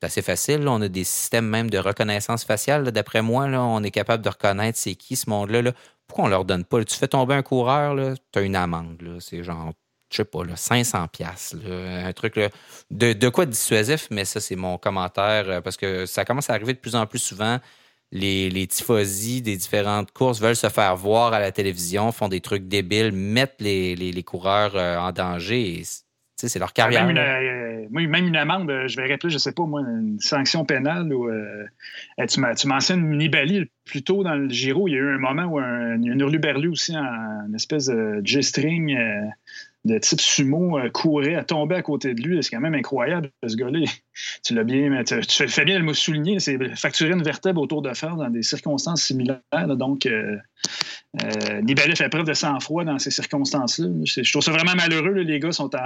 c'est 0.00 0.06
assez 0.06 0.22
facile. 0.22 0.68
On 0.68 0.80
a 0.82 0.88
des 0.88 1.04
systèmes 1.04 1.46
même 1.46 1.70
de 1.70 1.78
reconnaissance 1.78 2.44
faciale. 2.44 2.90
D'après 2.90 3.22
moi, 3.22 3.44
on 3.46 3.82
est 3.82 3.90
capable 3.90 4.22
de 4.22 4.28
reconnaître 4.28 4.78
c'est 4.78 4.94
qui 4.94 5.16
ce 5.16 5.30
monde-là. 5.30 5.72
Pourquoi 6.06 6.24
on 6.24 6.28
leur 6.28 6.44
donne 6.44 6.64
pas? 6.64 6.84
Tu 6.84 6.96
fais 6.96 7.08
tomber 7.08 7.34
un 7.34 7.42
coureur, 7.42 7.96
tu 8.32 8.38
as 8.38 8.42
une 8.42 8.56
amende. 8.56 9.02
C'est 9.20 9.42
genre, 9.42 9.72
je 10.10 10.18
sais 10.18 10.24
pas, 10.24 10.44
là, 10.44 10.54
500 10.56 11.08
pièces 11.08 11.56
Un 11.64 12.12
truc 12.12 12.38
de, 12.90 13.12
de 13.12 13.28
quoi 13.28 13.46
dissuasif, 13.46 14.08
mais 14.10 14.24
ça, 14.24 14.40
c'est 14.40 14.56
mon 14.56 14.78
commentaire 14.78 15.48
euh, 15.48 15.60
parce 15.60 15.76
que 15.76 16.06
ça 16.06 16.24
commence 16.24 16.50
à 16.50 16.54
arriver 16.54 16.74
de 16.74 16.78
plus 16.78 16.94
en 16.94 17.06
plus 17.06 17.18
souvent. 17.18 17.58
Les, 18.12 18.50
les 18.50 18.68
des 19.40 19.56
différentes 19.56 20.12
courses 20.12 20.40
veulent 20.40 20.54
se 20.54 20.68
faire 20.68 20.94
voir 20.96 21.32
à 21.32 21.40
la 21.40 21.50
télévision, 21.50 22.12
font 22.12 22.28
des 22.28 22.40
trucs 22.40 22.68
débiles, 22.68 23.10
mettent 23.10 23.60
les, 23.60 23.96
les, 23.96 24.22
coureurs 24.22 24.76
euh, 24.76 24.96
en 24.98 25.10
danger. 25.10 25.82
C'est 26.36 26.58
leur 26.58 26.72
carrière. 26.72 27.06
Même 27.06 28.08
même 28.08 28.26
une 28.26 28.36
amende, 28.36 28.70
euh, 28.70 28.88
je 28.88 28.96
verrais 28.96 29.16
plus, 29.16 29.30
je 29.30 29.38
sais 29.38 29.52
pas, 29.52 29.64
moi, 29.64 29.80
une 29.80 30.18
sanction 30.20 30.64
pénale 30.64 31.12
ou. 31.12 31.28
Euh, 31.28 31.64
tu, 32.28 32.40
tu 32.56 32.66
mentionnes 32.66 33.16
Nibali 33.16 33.70
plus 33.84 34.02
tôt 34.02 34.22
dans 34.22 34.34
le 34.34 34.48
Giro. 34.48 34.88
Il 34.88 34.92
y 34.92 34.94
a 34.94 34.98
eu 34.98 35.14
un 35.14 35.18
moment 35.18 35.44
où 35.44 35.58
un, 35.58 36.02
un 36.02 36.18
hurluberlu 36.18 36.68
aussi, 36.68 36.96
en, 36.96 37.46
une 37.48 37.54
espèce 37.54 37.86
de 37.86 38.20
G-string. 38.24 38.96
Euh, 38.96 39.26
de 39.86 39.98
type 39.98 40.20
sumo 40.20 40.78
courait, 40.92 41.34
à 41.34 41.44
tomber 41.44 41.76
à 41.76 41.82
côté 41.82 42.14
de 42.14 42.20
lui. 42.20 42.42
C'est 42.42 42.50
quand 42.50 42.60
même 42.60 42.74
incroyable, 42.74 43.30
ce 43.46 43.56
gars-là. 43.56 43.80
Tu 44.42 44.54
l'as 44.54 44.64
bien, 44.64 45.04
tu, 45.04 45.46
fais 45.46 45.66
bien 45.66 45.78
de 45.78 45.84
me 45.84 45.92
souligner, 45.92 46.38
c'est 46.38 46.74
facturer 46.74 47.10
une 47.10 47.22
vertèbre 47.22 47.60
autour 47.60 47.82
de 47.82 47.92
fer 47.92 48.16
dans 48.16 48.30
des 48.30 48.42
circonstances 48.42 49.02
similaires. 49.02 49.42
donc, 49.76 50.06
euh, 51.22 51.60
Nibali 51.62 51.96
fait 51.96 52.08
preuve 52.08 52.26
de 52.26 52.34
sang-froid 52.34 52.84
dans 52.84 52.98
ces 52.98 53.10
circonstances-là. 53.10 53.88
Je 54.04 54.30
trouve 54.30 54.42
ça 54.42 54.52
vraiment 54.52 54.74
malheureux. 54.74 55.12
Les 55.12 55.38
gars 55.38 55.52
sont 55.52 55.74
en, 55.74 55.84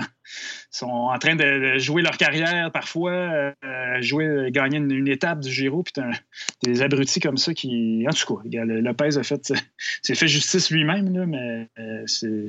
sont 0.70 0.86
en 0.86 1.18
train 1.18 1.36
de 1.36 1.78
jouer 1.78 2.02
leur 2.02 2.16
carrière 2.16 2.70
parfois, 2.72 3.12
euh, 3.12 3.52
jouer, 4.00 4.50
gagner 4.50 4.78
une, 4.78 5.08
étape 5.08 5.40
du 5.40 5.50
Giro, 5.50 5.82
puis 5.82 5.94
des 6.62 6.82
abrutis 6.82 7.20
comme 7.20 7.36
ça 7.36 7.54
qui. 7.54 8.04
En 8.08 8.12
tout 8.12 8.36
cas, 8.36 8.64
Lopez 8.64 9.18
a 9.18 9.22
fait, 9.22 9.52
s'est 10.02 10.14
fait 10.14 10.28
justice 10.28 10.70
lui-même, 10.70 11.26
mais 11.26 11.68
euh, 11.78 12.02
c'est. 12.06 12.46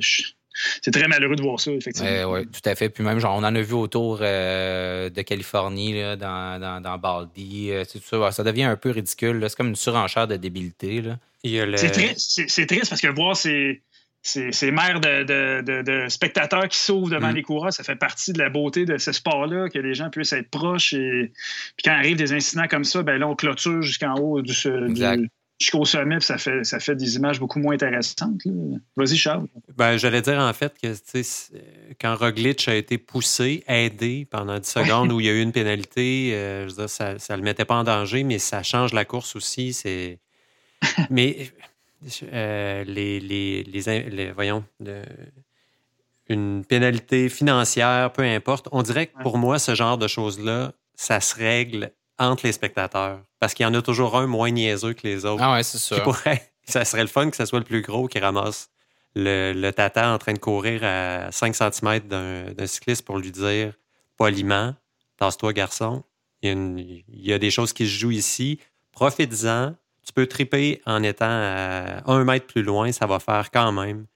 C'est 0.82 0.90
très 0.90 1.08
malheureux 1.08 1.36
de 1.36 1.42
voir 1.42 1.58
ça, 1.60 1.70
effectivement. 1.70 2.32
oui, 2.32 2.46
tout 2.46 2.68
à 2.68 2.74
fait. 2.74 2.88
Puis 2.88 3.02
même, 3.04 3.18
genre, 3.18 3.36
on 3.36 3.44
en 3.44 3.54
a 3.54 3.60
vu 3.60 3.74
autour 3.74 4.18
euh, 4.20 5.10
de 5.10 5.22
Californie, 5.22 5.94
là, 6.00 6.16
dans, 6.16 6.60
dans, 6.60 6.80
dans, 6.80 6.98
Baldy. 6.98 7.70
ça, 7.84 8.30
ça 8.30 8.44
devient 8.44 8.64
un 8.64 8.76
peu 8.76 8.90
ridicule. 8.90 9.44
C'est 9.48 9.56
comme 9.56 9.68
une 9.68 9.76
surenchère 9.76 10.26
de 10.26 10.36
débilité. 10.36 11.02
Là. 11.02 11.18
C'est 11.44 11.90
triste, 11.90 12.66
triste, 12.68 12.88
parce 12.88 13.00
que 13.00 13.08
voir 13.08 13.36
ces, 13.36 13.82
ces, 14.22 14.70
mères 14.70 15.00
de, 15.00 16.06
spectateurs 16.08 16.68
qui 16.68 16.78
sauvent 16.78 17.10
devant 17.10 17.32
mm. 17.32 17.34
les 17.34 17.42
coureurs, 17.42 17.72
ça 17.72 17.82
fait 17.82 17.96
partie 17.96 18.32
de 18.32 18.38
la 18.38 18.48
beauté 18.48 18.84
de 18.84 18.96
ce 18.96 19.12
sport-là, 19.12 19.68
que 19.68 19.78
les 19.78 19.94
gens 19.94 20.10
puissent 20.10 20.32
être 20.32 20.50
proches. 20.50 20.92
Et 20.92 21.32
puis 21.76 21.84
quand 21.84 21.92
arrivent 21.92 22.16
des 22.16 22.32
incidents 22.32 22.68
comme 22.68 22.84
ça, 22.84 23.02
ben 23.02 23.18
là, 23.18 23.26
on 23.26 23.34
clôture 23.34 23.82
jusqu'en 23.82 24.14
haut 24.14 24.40
du, 24.40 24.52
jusqu'au 25.62 25.84
sommet, 25.84 26.18
puis 26.18 26.26
ça 26.26 26.38
fait, 26.38 26.64
ça 26.64 26.80
fait 26.80 26.94
des 26.94 27.16
images 27.16 27.38
beaucoup 27.38 27.58
moins 27.58 27.74
intéressantes. 27.74 28.42
Vas-y, 28.96 29.16
Charles. 29.16 29.46
Ben, 29.76 29.96
J'allais 29.96 30.22
dire 30.22 30.38
en 30.38 30.52
fait 30.52 30.74
que 30.80 30.88
quand 32.00 32.16
Roglic 32.16 32.68
a 32.68 32.74
été 32.74 32.98
poussé, 32.98 33.64
aidé 33.66 34.26
pendant 34.30 34.58
10 34.58 34.68
secondes 34.68 35.12
où 35.12 35.20
il 35.20 35.26
y 35.26 35.28
a 35.28 35.32
eu 35.32 35.40
une 35.40 35.52
pénalité, 35.52 36.34
euh, 36.34 36.68
je 36.68 36.74
veux 36.74 36.86
dire, 36.86 36.90
ça 36.90 37.14
ne 37.14 37.36
le 37.36 37.42
mettait 37.42 37.64
pas 37.64 37.76
en 37.76 37.84
danger, 37.84 38.24
mais 38.24 38.38
ça 38.38 38.62
change 38.62 38.92
la 38.92 39.04
course 39.04 39.36
aussi. 39.36 39.72
C'est 39.72 40.18
mais 41.10 41.48
euh, 42.32 42.84
les, 42.84 43.20
les, 43.20 44.32
voyons, 44.32 44.64
une 46.28 46.64
pénalité 46.64 47.28
financière, 47.28 48.12
peu 48.12 48.22
importe, 48.22 48.68
on 48.72 48.82
dirait 48.82 49.06
que 49.06 49.22
pour 49.22 49.38
moi, 49.38 49.58
ce 49.58 49.74
genre 49.74 49.98
de 49.98 50.08
choses-là, 50.08 50.72
ça 50.94 51.20
se 51.20 51.34
règle 51.34 51.92
entre 52.22 52.46
les 52.46 52.52
spectateurs. 52.52 53.20
Parce 53.38 53.54
qu'il 53.54 53.64
y 53.64 53.66
en 53.66 53.74
a 53.74 53.82
toujours 53.82 54.16
un 54.16 54.26
moins 54.26 54.50
niaiseux 54.50 54.92
que 54.94 55.06
les 55.06 55.24
autres. 55.24 55.42
Ah 55.42 55.54
ouais, 55.54 55.62
c'est 55.62 55.78
ça. 55.78 55.96
ça 56.64 56.84
serait 56.84 57.02
le 57.02 57.08
fun 57.08 57.30
que 57.30 57.36
ce 57.36 57.44
soit 57.44 57.58
le 57.58 57.64
plus 57.64 57.82
gros 57.82 58.06
qui 58.08 58.18
ramasse 58.18 58.70
le, 59.14 59.52
le 59.52 59.72
tata 59.72 60.12
en 60.12 60.18
train 60.18 60.32
de 60.32 60.38
courir 60.38 60.82
à 60.84 61.30
5 61.32 61.54
cm 61.54 62.00
d'un 62.08 62.66
cycliste 62.66 63.04
pour 63.04 63.18
lui 63.18 63.30
dire 63.30 63.72
poliment 64.16 64.74
Tasse-toi, 65.18 65.52
garçon. 65.52 66.04
Il 66.42 66.48
y, 66.48 66.52
a 66.52 66.54
il 66.54 67.26
y, 67.26 67.32
a 67.32 67.38
des 67.38 67.50
choses 67.50 67.72
qui 67.72 67.84
se 67.84 67.92
jouent 67.92 68.10
ici. 68.10 68.58
Profites-en 68.90 69.74
tu 70.04 70.12
peux 70.12 70.26
triper 70.26 70.80
en 70.86 71.02
étant 71.02 71.26
à 71.28 72.02
un 72.10 72.24
mètre 72.24 72.46
plus 72.46 72.62
loin, 72.62 72.92
ça 72.92 73.06
va 73.06 73.20
faire 73.20 73.50
quand 73.50 73.72
même. 73.72 74.06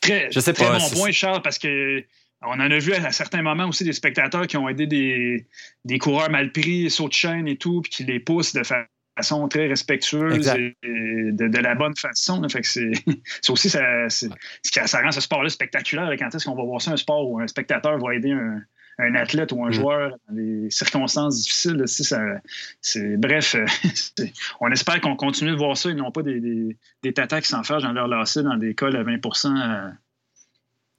Très, 0.00 0.30
je 0.30 0.40
sais 0.40 0.52
très 0.52 0.70
bon 0.70 0.90
point, 0.90 1.12
Charles, 1.12 1.42
parce 1.42 1.58
que 1.58 2.04
on 2.46 2.52
en 2.52 2.60
a 2.70 2.78
vu 2.78 2.92
à 2.92 3.12
certains 3.12 3.42
moments 3.42 3.68
aussi 3.68 3.84
des 3.84 3.92
spectateurs 3.92 4.46
qui 4.46 4.56
ont 4.56 4.68
aidé 4.68 4.86
des, 4.86 5.46
des 5.84 5.98
coureurs 5.98 6.30
mal 6.30 6.52
pris, 6.52 6.90
sauts 6.90 7.08
de 7.08 7.12
chaîne 7.12 7.48
et 7.48 7.56
tout, 7.56 7.80
puis 7.82 7.90
qui 7.90 8.04
les 8.04 8.20
poussent 8.20 8.54
de 8.54 8.62
façon 9.16 9.48
très 9.48 9.66
respectueuse 9.66 10.48
et 10.48 10.76
de, 10.82 11.58
la 11.58 11.74
bonne 11.74 11.96
façon. 11.96 12.46
Fait 12.48 12.60
que 12.60 12.68
c'est 12.68 12.92
aussi 13.48 13.70
ça, 13.70 14.08
ça 14.08 15.02
rend 15.02 15.12
ce 15.12 15.20
sport-là 15.20 15.48
spectaculaire. 15.48 16.10
Quand 16.18 16.34
est-ce 16.34 16.44
qu'on 16.44 16.56
va 16.56 16.64
voir 16.64 16.80
ça, 16.80 16.92
un 16.92 16.96
sport 16.96 17.30
où 17.30 17.40
un 17.40 17.46
spectateur 17.46 17.98
va 17.98 18.14
aider 18.14 18.32
un, 18.32 18.60
un 18.98 19.14
athlète 19.14 19.52
ou 19.52 19.64
un 19.64 19.68
mm. 19.68 19.72
joueur 19.72 20.16
dans 20.28 20.34
des 20.34 20.70
circonstances 20.70 21.42
difficiles. 21.42 21.82
c'est, 22.80 23.16
bref, 23.16 23.56
on 24.60 24.70
espère 24.70 25.00
qu'on 25.00 25.16
continue 25.16 25.50
de 25.50 25.56
voir 25.56 25.76
ça 25.76 25.90
et 25.90 25.94
non 25.94 26.10
pas 26.10 26.22
des, 26.22 26.40
des, 26.40 26.76
des 27.02 27.12
tatas 27.12 27.40
qui 27.40 27.48
s'enferment 27.48 27.82
dans 27.82 27.92
leur 27.92 28.08
lacet 28.08 28.42
dans 28.42 28.56
des 28.56 28.74
cols 28.74 28.96
à 28.96 29.02
20 29.02 29.14
euh. 29.14 29.90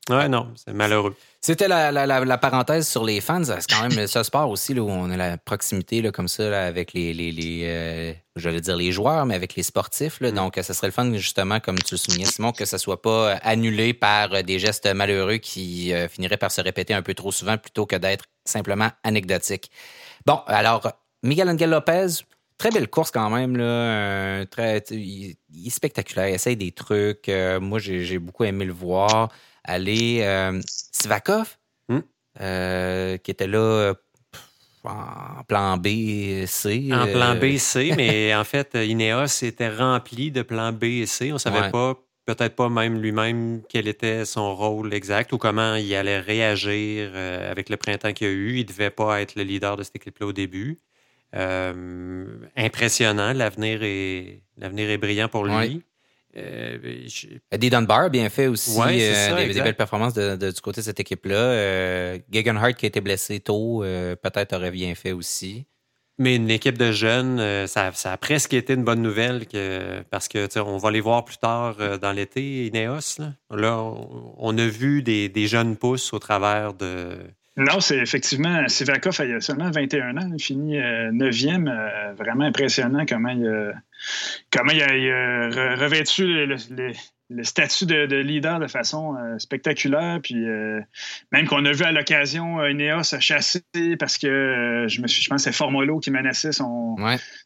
Ouais, 0.09 0.29
non, 0.29 0.51
c'est 0.55 0.73
malheureux. 0.73 1.15
C'était 1.41 1.67
la, 1.67 1.91
la, 1.91 2.05
la, 2.05 2.37
parenthèse 2.37 2.87
sur 2.87 3.03
les 3.03 3.21
fans. 3.21 3.43
C'est 3.43 3.69
quand 3.69 3.87
même 3.87 4.07
ce 4.07 4.23
sport 4.23 4.49
aussi 4.49 4.73
là, 4.73 4.81
où 4.81 4.89
on 4.89 5.09
a 5.09 5.17
la 5.17 5.37
proximité 5.37 6.01
là, 6.01 6.11
comme 6.11 6.27
ça 6.27 6.65
avec 6.65 6.93
les, 6.93 7.13
les, 7.13 7.31
les 7.31 7.61
euh, 7.65 8.13
j'allais 8.35 8.61
dire 8.61 8.75
les 8.75 8.91
joueurs, 8.91 9.25
mais 9.25 9.35
avec 9.35 9.55
les 9.55 9.63
sportifs. 9.63 10.19
Là. 10.21 10.31
Mm. 10.31 10.35
Donc, 10.35 10.59
ce 10.61 10.73
serait 10.73 10.87
le 10.87 10.91
fun, 10.91 11.11
justement, 11.13 11.59
comme 11.59 11.79
tu 11.79 11.95
le 11.95 11.97
soulignais, 11.97 12.25
Simon, 12.25 12.51
que 12.51 12.65
ça 12.65 12.77
soit 12.77 13.01
pas 13.01 13.33
annulé 13.43 13.93
par 13.93 14.43
des 14.43 14.59
gestes 14.59 14.87
malheureux 14.93 15.37
qui 15.37 15.91
euh, 15.93 16.07
finiraient 16.07 16.37
par 16.37 16.51
se 16.51 16.61
répéter 16.61 16.93
un 16.93 17.01
peu 17.01 17.15
trop 17.15 17.31
souvent 17.31 17.57
plutôt 17.57 17.87
que 17.87 17.95
d'être 17.95 18.25
simplement 18.45 18.89
anecdotiques. 19.03 19.71
Bon, 20.25 20.39
alors, 20.45 20.91
Miguel 21.23 21.49
Angel 21.49 21.69
Lopez, 21.69 22.07
très 22.57 22.69
belle 22.69 22.87
course 22.87 23.11
quand 23.11 23.29
même. 23.29 23.57
Là, 23.57 24.45
très, 24.45 24.83
il, 24.91 25.35
est 25.65 25.69
spectaculaire, 25.69 26.29
il 26.29 26.35
essaye 26.35 26.57
des 26.57 26.71
trucs. 26.71 27.29
Euh, 27.29 27.59
moi, 27.59 27.79
j'ai 27.79 28.19
beaucoup 28.19 28.43
aimé 28.43 28.65
le 28.65 28.73
voir 28.73 29.29
aller. 29.65 30.19
Euh, 30.21 30.61
Sivakov, 30.91 31.57
hmm. 31.89 31.99
euh, 32.41 33.17
qui 33.17 33.31
était 33.31 33.47
là 33.47 33.93
en 34.83 35.43
plan 35.47 35.77
B, 35.77 36.45
C. 36.45 36.89
En 36.93 37.07
plan 37.07 37.35
B, 37.35 37.57
C, 37.57 37.93
mais 37.97 38.35
en 38.35 38.43
fait, 38.43 38.75
Ineos 38.75 39.43
était 39.43 39.69
rempli 39.69 40.31
de 40.31 40.43
plans 40.43 40.71
B 40.71 40.83
et 40.83 41.05
C. 41.05 41.31
On 41.31 41.33
ne 41.33 41.39
savait 41.39 41.71
pas, 41.71 41.95
peut-être 42.25 42.55
pas 42.55 42.69
même 42.69 43.01
lui-même, 43.01 43.63
quel 43.67 43.87
était 43.87 44.25
son 44.25 44.55
rôle 44.55 44.93
exact 44.93 45.33
ou 45.33 45.39
comment 45.39 45.75
il 45.75 45.93
allait 45.95 46.19
réagir 46.19 47.15
avec 47.15 47.69
le 47.69 47.77
printemps 47.77 48.13
qu'il 48.13 48.27
y 48.27 48.29
a 48.29 48.33
eu. 48.33 48.57
Il 48.57 48.61
ne 48.61 48.67
devait 48.67 48.91
pas 48.91 49.21
être 49.21 49.35
le 49.35 49.41
leader 49.41 49.75
de 49.75 49.81
cette 49.81 49.95
équipe-là 49.95 50.27
au 50.27 50.33
début. 50.33 50.77
impressionnant, 51.33 53.33
l'avenir 53.33 53.79
est, 53.81 54.43
l'avenir 54.55 54.91
est 54.91 54.99
brillant 54.99 55.29
pour 55.29 55.45
lui. 55.45 55.81
Euh, 56.37 56.77
Eddie 57.51 57.69
Dunbar, 57.69 58.09
bien 58.09 58.29
fait 58.29 58.47
aussi. 58.47 58.77
Euh, 58.79 59.47
des, 59.47 59.61
belles 59.61 59.75
performances 59.75 60.13
du 60.13 60.61
côté 60.61 60.81
de 60.81 60.85
cette 60.85 60.99
équipe-là. 60.99 61.35
Euh, 61.35 62.19
Gegenhardt, 62.31 62.73
qui 62.73 62.85
a 62.85 62.87
été 62.87 63.01
blessé 63.01 63.39
tôt, 63.39 63.83
peut-être 64.21 64.55
aurait 64.55 64.71
bien 64.71 64.95
fait 64.95 65.11
aussi. 65.11 65.65
Mais 66.17 66.37
une 66.37 66.49
équipe 66.49 66.77
de 66.77 66.93
jeunes, 66.93 67.67
ça, 67.67 67.91
a 68.05 68.17
presque 68.17 68.53
été 68.53 68.73
une 68.73 68.85
bonne 68.85 69.01
nouvelle 69.01 69.47
que, 69.47 70.01
parce 70.09 70.29
que 70.29 70.47
on 70.59 70.77
va 70.77 70.91
les 70.91 71.01
voir 71.01 71.25
plus 71.25 71.37
tard 71.37 71.75
dans 71.99 72.11
l'été, 72.13 72.67
Ineos. 72.67 73.19
Là, 73.51 73.83
on, 74.37 74.57
a 74.57 74.65
vu 74.65 75.03
des, 75.03 75.47
jeunes 75.47 75.75
pousses 75.75 76.13
au 76.13 76.19
travers 76.19 76.73
de, 76.73 77.17
non, 77.57 77.79
c'est 77.79 77.97
effectivement, 77.97 78.67
Sivakov, 78.67 79.21
il 79.23 79.35
a 79.35 79.39
seulement 79.39 79.71
21 79.71 80.17
ans, 80.17 80.29
il 80.37 80.43
finit 80.43 80.77
9e. 80.77 82.15
vraiment 82.15 82.43
impressionnant 82.43 83.05
comment 83.07 83.29
il 83.29 83.47
a, 83.47 83.73
comment 84.51 84.73
il 84.73 84.81
a, 84.81 85.75
revêtu 85.77 86.25
le, 86.25 87.43
statut 87.43 87.85
de, 87.85 88.15
leader 88.17 88.59
de 88.59 88.67
façon 88.67 89.15
euh, 89.15 89.39
spectaculaire. 89.39 90.19
Puis 90.21 90.47
euh, 90.47 90.81
même 91.31 91.47
qu'on 91.47 91.63
a 91.63 91.71
vu 91.71 91.83
à 91.85 91.93
l'occasion 91.93 92.59
euh, 92.59 92.71
Ineos 92.71 93.19
chasser 93.19 93.63
parce 93.97 94.17
que 94.17 94.85
je 94.87 95.01
me 95.01 95.07
suis, 95.07 95.23
je 95.23 95.29
pense 95.29 95.43
que 95.43 95.49
c'est 95.49 95.55
Formolo 95.55 95.99
qui 95.99 96.11
menaçait 96.11 96.51
son 96.51 96.95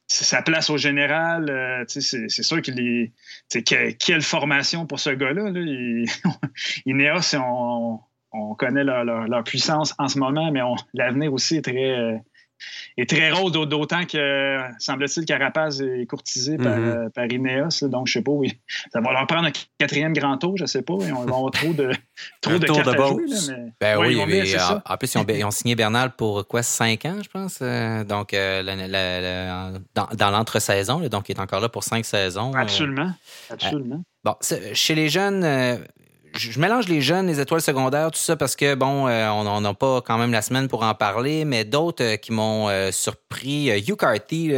sa 0.07 0.41
place 0.41 0.72
au 0.72 0.78
général. 0.78 1.86
c'est 1.88 2.30
sûr 2.30 2.62
qu'il 2.64 2.80
est. 2.80 3.64
quelle 3.99 4.22
formation 4.24 4.88
pour 4.88 4.99
ce 4.99 5.12
gars-là. 5.12 5.51
Ineos, 6.86 7.36
on, 7.36 7.99
on 8.32 8.55
connaît 8.55 8.84
leur, 8.84 9.43
puissance 9.43 9.93
en 9.97 10.07
ce 10.07 10.19
moment, 10.19 10.51
mais 10.51 10.61
l'avenir 10.93 11.34
aussi 11.34 11.57
est 11.57 11.61
très 11.61 12.21
est 12.97 13.09
très 13.09 13.32
rose, 13.32 13.51
d'autant 13.51 14.05
que 14.05 14.57
semble-t-il 14.80 15.25
Carapaz 15.25 15.82
est 15.82 16.05
courtisé 16.05 16.57
par, 16.57 16.77
mm-hmm. 16.77 17.05
euh, 17.05 17.09
par, 17.09 17.25
Ineos. 17.25 17.88
donc, 17.88 18.07
je 18.07 18.13
sais 18.13 18.21
pas, 18.21 18.32
oui. 18.32 18.59
Ça 18.91 18.99
va 19.01 19.13
leur 19.13 19.27
prendre 19.27 19.47
un 19.47 19.51
quatrième 19.77 20.13
grand 20.13 20.38
tour, 20.38 20.57
je 20.57 20.65
sais 20.65 20.82
pas. 20.82 20.95
Ils 21.01 21.13
vont 21.13 21.23
avoir 21.23 21.51
trop 21.51 21.73
de, 21.73 21.91
trop 22.41 22.57
de 22.57 22.65
cartes 22.65 22.88
à 22.88 23.07
jouer. 23.07 23.25
Ben 23.80 23.97
oui, 23.99 24.19
en, 24.21 24.25
plus, 24.97 25.15
ils 25.15 25.45
ont, 25.45 25.51
signé 25.51 25.75
Bernal 25.75 26.11
pour 26.15 26.47
quoi, 26.47 26.63
cinq 26.63 27.05
ans, 27.05 27.19
je 27.23 27.30
pense. 27.30 27.59
Euh, 27.61 28.03
donc, 28.03 28.34
euh, 28.34 28.63
dans, 29.95 30.32
l'entre-saison, 30.32 30.99
donc 31.07 31.30
il 31.30 31.36
est 31.36 31.39
encore 31.39 31.61
là 31.61 31.69
pour 31.69 31.84
cinq 31.84 32.05
saisons. 32.05 32.53
Absolument. 32.53 33.11
Absolument. 33.49 34.03
bon, 34.23 34.36
chez 34.73 34.95
les 34.95 35.09
jeunes, 35.09 35.43
je 36.36 36.59
mélange 36.59 36.88
les 36.88 37.01
jeunes, 37.01 37.27
les 37.27 37.39
étoiles 37.39 37.61
secondaires, 37.61 38.11
tout 38.11 38.19
ça, 38.19 38.36
parce 38.36 38.55
que, 38.55 38.75
bon, 38.75 39.07
euh, 39.07 39.30
on 39.30 39.61
n'a 39.61 39.73
pas 39.73 40.01
quand 40.01 40.17
même 40.17 40.32
la 40.32 40.41
semaine 40.41 40.67
pour 40.67 40.84
en 40.84 40.93
parler, 40.93 41.45
mais 41.45 41.65
d'autres 41.65 42.03
euh, 42.03 42.15
qui 42.17 42.32
m'ont 42.32 42.69
euh, 42.69 42.91
surpris. 42.91 43.69
Hugh 43.69 43.95
Carty, 43.95 44.49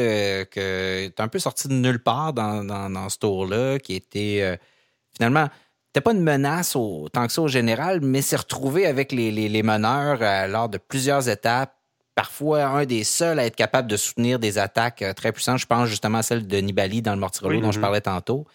qui 0.51 0.59
est 0.59 1.19
un 1.19 1.27
peu 1.27 1.39
sorti 1.39 1.67
de 1.67 1.73
nulle 1.73 2.01
part 2.01 2.33
dans, 2.33 2.63
dans, 2.63 3.09
ce 3.09 3.17
tour-là, 3.17 3.79
qui 3.79 3.95
était 3.95 4.59
finalement 5.13 5.47
n'était 5.89 6.01
pas 6.01 6.13
une 6.13 6.23
menace 6.23 6.75
autant 6.75 7.27
que 7.27 7.33
ça 7.33 7.41
au 7.41 7.47
général, 7.47 7.99
mais 8.01 8.21
s'est 8.21 8.37
retrouvé 8.37 8.85
avec 8.85 9.11
les, 9.11 9.31
les, 9.31 9.63
meneurs 9.63 10.47
lors 10.47 10.69
de 10.69 10.77
plusieurs 10.77 11.27
étapes. 11.27 11.75
Parfois, 12.15 12.65
un 12.65 12.85
des 12.85 13.03
seuls 13.03 13.39
à 13.39 13.45
être 13.45 13.55
capable 13.55 13.89
de 13.89 13.97
soutenir 13.97 14.39
des 14.39 14.57
attaques 14.57 15.03
très 15.15 15.31
puissantes. 15.31 15.59
Je 15.59 15.65
pense 15.65 15.87
justement 15.87 16.19
à 16.19 16.23
celle 16.23 16.47
de 16.47 16.57
Nibali 16.57 17.01
dans 17.01 17.13
le 17.13 17.19
Mortirolo 17.19 17.59
dont 17.59 17.71
je 17.71 17.79
mm-hmm. 17.79 17.81
parlais 17.81 18.01
tantôt. 18.01 18.45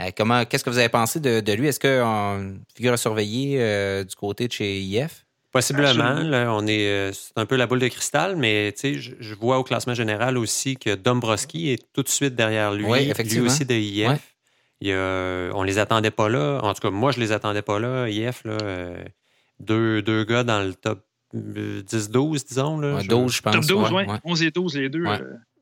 Euh, 0.00 0.10
comment, 0.16 0.44
qu'est-ce 0.44 0.64
que 0.64 0.70
vous 0.70 0.78
avez 0.78 0.88
pensé 0.88 1.20
de, 1.20 1.52
lui? 1.52 1.68
Est-ce 1.68 1.80
qu'on 1.80 2.58
figure 2.74 2.92
à 2.92 2.96
surveiller 2.96 3.58
euh, 3.60 4.04
du 4.04 4.14
côté 4.16 4.48
de 4.48 4.52
chez 4.52 4.80
IF? 4.80 5.24
Possiblement. 5.52 6.16
on 6.56 6.66
est, 6.66 6.88
euh, 6.88 7.12
c'est 7.12 7.36
un 7.36 7.46
peu 7.46 7.54
la 7.54 7.68
boule 7.68 7.78
de 7.78 7.86
cristal, 7.86 8.34
mais 8.34 8.74
je, 8.82 9.12
je 9.18 9.34
vois 9.34 9.58
au 9.58 9.62
classement 9.62 9.94
général 9.94 10.36
aussi 10.36 10.76
que 10.76 10.96
Dombrowski 10.96 11.70
est 11.70 11.92
tout 11.92 12.02
de 12.02 12.08
suite 12.08 12.34
derrière 12.34 12.72
lui. 12.72 12.86
Oui, 12.86 13.08
effectivement. 13.08 13.44
Lui 13.44 13.50
aussi 13.50 13.64
de 13.64 13.74
IF. 13.74 14.34
Il 14.80 14.92
on 14.92 15.62
les 15.62 15.78
attendait 15.78 16.10
pas 16.10 16.28
là. 16.28 16.58
En 16.62 16.74
tout 16.74 16.80
cas, 16.80 16.90
moi, 16.90 17.12
je 17.12 17.20
les 17.20 17.30
attendais 17.30 17.62
pas 17.62 17.78
là. 17.78 18.08
IF, 18.08 18.42
là, 18.44 18.56
deux, 19.60 20.02
deux 20.02 20.24
gars 20.24 20.42
dans 20.42 20.60
le 20.60 20.74
top 20.74 21.04
10-12, 21.32 22.48
disons. 22.48 22.78
Là, 22.78 23.00
12, 23.04 23.32
je 23.32 23.40
pense. 23.40 23.54
Top 23.54 23.64
12, 23.64 23.92
oui. 23.92 24.02
11 24.24 24.42
et 24.42 24.50
12, 24.50 24.76
les 24.76 24.88
deux. 24.88 25.04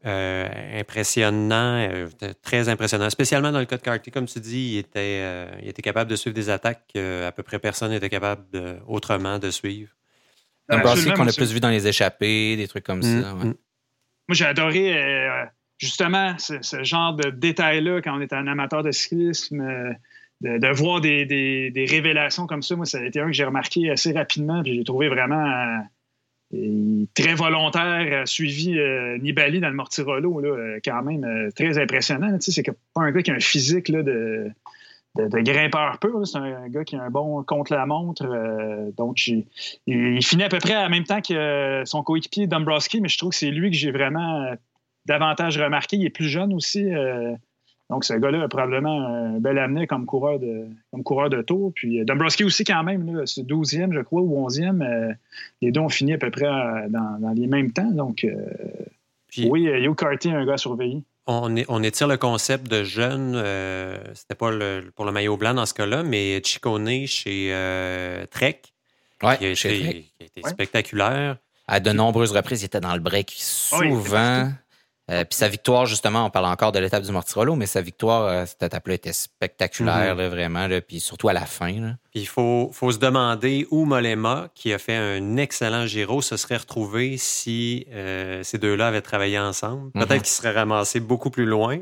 Euh, 0.04 0.48
impressionnant, 0.80 1.76
euh, 1.78 2.08
très 2.42 2.68
impressionnant. 2.68 3.08
Spécialement 3.08 3.52
dans 3.52 3.60
le 3.60 3.66
cas 3.66 3.76
de 3.76 3.82
Carty, 3.82 4.10
comme 4.10 4.26
tu 4.26 4.40
dis, 4.40 4.72
il 4.72 4.78
était, 4.78 5.20
euh, 5.22 5.48
il 5.62 5.68
était 5.68 5.82
capable 5.82 6.10
de 6.10 6.16
suivre 6.16 6.34
des 6.34 6.50
attaques 6.50 6.82
qu'à 6.92 7.30
peu 7.30 7.44
près 7.44 7.60
personne 7.60 7.92
n'était 7.92 8.08
capable 8.08 8.42
autrement 8.88 9.38
de 9.38 9.50
suivre. 9.50 9.92
Un 10.68 10.80
qu'on 10.80 11.28
a 11.28 11.32
plus 11.32 11.52
vu 11.52 11.60
dans 11.60 11.68
les 11.68 11.86
échappées, 11.86 12.56
des 12.56 12.66
trucs 12.66 12.82
comme 12.82 12.98
mm, 12.98 13.22
ça. 13.22 13.34
Mm. 13.34 13.44
Moi, 13.44 13.54
j'ai 14.30 14.44
adoré 14.44 14.96
justement 15.78 16.36
ce, 16.38 16.82
genre 16.82 17.14
de 17.14 17.30
détails-là 17.30 18.00
quand 18.02 18.16
on 18.16 18.20
est 18.20 18.32
un 18.32 18.48
amateur 18.48 18.82
de 18.82 18.90
cyclisme. 18.90 19.64
De, 20.40 20.74
voir 20.74 21.00
des, 21.00 21.24
des, 21.26 21.86
révélations 21.88 22.48
comme 22.48 22.62
ça, 22.62 22.74
moi, 22.74 22.86
ça 22.86 22.98
a 22.98 23.04
été 23.04 23.20
un 23.20 23.26
que 23.26 23.32
j'ai 23.32 23.44
remarqué 23.44 23.88
assez 23.88 24.10
rapidement, 24.10 24.64
puis 24.64 24.74
j'ai 24.74 24.82
trouvé 24.82 25.08
vraiment 25.08 25.84
très 27.14 27.34
volontaire, 27.34 28.28
suivi 28.28 28.78
euh, 28.78 29.16
Nibali 29.18 29.60
dans 29.60 29.70
le 29.70 29.74
Mortirolo, 29.74 30.40
là, 30.40 30.48
euh, 30.48 30.80
quand 30.84 31.02
même 31.02 31.24
euh, 31.24 31.50
très 31.50 31.78
impressionnant. 31.78 32.36
C'est 32.40 32.62
pas 32.94 33.02
un 33.02 33.10
gars 33.10 33.22
qui 33.22 33.30
a 33.30 33.34
un 33.34 33.40
physique 33.40 33.90
de, 33.90 34.50
grimpeur 35.16 35.98
pur. 35.98 36.26
C'est 36.26 36.38
un, 36.38 36.68
gars 36.68 36.84
qui 36.84 36.96
a 36.96 37.02
un 37.02 37.10
bon 37.10 37.42
contre-la-montre. 37.42 38.24
donc, 38.96 39.26
il, 39.26 39.46
il, 39.86 40.24
finit 40.24 40.44
à 40.44 40.48
peu 40.48 40.58
près 40.58 40.76
en 40.76 40.90
même 40.90 41.04
temps 41.04 41.22
que 41.22 41.82
son 41.86 42.02
coéquipier 42.02 42.46
Dombrowski, 42.46 43.00
mais 43.00 43.08
je 43.08 43.18
trouve 43.18 43.30
que 43.30 43.36
c'est 43.36 43.50
lui 43.50 43.70
que 43.70 43.76
j'ai 43.76 43.90
vraiment 43.90 44.54
davantage 45.06 45.58
remarqué. 45.58 45.96
Il 45.96 46.04
est 46.04 46.10
plus 46.10 46.28
jeune 46.28 46.52
aussi. 46.52 46.84
Donc, 47.92 48.06
ce 48.06 48.14
gars-là 48.14 48.44
a 48.44 48.48
probablement 48.48 49.06
un 49.06 49.38
bel 49.38 49.58
avenir 49.58 49.86
comme 49.86 50.06
coureur 50.06 50.38
de, 50.38 50.64
comme 50.90 51.02
coureur 51.02 51.28
de 51.28 51.42
tour. 51.42 51.72
Puis 51.74 52.00
euh, 52.00 52.06
Dombrowski 52.06 52.42
aussi, 52.42 52.64
quand 52.64 52.82
même, 52.82 53.26
c'est 53.26 53.42
12e, 53.42 53.92
je 53.92 54.00
crois, 54.00 54.22
ou 54.22 54.48
11e. 54.48 54.82
Euh, 54.82 55.12
les 55.60 55.72
deux 55.72 55.80
ont 55.80 55.90
fini 55.90 56.14
à 56.14 56.18
peu 56.18 56.30
près 56.30 56.46
euh, 56.46 56.88
dans, 56.88 57.34
les 57.36 57.46
mêmes 57.46 57.70
temps. 57.70 57.90
Donc, 57.90 58.26
oui, 59.36 59.66
Hugh 59.66 59.94
Carty, 59.94 60.30
un 60.30 60.46
gars 60.46 60.56
surveillé. 60.56 61.02
On, 61.26 61.54
on, 61.68 61.82
étire 61.82 62.08
le 62.08 62.16
concept 62.16 62.66
de 62.70 62.82
jeune. 62.82 63.34
C'était 64.14 64.36
pas 64.36 64.50
pour 64.96 65.04
le 65.04 65.12
maillot 65.12 65.36
blanc 65.36 65.52
dans 65.52 65.66
ce 65.66 65.74
cas-là, 65.74 66.02
mais 66.02 66.40
Chicone 66.42 66.88
chez 67.06 67.52
Trek, 68.30 68.62
ouais, 69.22 69.36
qui, 69.36 69.44
a 69.44 69.50
été, 69.50 70.42
spectaculaire. 70.46 71.36
À 71.68 71.78
de 71.78 71.92
nombreuses 71.92 72.32
reprises, 72.32 72.62
il 72.62 72.66
était 72.66 72.80
dans 72.80 72.94
le 72.94 73.00
break 73.00 73.34
souvent. 73.36 74.50
Euh, 75.12 75.24
puis 75.24 75.36
sa 75.36 75.48
victoire, 75.48 75.84
justement, 75.84 76.24
on 76.24 76.30
parle 76.30 76.46
encore 76.46 76.72
de 76.72 76.78
l'étape 76.78 77.02
du 77.02 77.12
Mortirolo, 77.12 77.54
mais 77.54 77.66
sa 77.66 77.82
victoire, 77.82 78.22
euh, 78.22 78.46
cette 78.46 78.62
étape-là 78.62 78.94
était 78.94 79.12
spectaculaire, 79.12 80.16
mhm. 80.16 80.28
vraiment, 80.28 80.66
puis 80.86 81.00
surtout 81.00 81.28
à 81.28 81.34
la 81.34 81.44
fin. 81.44 81.96
Puis 82.10 82.20
il 82.20 82.28
faut, 82.28 82.70
faut, 82.72 82.92
se 82.92 82.98
demander 82.98 83.66
où 83.70 83.84
Molema, 83.84 84.48
qui 84.54 84.72
a 84.72 84.78
fait 84.78 84.96
un 84.96 85.36
excellent 85.36 85.86
Giro, 85.86 86.22
se 86.22 86.36
serait 86.38 86.56
retrouvé 86.56 87.18
si 87.18 87.86
euh, 87.90 88.42
ces 88.42 88.56
deux-là 88.56 88.88
avaient 88.88 89.02
travaillé 89.02 89.38
ensemble. 89.38 89.90
Mhm. 89.94 90.06
Peut-être 90.06 90.22
qu'il 90.22 90.32
serait 90.32 90.52
ramassé 90.52 90.98
beaucoup 90.98 91.30
plus 91.30 91.46
loin 91.46 91.80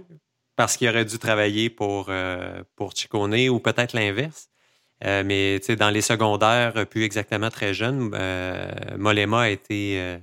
parce 0.56 0.76
qu'il 0.76 0.88
aurait 0.88 1.04
dû 1.04 1.18
travailler 1.18 1.70
pour, 1.70 2.10
pour 2.76 2.92
Ciccone 2.94 3.48
ou 3.48 3.60
peut-être 3.60 3.94
l'inverse. 3.94 4.50
mais 5.02 5.58
dans 5.78 5.88
les 5.88 6.02
secondaires, 6.02 6.86
plus 6.86 7.04
exactement 7.04 7.48
très 7.48 7.72
jeune, 7.72 8.10
Molema 8.98 9.42
a 9.42 9.48
été 9.48 10.20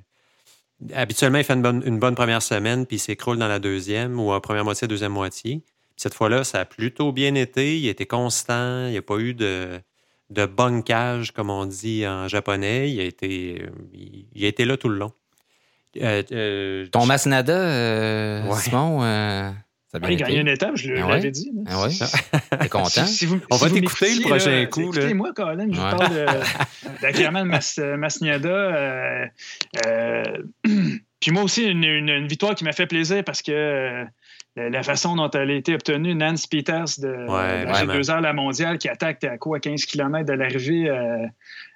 habituellement, 0.94 1.38
il 1.38 1.44
fait 1.44 1.54
une 1.54 2.00
bonne, 2.00 2.16
première 2.16 2.42
semaine, 2.42 2.86
puis 2.86 2.98
il 2.98 3.00
s'écroule 3.00 3.38
dans 3.38 3.48
la 3.48 3.60
deuxième 3.60 4.20
ou 4.20 4.32
en 4.32 4.40
première 4.40 4.64
moitié, 4.64 4.88
deuxième 4.88 5.14
moitié. 5.14 5.64
cette 5.96 6.14
fois-là, 6.14 6.44
ça 6.44 6.62
a 6.62 6.66
plutôt 6.66 7.12
bien 7.12 7.36
été. 7.36 7.78
Il 7.80 7.88
était 7.88 8.06
constant. 8.06 8.86
Il 8.86 8.92
n'y 8.92 8.98
a 8.98 9.02
pas 9.02 9.18
eu 9.18 9.34
de, 9.34 9.80
de 10.30 10.46
bunkage, 10.46 11.32
comme 11.32 11.50
on 11.50 11.66
dit 11.66 12.08
en 12.08 12.28
japonais. 12.28 12.92
Il 12.92 13.00
a 13.00 13.04
été, 13.04 13.66
il, 13.94 14.46
a 14.46 14.48
été 14.48 14.66
là 14.66 14.78
tout 14.78 14.90
le 14.90 14.98
long. 14.98 15.12
Ton 16.92 17.06
Masnada, 17.06 18.56
Simon, 18.56 19.02
ça 19.90 20.00
a 20.02 20.12
il 20.12 20.22
a 20.22 20.30
une 20.30 20.50
étape, 20.50 20.76
je 20.76 20.94
ah 20.96 21.08
l'avais 21.08 21.32
dit. 21.32 21.50
Ah 21.66 21.86
oui? 21.88 21.98
T'es 22.60 22.68
content? 22.68 23.06
On 23.50 23.56
va 23.56 23.70
t'écouter 23.70 24.16
le 24.16 24.22
prochain 24.22 24.66
coup. 24.66 24.82
Écoutez-moi, 24.82 25.32
Colin, 25.34 25.68
je 25.72 25.80
vous 25.80 25.98
parle 25.98 26.14
de, 26.14 26.26
de 27.82 27.96
Masniada. 27.96 28.50
Euh, 28.50 29.26
euh, 29.86 30.24
puis 31.22 31.32
moi 31.32 31.44
aussi, 31.44 31.64
une, 31.64 32.28
victoire 32.28 32.54
qui 32.56 32.66
m'a 32.66 32.74
fait 32.74 32.86
plaisir 32.86 33.24
parce 33.24 33.42
que 33.42 33.52
euh, 33.54 34.04
la 34.58 34.84
façon 34.84 35.16
dont 35.16 35.30
elle 35.32 35.52
a 35.52 35.54
été 35.54 35.76
obtenue, 35.76 36.16
Nance 36.16 36.48
Peters 36.48 37.00
de, 37.00 37.28
ouais, 37.30 37.86
2 37.86 38.10
heures 38.10 38.22
la 38.22 38.34
mondiale 38.34 38.78
qui 38.78 38.90
attaque 38.90 39.24
à 39.24 39.38
quoi 39.38 39.60
15 39.60 39.86
km 39.86 40.26
de 40.26 40.34
l'arrivée 40.34 40.90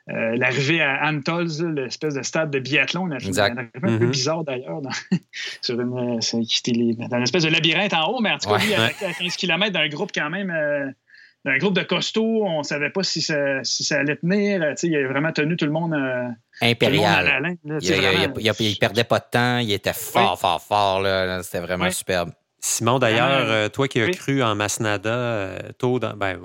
euh, 0.09 0.35
l'arrivée 0.35 0.81
à 0.81 1.07
Antols, 1.07 1.73
l'espèce 1.75 2.15
de 2.15 2.23
stade 2.23 2.49
de 2.49 2.59
biathlon, 2.59 3.11
un, 3.11 3.15
un 3.15 3.19
peu 3.19 3.87
mm-hmm. 3.87 4.09
bizarre 4.09 4.43
d'ailleurs, 4.43 4.81
dans, 4.81 4.89
une, 5.69 6.19
espèce 7.23 7.43
de 7.43 7.49
labyrinthe 7.49 7.93
en 7.93 8.11
haut, 8.11 8.19
mais 8.19 8.31
en 8.31 8.37
tout 8.37 8.49
cas, 8.49 8.57
lui, 8.57 8.73
à, 8.73 8.89
15 8.89 9.35
km 9.35 9.71
d'un 9.71 9.87
groupe 9.89 10.11
quand 10.13 10.29
même. 10.29 10.49
Euh, 10.49 10.87
d'un 11.43 11.57
groupe 11.57 11.73
de 11.73 11.81
costauds, 11.81 12.45
on 12.45 12.59
ne 12.59 12.63
savait 12.63 12.91
pas 12.91 13.01
si 13.01 13.19
ça, 13.19 13.63
si 13.63 13.83
ça 13.83 13.97
allait 13.97 14.15
tenir. 14.15 14.75
il 14.83 14.95
a 14.95 15.07
vraiment 15.07 15.31
tenu 15.31 15.57
tout 15.57 15.65
le 15.65 15.71
monde. 15.71 15.93
Euh, 15.93 16.29
Impérial. 16.61 17.57
il, 17.63 17.69
ne 17.71 18.79
perdait 18.79 19.03
pas 19.03 19.17
de 19.17 19.25
temps, 19.31 19.57
il 19.57 19.71
était 19.71 19.93
fort, 19.93 20.39
fort, 20.39 20.61
fort. 20.61 21.03
C'était 21.41 21.61
vraiment 21.61 21.89
superbe. 21.89 22.31
Simon, 22.61 22.99
d'ailleurs, 22.99 23.71
toi 23.71 23.87
qui 23.87 23.99
as 23.99 24.09
cru 24.11 24.43
en 24.43 24.55
Masnada 24.55 25.49
tôt, 25.77 25.99
ben, 25.99 26.39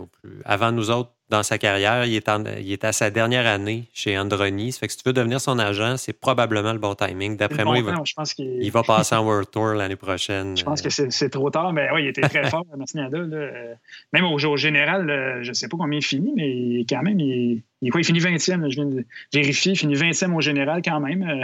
avant 0.45 0.73
nous 0.73 0.91
autres, 0.91 1.11
dans 1.29 1.43
sa 1.43 1.59
carrière. 1.59 2.05
Il 2.05 2.15
est, 2.15 2.31
il 2.61 2.73
est 2.73 2.85
à 2.85 2.93
sa 2.93 3.11
dernière 3.11 3.47
année 3.47 3.85
chez 3.93 4.19
Androni. 4.19 4.73
Ça 4.73 4.81
fait 4.81 4.87
que 4.87 4.93
si 4.93 4.99
tu 4.99 5.05
veux 5.07 5.13
devenir 5.13 5.41
son 5.41 5.59
agent, 5.59 5.97
c'est 5.97 6.13
probablement 6.13 6.73
le 6.73 6.79
bon 6.79 6.95
timing. 6.95 7.37
D'après 7.37 7.65
moi, 7.65 7.79
il, 7.79 7.85
va, 7.85 7.95
il... 8.39 8.71
va, 8.71 8.83
passer 8.83 9.15
en 9.15 9.25
World 9.27 9.51
Tour 9.51 9.75
l'année 9.75 9.97
prochaine. 9.97 10.57
Je 10.57 10.65
pense 10.65 10.83
que 10.83 10.91
c'est 10.91 11.31
trop 11.31 11.51
tard, 11.51 11.73
mais 11.73 11.89
oui, 11.93 12.05
il 12.05 12.09
était 12.09 12.23
très 12.23 12.45
fort, 12.51 12.65
Massinada. 12.77 13.19
Même 14.13 14.25
au, 14.25 14.37
au 14.37 14.57
général, 14.57 15.41
je 15.43 15.49
ne 15.49 15.55
sais 15.55 15.69
pas 15.69 15.77
combien 15.77 15.99
il 15.99 16.05
finit, 16.05 16.33
mais 16.37 16.85
quand 16.89 17.03
même, 17.03 17.19
il, 17.21 17.63
il, 17.83 17.91
quoi, 17.91 18.01
il 18.01 18.05
finit 18.05 18.21
20e. 18.21 18.71
je 18.71 18.75
viens 18.75 18.87
de 18.87 19.05
vérifier. 19.33 19.73
Il 19.73 19.77
finit 19.77 19.95
20e 19.95 20.35
au 20.35 20.41
général 20.41 20.81
quand 20.83 21.01
même. 21.01 21.23
Euh, 21.23 21.43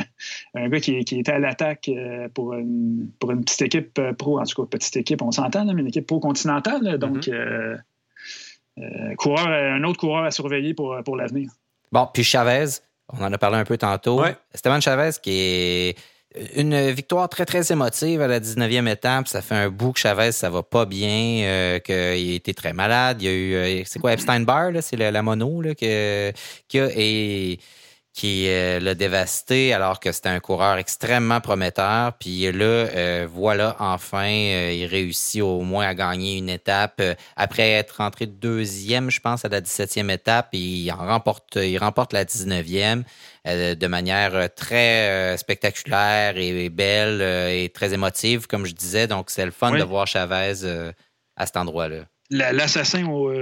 un 0.55 0.68
gars 0.68 0.80
qui, 0.80 1.05
qui 1.05 1.20
était 1.20 1.33
à 1.33 1.39
l'attaque 1.39 1.89
euh, 1.89 2.28
pour 2.33 2.55
une, 2.55 3.11
pour 3.18 3.33
une 3.33 3.45
petite 3.45 3.62
équipe 3.62 3.99
euh, 3.99 4.12
pro, 4.12 4.41
en 4.41 4.45
tout 4.45 4.62
cas, 4.62 4.68
petite 4.68 4.97
équipe, 4.97 5.20
on 5.22 5.30
s'entend, 5.30 5.64
mais 5.66 5.80
une 5.80 5.89
équipe 5.89 6.07
pro-continentale. 6.07 6.99
Donc, 6.99 7.26
mm-hmm. 7.26 7.33
Euh, 7.33 7.76
coureur, 9.16 9.49
un 9.49 9.83
autre 9.85 9.99
coureur 9.99 10.25
à 10.25 10.31
surveiller 10.31 10.75
pour, 10.75 10.97
pour 11.05 11.16
l'avenir. 11.16 11.51
Bon, 11.91 12.09
puis 12.12 12.25
Chavez, 12.25 12.66
on 13.12 13.23
en 13.23 13.33
a 13.33 13.39
parlé 13.39 13.59
un 13.59 13.64
peu 13.64 13.77
tantôt. 13.77 14.23
Esteban 14.55 14.81
Chavez, 14.81 15.11
qui 15.23 15.33
est 15.33 15.97
une 16.57 16.91
victoire 16.91 17.29
très, 17.29 17.45
très 17.45 17.73
émotive 17.73 18.23
à 18.23 18.27
la 18.27 18.41
19e 18.41 18.89
étape. 18.89 19.29
Ça 19.29 19.43
fait 19.43 19.55
un 19.55 19.68
bout 19.68 19.93
que 19.93 20.01
Chavez, 20.01 20.33
ça 20.33 20.49
va 20.51 20.62
pas 20.62 20.87
bien, 20.87 21.45
euh, 21.45 21.79
qu'il 21.79 21.95
a 21.95 22.14
été 22.14 22.55
très 22.55 22.73
malade. 22.73 23.20
Il 23.20 23.25
y 23.27 23.29
a 23.29 23.33
eu, 23.33 23.55
euh, 23.55 23.83
c'est 23.85 23.99
quoi, 23.99 24.14
Epstein-Barr, 24.14 24.73
c'est 24.81 24.97
la, 24.97 25.23
mono, 25.23 25.61
là, 25.61 25.75
que, 25.75 26.33
qui 26.68 26.79
a, 26.79 26.89
et 26.97 27.59
qui 28.12 28.46
euh, 28.46 28.78
l'a 28.78 28.94
dévasté 28.94 29.72
alors 29.72 29.98
que 29.98 30.12
c'était 30.12 30.28
un 30.28 30.40
coureur 30.40 30.76
extrêmement 30.76 31.40
prometteur. 31.40 32.12
Puis 32.18 32.50
là, 32.52 32.64
euh, 32.64 33.26
voilà, 33.30 33.74
enfin, 33.78 34.28
euh, 34.28 34.72
il 34.72 34.86
réussit 34.86 35.40
au 35.40 35.60
moins 35.62 35.86
à 35.86 35.94
gagner 35.94 36.36
une 36.36 36.50
étape 36.50 37.00
après 37.36 37.70
être 37.70 37.96
rentré 37.98 38.26
deuxième, 38.26 39.10
je 39.10 39.20
pense, 39.20 39.44
à 39.46 39.48
la 39.48 39.62
17e 39.62 40.10
étape. 40.12 40.50
il 40.52 40.90
en 40.92 40.96
remporte, 40.96 41.56
il 41.56 41.78
remporte 41.78 42.12
la 42.12 42.24
19e 42.24 43.04
de 43.46 43.86
manière 43.86 44.54
très 44.54 45.36
spectaculaire 45.36 46.36
et, 46.36 46.68
belle 46.68 47.22
et 47.22 47.70
très 47.70 47.94
émotive, 47.94 48.46
comme 48.46 48.66
je 48.66 48.74
disais. 48.74 49.06
Donc, 49.06 49.30
c'est 49.30 49.44
le 49.44 49.50
fun 49.50 49.72
de 49.72 49.82
voir 49.82 50.06
Chavez 50.06 50.92
à 51.36 51.46
cet 51.46 51.56
endroit-là. 51.56 52.04
L'assassin 52.30 53.06
au 53.06 53.32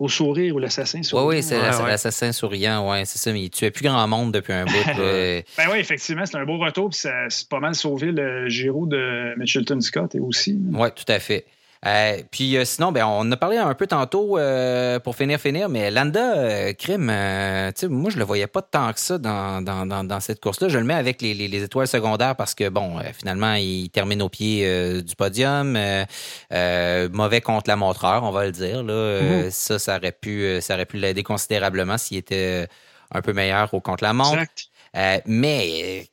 au 0.00 0.08
sourire 0.08 0.56
ou 0.56 0.58
l'assassin 0.58 1.02
souriant. 1.02 1.28
Oui, 1.28 1.36
oui, 1.36 1.42
c'est 1.42 1.58
l'assassin 1.58 2.32
souriant, 2.32 2.90
oui, 2.90 3.02
c'est 3.04 3.18
ça. 3.18 3.32
Mais 3.32 3.42
il 3.42 3.50
tuait 3.50 3.70
plus 3.70 3.84
grand 3.84 4.08
monde 4.08 4.32
depuis 4.32 4.54
un 4.54 4.64
bout. 4.64 4.72
ben 4.96 5.42
oui, 5.70 5.78
effectivement, 5.78 6.24
c'est 6.24 6.38
un 6.38 6.46
beau 6.46 6.58
retour. 6.58 6.88
Puis 6.88 7.00
c'est 7.00 7.48
pas 7.48 7.60
mal 7.60 7.74
sauvé 7.74 8.10
le 8.10 8.48
Giro 8.48 8.86
de 8.86 9.38
Mitchelton 9.38 9.80
Scott 9.80 10.16
aussi. 10.20 10.58
Oui, 10.72 10.88
tout 10.96 11.04
à 11.12 11.20
fait. 11.20 11.44
Euh, 11.86 12.18
puis 12.30 12.56
euh, 12.56 12.64
sinon, 12.66 12.92
ben, 12.92 13.06
on 13.06 13.30
a 13.32 13.36
parlé 13.36 13.56
un 13.56 13.72
peu 13.74 13.86
tantôt 13.86 14.36
euh, 14.36 14.98
pour 15.00 15.16
finir, 15.16 15.40
finir, 15.40 15.70
mais 15.70 15.90
Landa 15.90 16.74
Crime, 16.74 17.06
moi 17.06 18.10
je 18.10 18.18
le 18.18 18.24
voyais 18.24 18.46
pas 18.46 18.60
tant 18.60 18.92
que 18.92 19.00
ça 19.00 19.16
dans, 19.16 19.62
dans, 19.62 20.04
dans, 20.04 20.20
cette 20.20 20.40
course-là. 20.40 20.68
Je 20.68 20.78
le 20.78 20.84
mets 20.84 20.94
avec 20.94 21.22
les, 21.22 21.32
les, 21.32 21.62
étoiles 21.62 21.88
secondaires 21.88 22.36
parce 22.36 22.54
que 22.54 22.68
bon, 22.68 22.98
finalement, 23.18 23.54
il 23.54 23.88
termine 23.90 24.20
au 24.20 24.28
pied 24.28 25.02
du 25.02 25.16
podium. 25.16 25.78
mauvais 26.50 27.40
contre 27.40 27.70
la 27.70 27.76
montreur, 27.76 28.24
on 28.24 28.30
va 28.30 28.44
le 28.44 28.52
dire. 28.52 28.82
Là. 28.82 29.20
Mmh. 29.20 29.50
Ça, 29.50 29.78
ça 29.78 29.96
aurait 29.96 30.12
pu 30.12 30.60
ça 30.60 30.74
aurait 30.74 30.86
pu 30.86 30.98
l'aider 30.98 31.22
considérablement 31.22 31.96
s'il 31.96 32.18
était 32.18 32.68
un 33.10 33.22
peu 33.22 33.32
meilleur 33.32 33.72
au 33.72 33.80
contre 33.80 34.04
la 34.04 34.12
montre. 34.12 34.44
mais 35.26 36.06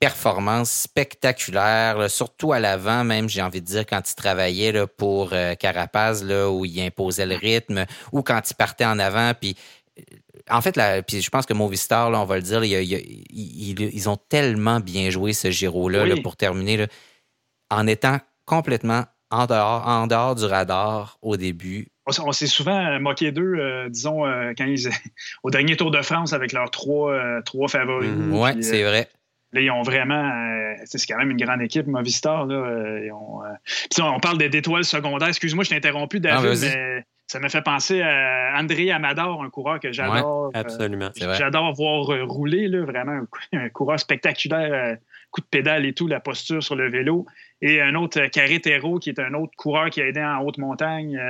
quel 0.00 0.10
performance 0.10 0.70
spectaculaire, 0.70 2.10
surtout 2.10 2.52
à 2.52 2.58
l'avant, 2.58 3.04
même, 3.04 3.28
j'ai 3.28 3.42
envie 3.42 3.60
de 3.60 3.66
dire, 3.66 3.86
quand 3.86 4.10
il 4.10 4.14
travaillait 4.14 4.72
là, 4.72 4.86
pour 4.86 5.30
euh, 5.32 5.54
Carapaz, 5.54 6.24
là, 6.24 6.50
où 6.50 6.64
il 6.64 6.80
imposait 6.80 7.26
le 7.26 7.36
rythme, 7.36 7.84
ou 8.12 8.22
quand 8.22 8.50
il 8.50 8.54
partait 8.54 8.86
en 8.86 8.98
avant, 8.98 9.32
puis 9.38 9.56
euh, 9.98 10.02
en 10.50 10.60
fait, 10.62 10.76
là, 10.76 11.02
puis 11.02 11.20
je 11.20 11.30
pense 11.30 11.46
que 11.46 11.52
Movistar, 11.52 12.10
là, 12.10 12.20
on 12.20 12.24
va 12.24 12.36
le 12.36 12.42
dire, 12.42 12.64
ils 12.64 14.08
ont 14.08 14.16
tellement 14.16 14.80
bien 14.80 15.10
joué 15.10 15.32
ce 15.32 15.50
Giro-là 15.50 16.16
pour 16.22 16.36
terminer, 16.36 16.76
là, 16.78 16.86
en 17.70 17.86
étant 17.86 18.18
complètement 18.46 19.04
en 19.30 19.46
dehors, 19.46 19.86
en 19.86 20.08
dehors 20.08 20.34
du 20.34 20.44
radar 20.44 21.18
au 21.22 21.36
début. 21.36 21.88
On, 22.18 22.32
s'est 22.32 22.48
souvent 22.48 22.98
moqué 22.98 23.30
d'eux, 23.30 23.54
euh, 23.54 23.88
disons, 23.88 24.22
quand 24.58 24.64
ils, 24.64 24.88
au 25.44 25.50
dernier 25.50 25.76
Tour 25.76 25.92
de 25.92 26.02
France 26.02 26.32
avec 26.32 26.52
leurs 26.52 26.70
trois, 26.72 27.16
trois 27.44 27.68
favoris. 27.68 28.10
Mhm. 28.10 28.34
Oui, 28.34 28.64
c'est 28.64 28.82
vrai. 28.82 29.08
Là, 29.52 29.60
ils 29.60 29.70
ont 29.70 29.82
vraiment. 29.82 30.14
Euh, 30.14 30.74
c'est 30.84 31.04
quand 31.06 31.18
même 31.18 31.30
une 31.30 31.42
grande 31.42 31.62
équipe, 31.62 31.86
Movistar. 31.86 32.46
Là, 32.46 32.54
euh, 32.54 33.10
on, 33.12 33.42
euh, 33.42 34.02
on, 34.02 34.20
parle 34.20 34.38
d'étoiles 34.38 34.84
secondaires. 34.84 35.28
Excuse-moi, 35.28 35.64
je 35.64 35.70
t'ai 35.70 35.76
interrompu, 35.76 36.20
David, 36.20 36.58
mais 36.60 37.04
ça 37.26 37.38
m'a 37.38 37.48
fait 37.48 37.62
penser 37.62 38.02
à 38.02 38.54
André 38.56 38.90
Amador, 38.90 39.42
un 39.42 39.50
coureur 39.50 39.80
que 39.80 39.92
j'adore. 39.92 40.50
absolument. 40.54 41.10
j'adore 41.14 41.72
voir 41.74 42.06
rouler, 42.28 42.68
là, 42.68 42.84
vraiment 42.84 43.20
un, 43.52 43.68
coureur 43.68 43.98
spectaculaire, 44.00 44.96
coup 45.30 45.40
de 45.40 45.46
pédale 45.46 45.86
et 45.86 45.92
tout, 45.92 46.06
la 46.06 46.20
posture 46.20 46.62
sur 46.62 46.76
le 46.76 46.90
vélo. 46.90 47.26
Et 47.60 47.80
un 47.80 47.94
autre, 47.94 48.26
Carretero, 48.26 48.98
qui 48.98 49.10
est 49.10 49.18
un 49.18 49.34
autre 49.34 49.52
coureur 49.56 49.90
qui 49.90 50.00
a 50.00 50.06
aidé 50.06 50.20
en 50.20 50.42
haute 50.42 50.58
montagne. 50.58 51.20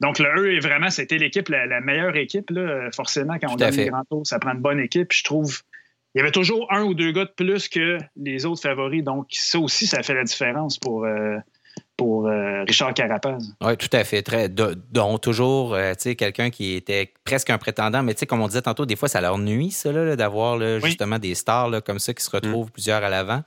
donc, 0.00 0.18
le 0.18 0.56
E, 0.56 0.60
vraiment, 0.60 0.90
c'était 0.90 1.18
l'équipe, 1.18 1.48
la, 1.48 1.80
meilleure 1.80 2.16
équipe. 2.16 2.50
Là, 2.50 2.90
forcément, 2.94 3.38
quand 3.38 3.52
on 3.52 3.56
gagne 3.56 3.74
les 3.74 3.86
grands 3.86 4.04
tours, 4.04 4.26
ça 4.26 4.38
prend 4.38 4.52
une 4.52 4.60
bonne 4.60 4.80
équipe. 4.80 5.12
Je 5.12 5.24
trouve 5.24 5.62
il 6.14 6.18
y 6.18 6.20
avait 6.20 6.30
toujours 6.30 6.66
un 6.70 6.82
ou 6.82 6.94
deux 6.94 7.12
gars 7.12 7.24
de 7.24 7.32
plus 7.34 7.68
que 7.68 7.98
les 8.16 8.44
autres 8.44 8.62
favoris. 8.62 9.02
Donc, 9.02 9.26
ça 9.30 9.58
aussi, 9.58 9.86
ça 9.86 10.02
fait 10.02 10.14
la 10.14 10.24
différence 10.24 10.78
pour, 10.78 11.04
euh, 11.04 11.38
pour 11.96 12.26
euh, 12.26 12.64
Richard 12.64 12.92
Carapaz. 12.92 13.54
Oui, 13.62 13.76
tout 13.78 13.88
à 13.92 14.04
fait. 14.04 14.22
Très, 14.22 14.48
dont 14.48 15.18
toujours, 15.18 15.74
euh, 15.74 15.92
tu 15.94 16.00
sais, 16.00 16.16
quelqu'un 16.16 16.50
qui 16.50 16.74
était 16.74 17.12
presque 17.24 17.48
un 17.48 17.58
prétendant, 17.58 18.02
mais 18.02 18.12
tu 18.12 18.20
sais, 18.20 18.26
comme 18.26 18.42
on 18.42 18.48
disait 18.48 18.62
tantôt, 18.62 18.84
des 18.84 18.96
fois, 18.96 19.08
ça 19.08 19.22
leur 19.22 19.38
nuit, 19.38 19.70
ça, 19.70 20.16
d'avoir 20.16 20.60
justement 20.80 21.18
des 21.18 21.34
stars 21.34 21.82
comme 21.82 21.98
ça 21.98 22.12
qui 22.12 22.22
se 22.22 22.30
retrouvent 22.30 22.68
mm. 22.68 22.72
plusieurs 22.72 23.02
à 23.02 23.08
l'avant. 23.08 23.42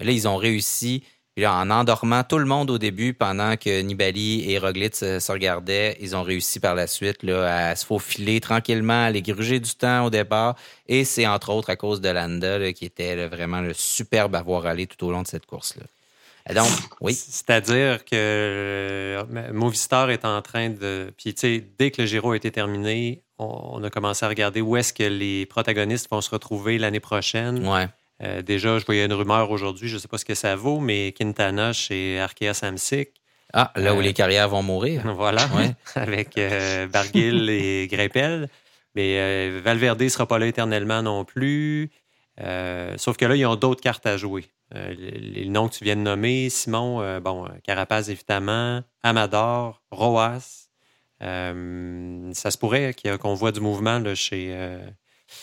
Mais 0.00 0.06
là, 0.06 0.12
ils 0.12 0.26
ont 0.26 0.36
réussi 0.36 1.04
en 1.44 1.70
endormant 1.70 2.24
tout 2.24 2.38
le 2.38 2.46
monde 2.46 2.70
au 2.70 2.78
début 2.78 3.12
pendant 3.12 3.56
que 3.56 3.82
Nibali 3.82 4.50
et 4.50 4.58
Roglic 4.58 4.94
se, 4.94 5.30
regardaient, 5.30 5.98
ils 6.00 6.16
ont 6.16 6.22
réussi 6.22 6.60
par 6.60 6.74
la 6.74 6.86
suite 6.86 7.22
là, 7.22 7.70
à 7.70 7.76
se 7.76 7.84
faufiler 7.84 8.40
tranquillement, 8.40 9.04
à 9.04 9.10
les 9.10 9.20
gruger 9.20 9.60
du 9.60 9.74
temps 9.74 10.06
au 10.06 10.10
départ. 10.10 10.56
Et 10.88 11.04
c'est 11.04 11.26
entre 11.26 11.50
autres 11.50 11.68
à 11.68 11.76
cause 11.76 12.00
de 12.00 12.08
Landa 12.08 12.72
qui 12.72 12.86
était 12.86 13.26
vraiment 13.26 13.60
le 13.60 13.74
superbe 13.74 14.34
à 14.34 14.42
voir 14.42 14.64
aller 14.64 14.86
tout 14.86 15.04
au 15.04 15.10
long 15.10 15.22
de 15.22 15.26
cette 15.26 15.44
course-là. 15.44 15.84
Donc, 16.54 16.68
oui. 17.00 17.14
C'est-à-dire 17.14 18.04
que 18.04 18.14
euh, 18.14 19.24
Movistar 19.52 20.10
est 20.10 20.24
en 20.24 20.40
train 20.42 20.70
de. 20.70 21.12
Puis, 21.16 21.34
tu 21.34 21.40
sais, 21.40 21.64
dès 21.76 21.90
que 21.90 22.02
le 22.02 22.06
Giro 22.06 22.32
a 22.32 22.36
été 22.36 22.52
terminé, 22.52 23.22
on, 23.38 23.82
a 23.82 23.90
commencé 23.90 24.24
à 24.24 24.28
regarder 24.28 24.60
où 24.60 24.76
est-ce 24.76 24.92
que 24.92 25.02
les 25.02 25.44
protagonistes 25.46 26.08
vont 26.10 26.20
se 26.20 26.30
retrouver 26.30 26.78
l'année 26.78 27.00
prochaine. 27.00 27.66
Ouais. 27.66 27.88
Euh, 28.22 28.42
déjà, 28.42 28.78
je 28.78 28.86
voyais 28.86 29.04
une 29.04 29.12
rumeur 29.12 29.50
aujourd'hui, 29.50 29.88
je 29.88 29.94
ne 29.94 29.98
sais 29.98 30.08
pas 30.08 30.18
ce 30.18 30.24
que 30.24 30.34
ça 30.34 30.56
vaut, 30.56 30.80
mais 30.80 31.12
Quintana 31.12 31.72
chez 31.72 32.18
Arkea 32.18 32.54
Samsic. 32.54 33.10
Ah, 33.52 33.72
là 33.76 33.94
où 33.94 33.98
euh, 33.98 34.02
les 34.02 34.12
carrières 34.12 34.48
vont 34.48 34.62
mourir. 34.62 35.02
Voilà, 35.16 35.48
avec 35.94 36.36
euh, 36.38 36.86
Barguil 36.86 37.48
et 37.50 37.88
Greppel. 37.90 38.48
Mais 38.94 39.50
Valverde 39.60 40.02
ne 40.02 40.08
sera 40.08 40.26
pas 40.26 40.38
là 40.38 40.46
éternellement 40.46 41.02
non 41.02 41.26
plus. 41.26 41.90
sauf 42.96 43.18
que 43.18 43.26
là, 43.26 43.36
ils 43.36 43.44
ont 43.44 43.56
d'autres 43.56 43.82
cartes 43.82 44.06
à 44.06 44.16
jouer. 44.16 44.46
les, 44.72 45.46
noms 45.50 45.68
que 45.68 45.74
tu 45.74 45.84
viens 45.84 45.96
de 45.96 46.00
nommer, 46.00 46.48
Simon, 46.48 47.20
bon, 47.20 47.46
Carapaz 47.62 48.08
évidemment, 48.08 48.82
Amador, 49.02 49.82
Roas. 49.90 50.70
ça 51.20 52.50
se 52.50 52.56
pourrait 52.56 52.94
qu'on 53.20 53.34
voit 53.34 53.52
du 53.52 53.60
mouvement 53.60 53.98
là, 53.98 54.14
chez. 54.14 54.56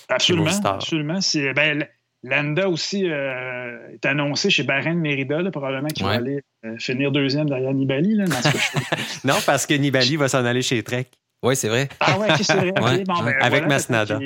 absolument. 0.10 0.50
absolument. 0.64 1.20
Ben, 1.54 1.88
Landa 2.24 2.70
aussi 2.70 3.06
est 3.06 4.06
annoncé 4.06 4.50
chez 4.50 4.64
Bahrain 4.64 4.94
Merida, 4.94 5.40
probablement 5.52 5.90
qu'il 5.90 6.06
va 6.06 6.12
aller 6.12 6.42
finir 6.78 7.12
deuxième 7.12 7.50
derrière 7.50 7.74
Nibali. 7.74 8.16
Là, 8.16 8.26
non, 9.26 9.36
parce 9.46 9.66
que 9.66 9.74
Nibali 9.74 10.16
va 10.16 10.30
s'en 10.30 10.46
aller 10.46 10.62
chez 10.62 10.82
Trek. 10.84 11.08
Oui, 11.44 11.58
c'est 11.58 11.68
vrai. 11.68 11.90
Ah 12.00 12.18
ouais, 12.18 12.30
c'est 12.42 12.56
vrai. 12.56 12.72
Ben, 12.72 13.34
Avec 13.42 13.68
Masnada. 13.68 14.18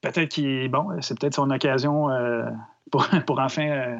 Peut-être 0.00 0.28
qu'il 0.28 0.68
bon, 0.70 0.86
c'est 1.02 1.18
peut-être 1.18 1.34
son 1.34 1.50
occasion 1.50 2.08
pour, 2.90 3.06
pour 3.26 3.38
enfin 3.38 3.98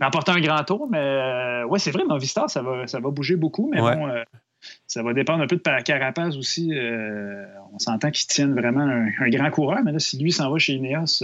remporter 0.00 0.32
un 0.32 0.40
grand 0.40 0.64
tour. 0.64 0.88
Mais 0.90 0.98
euh, 0.98 1.66
ouais, 1.66 1.78
c'est 1.78 1.90
vrai, 1.90 2.04
Movistar, 2.04 2.50
ça 2.50 2.62
va, 2.62 2.86
ça 2.86 3.00
va 3.00 3.10
bouger 3.10 3.36
beaucoup, 3.36 3.70
mais 3.72 3.80
bon, 3.80 4.08
euh, 4.08 4.22
ça 4.86 5.02
va 5.02 5.12
dépendre 5.12 5.42
un 5.42 5.46
peu 5.46 5.56
de 5.56 5.82
Carapaz 5.82 6.36
aussi. 6.36 6.72
Euh, 6.74 7.44
on 7.72 7.78
s'entend 7.78 8.10
qu'il 8.10 8.26
tienne 8.26 8.54
vraiment 8.54 8.80
un, 8.80 9.28
grand 9.28 9.50
coureur, 9.50 9.78
mais 9.84 9.92
là, 9.92 9.98
si 9.98 10.18
lui 10.18 10.32
s'en 10.32 10.50
va 10.50 10.58
chez 10.58 10.74
Ineos, 10.74 11.22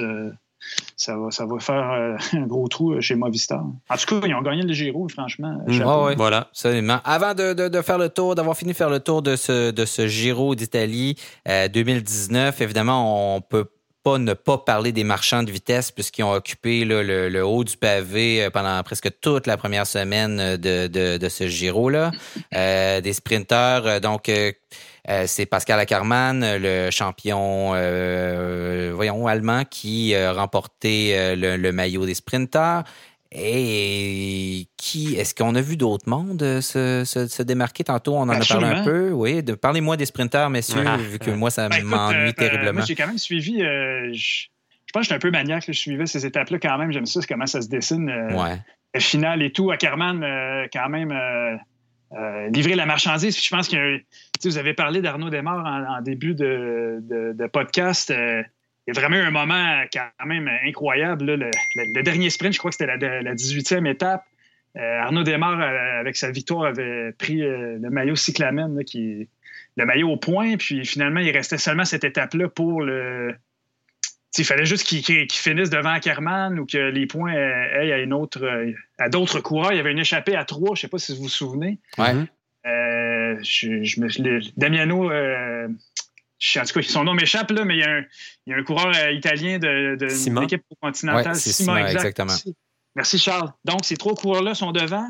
ça 0.96 1.16
va, 1.16 1.30
ça 1.30 1.46
va 1.46 1.58
faire 1.58 2.18
un 2.32 2.46
gros 2.46 2.68
trou 2.68 3.00
chez 3.00 3.14
Movistar. 3.14 3.64
En 3.88 3.96
tout 3.96 4.20
cas, 4.20 4.26
ils 4.26 4.34
ont 4.34 4.42
gagné 4.42 4.62
le 4.62 4.72
Giro, 4.72 5.08
franchement. 5.08 5.58
Mm. 5.66 6.14
Voilà, 6.16 6.38
absolument. 6.38 6.98
Avant 7.04 7.34
de, 7.34 7.52
de, 7.68 7.82
faire 7.82 7.98
le 7.98 8.08
tour, 8.08 8.34
d'avoir 8.34 8.56
fini 8.56 8.72
de 8.72 8.76
faire 8.76 8.90
le 8.90 9.00
tour 9.00 9.22
de 9.22 9.36
ce, 9.36 9.70
de 9.70 9.84
ce 9.84 10.06
Giro 10.06 10.54
d'Italie 10.54 11.16
2019, 11.46 12.60
évidemment, 12.60 13.36
on 13.36 13.40
peut 13.40 13.66
ne 14.18 14.34
pas 14.34 14.59
parler 14.59 14.92
des 14.92 15.04
marchands 15.04 15.42
de 15.42 15.50
vitesse 15.50 15.90
puisqu'ils 15.90 16.22
ont 16.22 16.32
occupé 16.32 16.84
le, 16.84 17.42
haut 17.42 17.64
du 17.64 17.76
pavé 17.76 18.44
euh, 18.44 18.50
pendant 18.50 18.80
presque 18.82 19.11
toute 19.20 19.46
la 19.46 19.57
première 19.57 19.86
semaine 19.86 20.57
de, 20.57 21.28
ce 21.28 21.48
Giro-là. 21.48 22.12
Euh, 22.54 23.00
des 23.00 23.12
sprinteurs, 23.12 23.86
euh, 23.86 24.00
donc 24.00 24.30
c'est 25.26 25.46
Pascal 25.46 25.78
Ackermann, 25.78 26.57
le 26.57 26.90
champion 26.90 27.70
voyons, 28.94 29.26
allemand, 29.26 29.62
qui 29.64 30.14
a 30.14 30.32
remporté 30.32 31.36
le, 31.36 31.70
maillot 31.70 32.07
des 32.07 32.14
sprinteurs. 32.14 32.82
Et 33.39 34.66
qui 34.78 35.16
est-ce 35.16 35.34
qu'on 35.34 35.55
a 35.57 35.61
vu 35.61 35.76
d'autres 35.76 36.09
mondes 36.09 36.43
euh, 36.43 36.62
se, 36.62 37.43
démarquer? 37.43 37.84
Tantôt 37.84 38.14
On 38.14 38.22
en 38.22 38.28
a 38.30 38.39
parlé 38.41 38.66
un 38.66 38.82
peu. 38.82 39.11
Oui, 39.11 39.43
parlez-moi 39.43 39.99
des 39.99 40.07
sprinteurs, 40.07 40.49
messieurs, 40.49 40.84
ah. 40.87 40.97
vu 40.97 41.18
que 41.18 41.30
moi 41.30 41.51
ça 41.51 41.68
ben, 41.68 41.84
m'ennuie 41.84 42.30
euh, 42.30 42.32
terriblement. 42.32 42.72
moi, 42.72 42.84
j'ai 42.87 42.95
quand 42.95 43.07
même 43.07 43.18
suivi. 43.18 43.62
Euh, 43.62 44.11
je, 44.14 44.47
pense 44.95 45.01
que 45.01 45.03
je 45.03 45.07
suis 45.09 45.14
un 45.14 45.18
peu 45.18 45.30
maniaque. 45.30 45.64
je 45.66 45.72
suivais 45.72 46.07
ces 46.07 46.24
étapes-là 46.24 46.59
quand 46.59 46.78
même. 46.78 46.93
J'aime 46.93 47.05
ça, 47.05 47.20
comment 47.28 47.47
ça 47.47 47.61
se 47.61 47.68
dessine. 47.68 48.09
ouais. 48.09 48.59
Le 48.95 49.01
final 49.01 49.43
et 49.43 49.53
tout. 49.53 49.70
Ackerman, 49.70 50.24
quand 50.72 50.89
même. 50.89 51.12
livrer 52.55 52.74
la 52.74 52.87
marchandise. 52.87 53.39
je 53.39 53.51
pense 53.51 53.68
que 53.68 54.01
vous 54.45 54.57
avez 54.57 54.72
parlé 54.72 55.03
d'Arnaud 55.03 55.28
Desmar 55.28 55.62
en, 55.91 56.01
début 56.01 56.34
de, 56.34 57.01
de 57.03 57.47
podcast 57.49 58.11
il 58.87 58.95
y 58.95 58.99
a 58.99 59.01
vraiment 59.01 59.16
eu 59.16 59.26
un 59.26 59.32
moment 59.32 59.82
quand 59.93 60.26
même 60.26 60.49
incroyable. 60.64 61.24
Le, 61.24 62.03
dernier 62.03 62.30
sprint, 62.30 62.55
je 62.55 62.59
crois 62.59 62.70
que 62.70 62.76
c'était 62.76 62.97
la, 62.97 63.34
18e 63.34 63.89
étape. 63.89 64.24
Euh, 64.76 65.01
Arnaud 65.01 65.24
Desmar, 65.24 65.61
euh, 65.61 66.01
avec 66.01 66.16
sa 66.16 66.30
victoire, 66.30 66.66
avait 66.66 67.12
pris 67.12 67.43
euh, 67.43 67.78
le 67.80 67.91
maillot 67.91 68.14
cyclamen, 68.14 68.84
qui, 68.84 69.28
le 69.76 69.87
maillot 69.87 70.11
au 70.11 70.16
point. 70.16 70.57
Puis 70.57 70.84
finalement, 70.84 71.20
il 71.20 71.30
restait 71.30 71.59
seulement 71.59 71.84
cette 71.84 72.05
étape-là 72.05 72.49
pour 72.49 72.82
le. 72.82 73.34
il 74.39 74.45
fallait 74.45 74.66
juste 74.66 74.87
qu'il 74.87 75.26
finisse 75.32 75.70
devant 75.70 75.91
Ackerman 75.91 76.61
ou 76.61 76.66
que 76.66 76.78
les 76.78 77.07
points 77.07 77.32
aillent 77.32 77.93
à 77.93 77.99
une 77.99 78.12
autre, 78.12 78.47
à 78.99 79.09
d'autres 79.09 79.41
coureurs. 79.41 79.72
Il 79.72 79.78
y 79.78 79.80
avait 79.80 79.93
une 79.93 79.99
échappée 79.99 80.37
à 80.37 80.45
trois, 80.45 80.76
je 80.76 80.80
ne 80.80 80.82
sais 80.82 80.89
pas 80.89 80.99
si 80.99 81.16
vous 81.16 81.24
vous 81.24 81.28
souvenez. 81.28 81.80
Ouais. 81.99 82.14
je, 83.43 83.82
je 83.82 84.51
Damiano 84.57 85.11
en 86.57 86.64
tout 86.64 86.80
cas, 86.80 86.82
son 86.82 87.05
nom 87.05 87.14
m'échappe, 87.14 87.51
là, 87.51 87.64
mais 87.64 87.76
il 87.76 88.07
y, 88.47 88.53
a 88.53 88.57
un, 88.57 88.62
coureur 88.62 88.93
euh, 88.95 89.12
italien 89.12 89.59
de, 89.59 89.97
de 89.97 90.41
l'équipe 90.41 90.62
continentale. 90.80 91.34
Simon, 91.34 91.76
exactement. 91.76 92.34
Merci. 92.95 93.18
Charles. 93.18 93.53
Donc, 93.64 93.84
ces 93.84 93.97
trois 93.97 94.14
coureurs-là 94.14 94.55
sont 94.55 94.72
devant. 94.72 95.09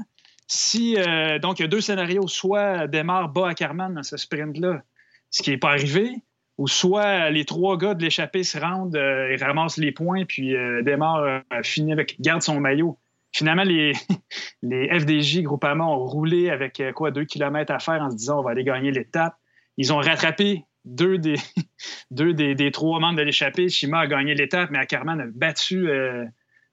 Si, 0.49 0.97
euh, 0.97 1.39
donc, 1.39 1.59
il 1.59 1.63
y 1.63 1.65
a 1.65 1.69
deux 1.69 1.81
scénarios. 1.81 2.29
Soit 2.29 2.87
démarre 2.87 3.29
bas 3.29 3.49
à 3.49 3.55
Carman 3.55 3.93
dans 3.95 4.03
ce 4.03 4.17
sprint-là, 4.17 4.83
ce 5.31 5.43
qui 5.43 5.51
n'est 5.51 5.59
pas 5.59 5.71
arrivé, 5.71 6.11
ou 6.59 6.69
soit 6.69 7.31
les 7.31 7.45
trois 7.45 7.77
gars 7.77 7.95
de 7.95 8.03
l'échappée 8.03 8.45
se 8.45 8.59
rendent 8.59 8.97
euh, 8.97 9.29
et 9.29 9.37
ramassent 9.37 9.79
les 9.79 9.93
points, 9.93 10.25
puis 10.25 10.55
démarre 10.83 11.43
finit 11.63 11.93
avec, 11.93 12.21
garde 12.21 12.43
son 12.43 12.61
maillot. 12.61 12.99
Finalement, 13.33 13.65
les, 13.65 13.93
les 14.63 14.89
FDJ 15.01 15.43
Groupama 15.43 15.85
ont 15.85 16.07
roulé 16.07 16.51
avec 16.51 16.83
quoi, 16.95 17.11
deux 17.11 17.25
kilomètres 17.25 17.73
à 17.73 17.81
faire 17.81 18.01
en 18.01 18.11
se 18.11 18.17
disant 18.17 18.39
on 18.39 18.43
va 18.43 18.53
aller 18.53 18.65
gagner 18.65 18.93
l'étape. 18.93 19.35
Ils 19.77 19.93
ont 19.93 19.99
rattrapé 19.99 20.65
deux 20.87 21.19
des, 21.19 21.37
deux 22.11 22.33
des, 22.33 22.71
trois 22.71 23.01
membres 23.01 23.19
de 23.19 23.23
l'échappée. 23.23 23.69
Shima 23.69 24.01
a 24.01 24.07
gagné 24.07 24.35
l'étape, 24.35 24.71
mais 24.71 24.79
Ackerman 24.79 25.21
a 25.21 25.27
battu, 25.27 25.89
euh, 25.89 26.25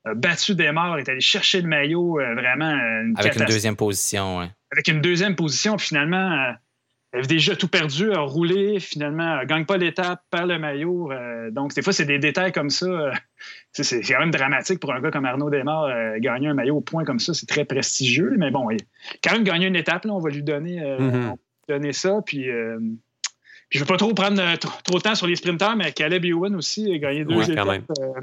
a 0.05 0.13
battu 0.13 0.55
Desmar, 0.55 0.97
est 0.99 1.09
allé 1.09 1.19
chercher 1.19 1.61
le 1.61 1.67
maillot, 1.67 2.19
euh, 2.19 2.35
vraiment. 2.35 2.71
Une 2.71 3.15
Avec 3.17 3.35
une 3.35 3.45
deuxième 3.45 3.75
position, 3.75 4.39
oui. 4.39 4.45
Avec 4.71 4.87
une 4.87 5.01
deuxième 5.01 5.35
position, 5.35 5.77
finalement, 5.77 6.31
euh, 6.31 6.51
elle 7.11 7.19
avait 7.19 7.27
déjà 7.27 7.55
tout 7.55 7.67
perdu, 7.67 8.11
a 8.11 8.21
roulé, 8.21 8.79
finalement, 8.79 9.39
ne 9.39 9.45
gagne 9.45 9.65
pas 9.65 9.77
l'étape, 9.77 10.23
perd 10.31 10.49
le 10.49 10.57
maillot. 10.57 11.11
donc, 11.51 11.75
des 11.75 11.83
fois, 11.83 11.93
c'est 11.93 12.05
des 12.05 12.17
détails 12.17 12.51
comme 12.51 12.71
ça. 12.71 13.11
c'est 13.71 14.01
quand 14.01 14.19
même 14.19 14.31
dramatique 14.31 14.79
pour 14.79 14.91
un 14.91 14.99
gars 14.99 15.11
comme 15.11 15.25
Arnaud 15.25 15.51
Desmar. 15.51 15.91
gagner 16.19 16.47
un 16.47 16.55
maillot 16.55 16.77
au 16.77 16.81
point 16.81 17.03
comme 17.03 17.19
ça, 17.19 17.35
c'est 17.35 17.45
très 17.45 17.65
prestigieux. 17.65 18.33
Mais 18.39 18.49
bon, 18.49 18.67
il 18.71 18.79
quand 19.23 19.33
même 19.33 19.43
gagné 19.43 19.67
une 19.67 19.75
étape, 19.75 20.05
là, 20.05 20.13
on 20.13 20.19
va 20.19 20.31
lui 20.31 20.41
donner, 20.41 20.79
mm-hmm. 20.79 21.35
donner 21.69 21.93
ça. 21.93 22.19
Puis 22.25 22.47
je 23.69 23.79
ne 23.79 23.83
veux 23.83 23.87
pas 23.87 23.97
trop 23.97 24.13
prendre 24.13 24.41
euh, 24.41 24.55
trop, 24.55 24.97
de 24.97 25.01
temps 25.01 25.15
sur 25.15 25.27
les 25.27 25.35
sprinteurs, 25.35 25.75
mais 25.75 25.91
Caleb 25.91 26.25
Ewan 26.25 26.55
aussi 26.55 26.91
a 26.93 26.97
gagné 26.97 27.25
deux 27.25 27.49
étapes. 27.49 27.83
Euh, 27.99 28.21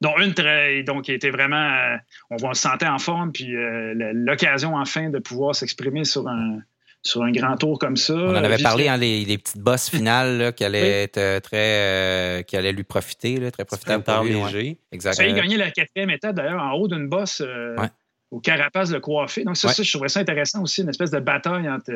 dont 0.00 0.18
une 0.18 0.34
très, 0.34 0.82
donc, 0.82 1.04
qui 1.04 1.12
était 1.12 1.30
vraiment, 1.30 1.56
euh, 1.56 1.96
on 2.30 2.36
va 2.36 2.54
se 2.54 2.62
sentir 2.62 2.92
en 2.92 2.98
forme, 2.98 3.32
puis 3.32 3.52
l'occasion 3.52 4.74
enfin 4.76 5.10
de 5.10 5.18
pouvoir 5.18 5.54
s'exprimer 5.54 6.04
sur 6.04 6.26
un, 6.26 6.58
sur 7.02 7.22
un 7.22 7.30
grand 7.32 7.56
tour 7.56 7.78
comme 7.78 7.96
ça. 7.96 8.14
On 8.14 8.30
en 8.30 8.44
avait 8.44 8.62
parlé, 8.62 8.88
hein, 8.88 8.96
les, 8.96 9.38
petites 9.38 9.58
bosses 9.58 9.90
finales 9.90 10.54
qui 10.54 10.64
allaient 10.64 11.02
être 11.02 11.40
très, 11.40 12.44
qui 12.44 12.56
allaient 12.56 12.72
lui 12.72 12.84
profiter, 12.84 13.38
là, 13.38 13.50
très 13.50 13.64
profitable 13.64 14.04
pour 14.04 14.22
lui. 14.22 14.32
Léger. 14.32 14.78
Exactement. 14.90 15.28
Il 15.28 15.38
a 15.38 15.42
gagné 15.42 15.56
la 15.58 15.70
quatrième 15.70 16.10
étape 16.10 16.36
d'ailleurs 16.36 16.62
en 16.62 16.72
haut 16.72 16.88
d'une 16.88 17.08
bosse 17.08 17.42
au 18.30 18.40
carapace 18.40 18.90
le 18.90 19.00
coiffé. 19.00 19.44
Donc 19.44 19.56
ça, 19.56 19.68
ça, 19.72 19.82
je 19.82 19.90
trouvais 19.92 20.08
ça 20.08 20.20
intéressant 20.20 20.62
aussi, 20.62 20.82
une 20.82 20.88
espèce 20.88 21.10
de 21.10 21.18
bataille 21.18 21.68
entre 21.68 21.92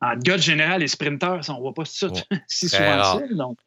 en 0.00 0.16
gars 0.16 0.36
général 0.36 0.82
et 0.82 0.88
sprinteurs, 0.88 1.40
on 1.48 1.54
ne 1.54 1.60
voit 1.60 1.74
pas 1.74 1.84
ça 1.86 2.08
si 2.46 2.68
souvent. 2.68 3.20
Donc. 3.30 3.58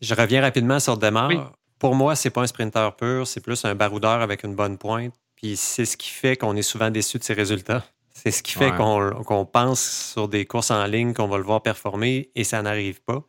Je 0.00 0.14
reviens 0.14 0.40
rapidement 0.40 0.80
sur 0.80 0.96
Demar. 0.96 1.30
Pour 1.78 1.94
moi, 1.94 2.14
c'est 2.14 2.30
pas 2.30 2.42
un 2.42 2.46
sprinteur 2.46 2.96
pur, 2.96 3.26
c'est 3.26 3.40
plus 3.40 3.64
un 3.64 3.74
baroudeur 3.74 4.20
avec 4.20 4.44
une 4.44 4.54
bonne 4.54 4.76
pointe. 4.76 5.14
Puis 5.36 5.56
c'est 5.56 5.86
ce 5.86 5.96
qui 5.96 6.10
fait 6.10 6.36
qu'on 6.36 6.54
est 6.56 6.62
souvent 6.62 6.90
déçu 6.90 7.18
de 7.18 7.24
ses 7.24 7.32
résultats. 7.32 7.84
C'est 8.12 8.30
ce 8.30 8.42
qui 8.42 8.52
fait 8.52 8.72
qu'on 8.74 9.46
pense 9.46 10.12
sur 10.12 10.28
des 10.28 10.44
courses 10.44 10.70
en 10.70 10.84
ligne 10.84 11.14
qu'on 11.14 11.28
va 11.28 11.38
le 11.38 11.44
voir 11.44 11.62
performer 11.62 12.30
et 12.34 12.44
ça 12.44 12.60
n'arrive 12.60 13.00
pas. 13.00 13.22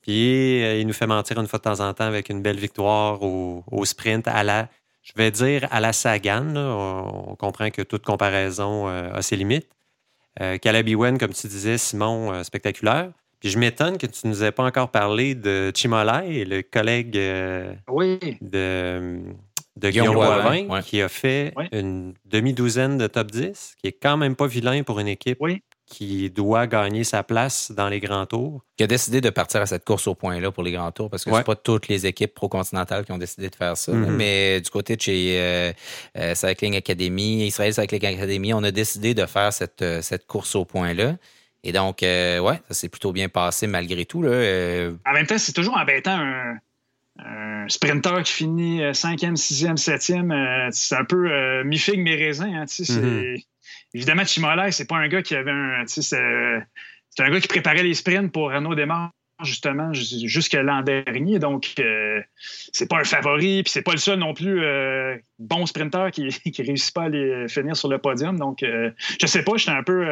Puis 0.00 0.62
euh, 0.64 0.80
il 0.80 0.86
nous 0.86 0.92
fait 0.92 1.06
mentir 1.06 1.38
une 1.38 1.46
fois 1.46 1.60
de 1.60 1.62
temps 1.62 1.78
en 1.78 1.94
temps 1.94 2.04
avec 2.04 2.28
une 2.28 2.42
belle 2.42 2.58
victoire 2.58 3.22
au, 3.22 3.84
sprint 3.84 4.26
à 4.26 4.42
la, 4.42 4.68
je 5.02 5.12
vais 5.14 5.30
dire 5.30 5.68
à 5.70 5.78
la 5.78 5.92
Sagan. 5.92 6.56
On, 6.56 7.36
comprend 7.36 7.70
que 7.70 7.82
toute 7.82 8.04
comparaison 8.04 8.88
euh, 8.88 9.12
a 9.12 9.22
ses 9.22 9.36
limites. 9.36 9.68
Euh, 10.40 10.58
Caleb 10.58 10.88
comme 11.18 11.32
tu 11.32 11.46
disais, 11.46 11.78
Simon, 11.78 12.32
euh, 12.32 12.42
spectaculaire. 12.42 13.10
Puis 13.40 13.50
je 13.50 13.58
m'étonne 13.58 13.98
que 13.98 14.06
tu 14.06 14.26
ne 14.26 14.32
nous 14.32 14.44
aies 14.44 14.52
pas 14.52 14.62
encore 14.64 14.90
parlé 14.90 15.34
de 15.34 15.72
Chimolai, 15.74 16.44
le 16.44 16.62
collègue 16.62 17.16
euh, 17.16 17.74
de, 18.40 19.20
de 19.76 19.90
Guillaume 19.90 20.14
Boivin, 20.14 20.80
qui 20.82 21.02
a 21.02 21.08
fait 21.08 21.52
une 21.72 22.14
demi-douzaine 22.24 22.98
de 22.98 23.08
top 23.08 23.32
10, 23.32 23.74
qui 23.78 23.88
est 23.88 23.92
quand 24.00 24.16
même 24.16 24.36
pas 24.36 24.46
vilain 24.46 24.84
pour 24.84 25.00
une 25.00 25.08
équipe 25.08 25.38
qui 25.92 26.30
doit 26.30 26.66
gagner 26.66 27.04
sa 27.04 27.22
place 27.22 27.70
dans 27.70 27.90
les 27.90 28.00
grands 28.00 28.24
tours. 28.24 28.64
Qui 28.78 28.84
a 28.84 28.86
décidé 28.86 29.20
de 29.20 29.28
partir 29.28 29.60
à 29.60 29.66
cette 29.66 29.84
course 29.84 30.06
au 30.06 30.14
point-là 30.14 30.50
pour 30.50 30.62
les 30.62 30.72
grands 30.72 30.90
tours, 30.90 31.10
parce 31.10 31.22
que 31.22 31.30
ce 31.30 31.36
c'est 31.36 31.44
pas 31.44 31.54
toutes 31.54 31.88
les 31.88 32.06
équipes 32.06 32.32
pro-continentales 32.32 33.04
qui 33.04 33.12
ont 33.12 33.18
décidé 33.18 33.50
de 33.50 33.54
faire 33.54 33.76
ça. 33.76 33.92
Mm-hmm. 33.92 34.10
Mais 34.10 34.60
du 34.62 34.70
côté 34.70 34.96
de 34.96 35.02
chez 35.02 35.38
euh, 35.38 35.72
euh, 36.16 36.34
Cycling 36.34 36.76
Academy, 36.76 37.46
Israël 37.46 37.74
Cycling 37.74 38.06
Academy, 38.06 38.54
on 38.54 38.62
a 38.62 38.70
décidé 38.70 39.12
de 39.12 39.26
faire 39.26 39.52
cette, 39.52 39.82
euh, 39.82 40.00
cette 40.00 40.26
course 40.26 40.54
au 40.54 40.64
point-là. 40.64 41.16
Et 41.62 41.72
donc, 41.72 41.98
ouais, 42.00 42.40
ça 42.68 42.74
s'est 42.74 42.88
plutôt 42.88 43.12
bien 43.12 43.28
passé 43.28 43.66
malgré 43.66 44.06
tout. 44.06 44.22
Là. 44.22 44.90
En 45.06 45.12
même 45.12 45.26
temps, 45.26 45.38
c'est 45.38 45.52
toujours 45.52 45.76
embêtant 45.76 46.18
un, 46.18 46.56
un 47.18 47.68
sprinter 47.68 48.22
qui 48.24 48.32
finit 48.32 48.80
5e, 48.80 49.36
6e, 49.36 49.76
7e. 49.76 50.70
c'est 50.72 50.96
un 50.96 51.04
peu 51.04 51.62
mi-figue, 51.62 52.00
mi-raisin. 52.00 52.52
Hein, 52.52 52.64
mm-hmm. 52.64 53.44
Évidemment, 53.94 54.24
Chimolai, 54.24 54.72
c'est 54.72 54.86
pas 54.86 54.96
un 54.96 55.08
gars 55.08 55.22
qui 55.22 55.34
avait 55.34 55.50
un. 55.50 55.84
C'est 55.86 56.16
un 56.16 57.30
gars 57.30 57.40
qui 57.40 57.48
préparait 57.48 57.82
les 57.82 57.94
sprints 57.94 58.32
pour 58.32 58.50
Renault 58.50 58.74
Desmar 58.74 59.12
justement 59.44 59.92
jusque 59.92 60.54
l'an 60.54 60.82
dernier. 60.82 61.38
Donc, 61.38 61.74
euh, 61.78 62.20
c'est 62.72 62.88
pas 62.88 63.00
un 63.00 63.04
favori, 63.04 63.62
puis 63.62 63.72
c'est 63.72 63.82
pas 63.82 63.92
le 63.92 63.98
seul 63.98 64.18
non 64.18 64.34
plus 64.34 64.62
euh, 64.62 65.16
bon 65.38 65.66
sprinter 65.66 66.10
qui, 66.12 66.28
qui 66.52 66.62
réussit 66.62 66.94
pas 66.94 67.04
à 67.04 67.08
les 67.08 67.48
finir 67.48 67.76
sur 67.76 67.88
le 67.88 67.98
podium. 67.98 68.38
Donc, 68.38 68.62
euh, 68.62 68.90
je 69.20 69.26
sais 69.26 69.42
pas, 69.42 69.56
j'étais 69.56 69.72
un 69.72 69.82
peu 69.82 70.06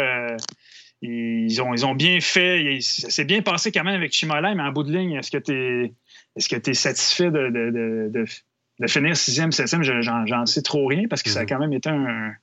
ils, 1.03 1.63
ont, 1.63 1.73
ils 1.73 1.87
ont 1.87 1.95
bien 1.95 2.21
fait. 2.21 2.79
C'est 2.81 3.25
bien 3.25 3.43
passé 3.43 3.73
quand 3.73 3.85
même 3.85 3.95
avec 3.95 4.13
Chimolin, 4.13 4.55
mais 4.55 4.63
en 4.63 4.73
bout 4.73 4.83
de 4.83 4.93
ligne, 4.93 5.13
est-ce 5.13 5.31
que 5.31 5.39
tu 5.39 5.53
es, 5.53 5.95
est 6.37 6.41
-ce 6.41 6.71
es 6.71 6.75
satisfait 6.75 7.31
de, 7.31 7.49
de, 7.49 8.11
de, 8.13 8.87
finir 8.87 9.17
sixième, 9.17 9.53
septième? 9.53 9.83
J'en 9.83 10.47
sais 10.47 10.63
trop 10.63 10.87
rien 10.87 11.09
parce 11.09 11.23
que 11.23 11.31
ça 11.31 11.41
a 11.41 11.45
mm-hmm. 11.45 11.49
quand 11.49 11.59
même 11.59 11.73
été 11.73 11.89
un, 11.89 12.35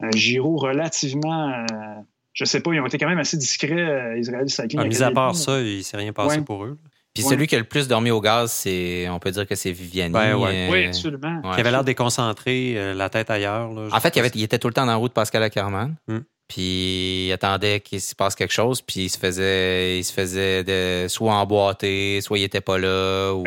un 0.00 0.10
Giro 0.10 0.56
relativement. 0.56 1.50
Euh, 1.50 1.94
je 2.32 2.44
sais 2.44 2.60
pas, 2.60 2.72
ils 2.72 2.80
ont 2.80 2.86
été 2.86 2.98
quand 2.98 3.08
même 3.08 3.18
assez 3.18 3.36
discrets, 3.36 3.72
euh, 3.72 4.18
Israël 4.18 4.48
Cycling. 4.48 4.80
Ah, 4.80 4.84
mis 4.84 5.02
à 5.02 5.10
part 5.10 5.34
ça, 5.34 5.60
il 5.60 5.84
s'est 5.84 5.96
rien 5.96 6.12
passé 6.12 6.40
pour 6.40 6.64
eux. 6.64 6.78
Puis 7.12 7.24
celui 7.24 7.48
qui 7.48 7.56
a 7.56 7.58
le 7.58 7.64
plus 7.64 7.88
dormi 7.88 8.10
au 8.10 8.20
gaz, 8.20 8.52
c'est, 8.52 9.08
on 9.08 9.18
peut 9.18 9.32
dire 9.32 9.46
que 9.46 9.56
c'est 9.56 9.72
Viviani. 9.72 10.12
Ben 10.12 10.36
oui, 10.36 10.86
absolument. 10.86 11.42
Qui 11.54 11.60
avait 11.60 11.70
l'air 11.70 11.84
déconcentré, 11.84 12.94
la 12.94 13.08
tête 13.10 13.30
ailleurs. 13.30 13.70
en 13.70 14.00
fait, 14.00 14.16
il, 14.16 14.20
avait, 14.20 14.30
il, 14.34 14.42
était 14.42 14.58
tout 14.58 14.68
le 14.68 14.74
temps 14.74 14.86
dans 14.86 14.92
la 14.92 14.96
route 14.96 15.12
Pascal 15.12 15.42
Ackermann. 15.42 15.96
Mm. 16.06 16.18
Puis 16.50 17.26
il 17.28 17.32
attendait 17.32 17.78
qu'il 17.78 18.00
se 18.00 18.12
passe 18.16 18.34
quelque 18.34 18.52
chose, 18.52 18.82
puis 18.82 19.02
il 19.02 19.08
se 19.08 19.18
faisait, 19.18 20.00
il 20.00 20.04
se 20.04 20.12
faisait 20.12 20.64
de, 20.64 21.06
soit 21.06 21.32
emboîter, 21.32 22.20
soit 22.22 22.40
il 22.40 22.42
était 22.42 22.60
pas 22.60 22.76
là. 22.76 23.32
Ou 23.32 23.44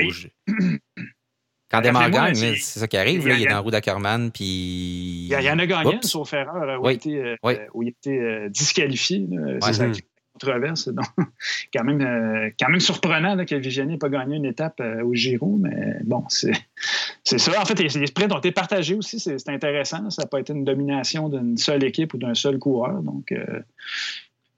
Quand 1.74 1.82
Desmar 1.82 2.10
gagne, 2.12 2.36
c'est 2.36 2.80
ça 2.80 2.88
qui 2.88 2.98
arrive. 2.98 3.24
il 3.26 3.44
est 3.44 3.46
dans 3.46 3.56
la 3.56 3.60
roue 3.60 3.72
d'Ackerman. 3.72 4.32
Puis... 4.32 5.28
Il 5.30 5.42
y 5.42 5.50
en 5.50 5.60
a 5.60 5.66
gagné, 5.66 5.98
sauf 6.04 6.34
erreur, 6.34 6.82
où, 6.82 6.90
il 6.90 6.94
était, 6.94 7.38
euh, 7.44 7.58
où 7.74 7.84
il 7.84 7.90
était 7.90 8.20
euh, 8.20 8.50
disqualifié. 8.50 9.28
C'est 9.62 9.74
ça 9.74 9.86
controverse. 10.34 10.90
Donc, 10.90 11.06
quand 11.74 11.84
même, 11.84 12.02
euh, 12.02 12.50
quand 12.60 12.70
même 12.70 12.80
surprenant 12.80 13.44
que 13.46 13.56
Vigiani 13.56 13.94
n'ait 13.94 13.98
pas 13.98 14.10
gagné 14.10 14.36
une 14.36 14.46
étape 14.46 14.80
euh, 14.80 15.04
au 15.04 15.14
Giro, 15.14 15.58
mais 15.60 16.00
bon, 16.04 16.24
c'est 16.28 16.54
ça. 17.24 17.62
En 17.62 17.66
fait, 17.66 17.80
les, 17.80 18.08
sprints 18.08 18.32
ont 18.32 18.40
été 18.40 18.52
partagés 18.52 18.96
aussi, 18.96 19.20
c'est 19.20 19.50
intéressant. 19.50 20.10
Ça 20.10 20.24
n'a 20.24 20.28
pas 20.28 20.40
été 20.40 20.54
une 20.54 20.66
domination 20.66 21.30
d'une 21.30 21.58
seule 21.58 21.84
équipe 21.84 22.14
ou 22.14 22.18
d'un 22.18 22.34
seul 22.34 22.60
coureur. 22.60 23.02
Donc, 23.02 23.32
euh, 23.32 23.62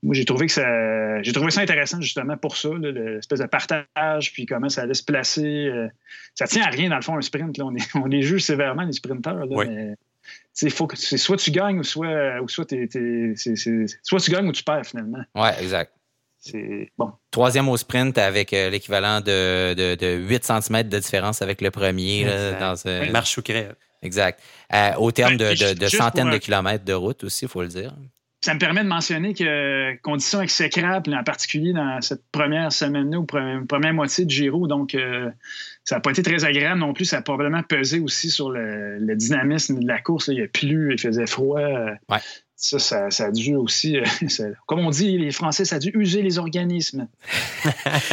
moi, 0.04 0.14
j'ai 0.14 0.26
trouvé 0.26 0.46
que 0.48 0.52
ça, 0.52 1.22
j'ai 1.24 1.32
trouvé 1.32 1.52
ça 1.52 1.62
intéressant 1.62 2.00
justement 2.02 2.38
pour 2.38 2.58
ça, 2.58 2.70
l'espèce 2.80 3.40
de 3.40 3.46
partage, 3.46 4.34
puis 4.34 4.46
comment 4.46 4.70
ça 4.70 4.84
allait 4.84 4.94
se 4.94 5.04
placer. 5.04 5.70
ça 6.36 6.48
tient 6.48 6.64
à 6.64 6.70
rien 6.70 6.90
dans 6.90 6.98
le 6.98 7.02
fond 7.02 7.18
un 7.18 7.22
sprint. 7.22 7.58
Là. 7.58 7.66
On, 7.66 7.76
est, 7.76 7.96
on 7.96 8.06
les 8.06 8.22
juge 8.22 8.44
sévèrement 8.44 8.84
les 8.84 8.94
sprinteurs, 8.94 9.48
mais 9.48 9.96
faut 10.70 10.88
que 10.88 10.98
c'est 10.98 11.18
soit 11.18 11.38
tu 11.38 11.52
gagnes 11.52 11.80
ou 11.80 11.84
soit, 11.84 12.40
ou 12.42 12.48
soit, 12.48 12.66
soit 12.68 14.20
tu 14.20 14.32
gagnes 14.32 14.48
ou 14.48 14.52
tu 14.52 14.64
perds 14.64 14.86
finalement. 14.86 15.24
Oui, 15.34 15.50
exact. 15.60 15.92
C'est 16.46 16.92
bon. 16.96 17.12
Troisième 17.32 17.68
au 17.70 17.78
sprint 17.78 18.20
avec 18.20 18.54
euh, 18.54 18.70
l'équivalent 18.70 19.20
de, 19.20 19.74
de, 19.74 19.96
de, 19.96 20.16
8 20.16 20.44
cm 20.44 20.84
de 20.84 21.00
différence 21.00 21.42
avec 21.42 21.60
le 21.60 21.72
premier. 21.72 22.24
Là, 22.24 22.52
dans, 22.54 22.76
euh, 22.86 23.12
Marche 23.12 23.40
ou 23.40 23.42
crève. 23.42 23.76
Exact. 24.04 24.40
Euh, 24.72 24.94
au 24.98 25.12
terme 25.12 25.38
de, 25.38 25.74
de 25.74 25.88
centaines 25.88 26.30
de 26.30 26.38
kilomètres 26.38 26.86
de 26.86 26.94
route 26.94 27.24
aussi, 27.24 27.46
il 27.46 27.48
faut 27.48 27.64
le 27.64 27.68
dire. 27.68 27.96
Ça 28.46 28.54
me 28.54 28.60
permet 28.60 28.84
de 28.84 28.88
mentionner 28.88 29.34
que 29.34 30.00
conditions 30.04 30.40
exécrables, 30.40 31.12
en 31.16 31.24
particulier 31.24 31.74
dans 31.74 32.00
cette 32.02 32.22
première 32.32 32.72
semaine-là 32.72 33.18
ou 33.18 33.26
première, 33.26 33.94
moitié 33.96 34.24
du 34.24 34.36
Giro, 34.36 34.68
donc 34.68 34.96
ça 35.84 35.96
n'a 35.96 36.00
pas 36.00 36.12
été 36.12 36.22
très 36.22 36.46
agréable 36.46 36.80
non 36.80 36.94
plus. 36.94 37.06
Ça 37.06 37.18
a 37.18 37.22
probablement 37.24 37.64
pesé 37.64 38.00
aussi 38.00 38.30
sur 38.30 38.52
le, 38.52 39.16
dynamisme 39.16 39.80
de 39.80 39.88
la 39.88 40.00
course. 40.00 40.28
Il 40.28 40.38
y 40.38 40.44
a 40.44 40.48
plu, 40.48 40.94
il 40.94 41.02
faisait 41.02 41.26
froid. 41.26 41.60
Ouais. 41.60 42.20
Ça, 42.56 43.10
ça, 43.10 43.26
a 43.26 43.32
dû 43.32 43.56
aussi, 43.56 43.98
comme 44.68 44.82
on 44.82 44.92
dit, 44.92 45.18
les 45.18 45.32
Français, 45.32 45.66
ça 45.66 45.78
a 45.78 45.80
dû 45.80 45.90
user 45.96 46.22
les 46.22 46.38
organismes. 46.38 47.08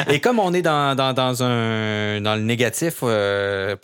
Et 0.09 0.19
comme 0.21 0.39
on 0.39 0.55
est 0.55 0.63
dans, 0.63 0.97
dans, 0.97 1.43
un, 1.43 2.23
dans 2.23 2.37
le 2.37 2.43
négatif, 2.43 3.01
euh, 3.03 3.77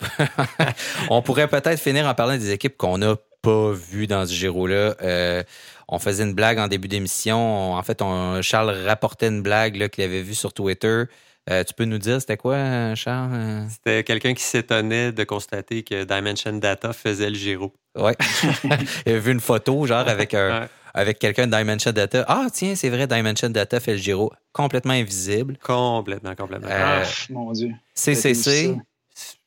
on 1.11 1.21
pourrait 1.21 1.47
peut-être 1.47 1.79
finir 1.79 2.07
en 2.07 2.15
parlant 2.15 2.37
des 2.37 2.49
équipes 2.49 2.75
qu'on 2.75 2.97
n'a 2.97 3.17
pas 3.43 3.71
vues 3.71 4.07
dans 4.07 4.25
ce 4.25 4.33
Giro-là. 4.33 4.95
Euh, 5.03 5.43
on 5.91 5.99
faisait 5.99 6.23
une 6.23 6.33
blague 6.33 6.59
en 6.59 6.67
début 6.67 6.87
d'émission. 6.87 7.73
En 7.73 7.83
fait, 7.83 8.01
on, 8.01 8.41
Charles 8.41 8.69
rapportait 8.85 9.27
une 9.27 9.41
blague 9.41 9.89
qu'il 9.89 10.03
avait 10.03 10.21
vue 10.21 10.35
sur 10.35 10.53
Twitter. 10.53 11.05
Euh, 11.49 11.63
tu 11.63 11.73
peux 11.73 11.85
nous 11.85 11.97
dire 11.97 12.21
c'était 12.21 12.37
quoi, 12.37 12.93
Charles? 12.93 13.31
Euh? 13.33 13.65
C'était 13.69 14.03
quelqu'un 14.03 14.35
qui 14.35 14.43
s'étonnait 14.43 15.11
de 15.11 15.23
constater 15.23 15.81
que 15.81 16.03
Dimension 16.03 16.53
Data 16.53 16.93
faisait 16.93 17.29
le 17.29 17.35
Giro. 17.35 17.73
Oui. 17.97 18.11
Il 19.05 19.11
avait 19.11 19.19
vu 19.19 19.31
une 19.31 19.39
photo, 19.39 19.85
genre, 19.87 20.07
avec 20.07 20.35
Avec 20.93 21.17
quelqu'un 21.17 21.47
de 21.47 21.55
Dimension 21.55 21.91
Data. 21.91 22.23
Ah, 22.27 22.47
tiens, 22.53 22.75
c'est 22.75 22.89
vrai, 22.89 23.07
Dimension 23.07 23.49
Data 23.49 23.79
fait 23.79 23.93
le 23.93 23.97
Giro 23.97 24.31
complètement 24.53 24.93
invisible. 24.93 25.57
Complètement, 25.63 26.35
complètement. 26.35 26.69
Euh, 26.69 27.03
ah, 27.03 27.07
mon 27.29 27.51
Dieu. 27.51 27.71
CCC. 27.95 28.77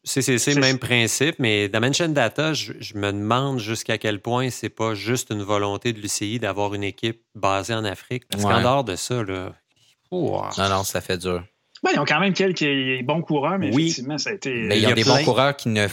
CCC, 0.05 0.57
même 0.57 0.79
principe, 0.79 1.37
mais 1.39 1.69
Dimension 1.69 2.09
Data, 2.09 2.55
je, 2.55 2.73
me 2.97 3.13
demande 3.13 3.61
jusqu'à 3.61 3.99
quel 3.99 4.21
point 4.21 4.51
c'est 4.51 4.69
pas 4.69 4.95
juste 4.95 5.31
une 5.31 5.43
volonté 5.43 5.93
de 5.93 6.01
l'UCI 6.01 6.41
d'avoir 6.41 6.75
une 6.75 6.83
équipe 6.83 7.23
basée 7.35 7.75
en 7.75 7.85
Afrique. 7.85 8.25
Parce 8.29 8.43
qu'en 8.43 8.61
dehors 8.61 8.85
de 8.85 8.97
ça, 8.97 9.23
là. 9.23 9.53
Non, 10.11 10.69
non, 10.69 10.83
ça 10.85 11.01
fait 11.01 11.19
dur. 11.19 11.45
Ben, 11.83 11.91
ils 11.95 11.99
ont 11.99 12.05
quand 12.05 12.21
même 12.21 12.35
quelques 12.35 13.05
bons 13.05 13.23
coureurs, 13.23 13.59
mais 13.59 13.69
effectivement, 13.69 14.19
ça 14.19 14.31
a 14.31 14.33
été. 14.35 14.53
Mais 14.53 14.77
il 14.77 14.83
y 14.83 14.87
a, 14.87 14.93
des 14.93 15.05
bons 15.05 15.25
coureurs 15.25 15.57
qui 15.57 15.69
ne 15.69 15.87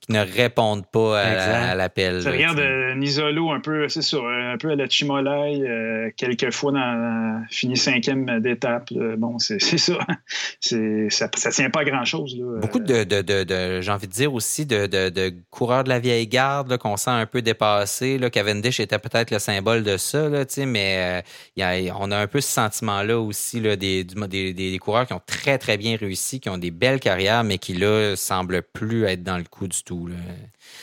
qui 0.00 0.12
ne 0.12 0.20
répondent 0.20 0.86
pas 0.86 1.20
à, 1.20 1.74
l'appel. 1.74 2.22
Ça 2.22 2.30
regarde 2.30 2.58
euh, 2.58 2.94
Nisolo 2.94 3.50
un 3.50 3.60
peu, 3.60 3.88
c'est 3.88 4.02
ça, 4.02 4.18
un 4.18 4.56
peu 4.56 4.70
à 4.70 4.76
la 4.76 4.88
Chimolai, 4.88 5.60
euh, 5.60 6.10
quelques 6.16 6.52
fois 6.52 6.72
dans, 6.72 7.44
fini 7.50 7.76
cinquième 7.76 8.40
d'étape. 8.40 8.92
Bon, 9.18 9.38
c'est 9.38 9.58
ça. 9.58 9.98
ça. 10.60 11.28
Ça 11.34 11.50
tient 11.50 11.70
pas 11.70 11.80
à 11.80 11.84
grand-chose. 11.84 12.36
Beaucoup 12.60 12.78
de, 12.78 13.04
de, 13.04 13.22
de, 13.22 13.80
j'ai 13.80 13.90
envie 13.90 14.06
de 14.06 14.12
dire 14.12 14.32
aussi, 14.32 14.66
de, 14.66 14.86
de, 14.86 15.34
coureurs 15.50 15.84
de 15.84 15.88
la 15.88 15.98
vieille 15.98 16.26
garde 16.26 16.76
qu'on 16.78 16.96
sent 16.96 17.10
un 17.10 17.26
peu 17.26 17.42
dépassés. 17.42 18.18
Là. 18.18 18.30
Cavendish 18.30 18.80
était 18.80 18.98
peut-être 18.98 19.30
le 19.30 19.38
symbole 19.38 19.82
de 19.82 19.96
ça, 19.96 20.28
là, 20.28 20.44
mais 20.66 21.22
euh, 21.58 21.90
on 21.98 22.10
a 22.10 22.18
un 22.18 22.26
peu 22.26 22.40
ce 22.40 22.48
sentiment-là 22.48 23.18
aussi 23.18 23.60
là, 23.60 23.76
des, 23.76 24.04
des, 24.04 24.52
des, 24.52 24.78
coureurs 24.78 25.06
qui 25.06 25.12
ont 25.12 25.22
très, 25.24 25.58
très 25.58 25.76
bien 25.76 25.96
réussi, 25.96 26.40
qui 26.40 26.48
ont 26.48 26.58
des 26.58 26.70
belles 26.70 27.00
carrières, 27.00 27.44
mais 27.44 27.58
qui, 27.58 27.74
là, 27.74 28.14
semblent 28.16 28.62
plus 28.62 29.04
être 29.04 29.22
dans 29.22 29.38
le 29.38 29.44
coup 29.44 29.68
du 29.68 29.75
tout. 29.84 30.08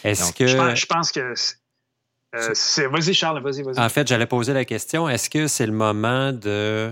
Est-ce 0.03 0.33
que. 0.33 0.47
Je 0.47 0.85
pense, 0.85 1.11
que. 1.11 1.33
Euh, 2.35 2.53
vas-y, 2.89 3.13
Charles, 3.13 3.41
vas-y, 3.41 3.61
vas-y. 3.61 3.79
En 3.79 3.89
fait, 3.89 4.07
j'allais 4.07 4.25
poser 4.25 4.53
la 4.53 4.65
question 4.65 5.07
est-ce 5.07 5.29
que 5.29 5.47
c'est 5.47 5.67
le 5.67 5.73
moment 5.73 6.33
de 6.33 6.91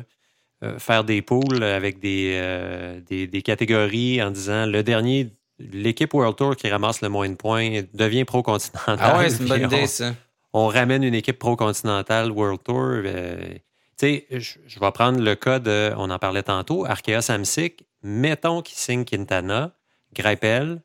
euh, 0.63 0.77
faire 0.77 1.03
des 1.03 1.21
poules 1.21 1.63
avec 1.63 1.97
euh, 2.03 2.99
des, 3.01 3.25
des, 3.25 3.41
catégories 3.41 4.21
en 4.21 4.29
disant 4.29 4.67
le 4.67 4.83
dernier, 4.83 5.31
l'équipe 5.59 6.13
World 6.13 6.35
Tour 6.35 6.55
qui 6.55 6.69
ramasse 6.69 7.01
le 7.01 7.09
moins 7.09 7.27
de 7.27 7.35
points 7.35 7.81
devient 7.93 8.23
pro-continental? 8.23 8.99
Ah 8.99 9.17
ouais, 9.17 9.29
c'est 9.29 9.41
une 9.41 9.49
bonne 9.49 9.63
idée, 9.63 9.87
ça. 9.87 10.13
On 10.53 10.67
ramène 10.67 11.03
une 11.03 11.15
équipe 11.15 11.39
pro-continentale 11.39 12.29
World 12.29 12.61
Tour. 12.63 13.01
tu 13.03 13.61
sais, 13.97 14.27
je 14.29 14.79
vais 14.79 14.91
prendre 14.91 15.19
le 15.19 15.33
cas 15.35 15.59
de, 15.59 15.91
on 15.97 16.09
en 16.11 16.19
parlait 16.19 16.43
tantôt, 16.43 16.85
Arkea 16.85 17.21
Samsic. 17.21 17.85
Mettons 18.03 18.61
qu'il 18.61 18.77
signe 18.77 19.05
Quintana, 19.05 19.71
Greipel, 20.13 20.81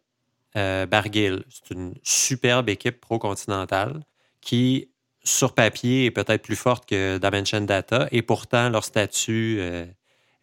euh, 0.57 0.87
Barguil. 0.87 1.45
C'est 1.49 1.75
une 1.75 1.95
superbe 2.03 2.69
équipe 2.69 3.01
pro-continentale 3.01 4.01
qui, 4.41 4.91
sur 5.25 5.55
papier, 5.55 6.07
est 6.07 6.11
peut-être 6.11 6.43
plus 6.43 6.57
forte 6.57 6.89
que 6.89 7.19
Dimension 7.19 7.61
Data 7.61 8.09
et 8.13 8.23
pourtant, 8.23 8.69
leur 8.69 8.85
statut 8.85 9.59
euh, 9.61 9.87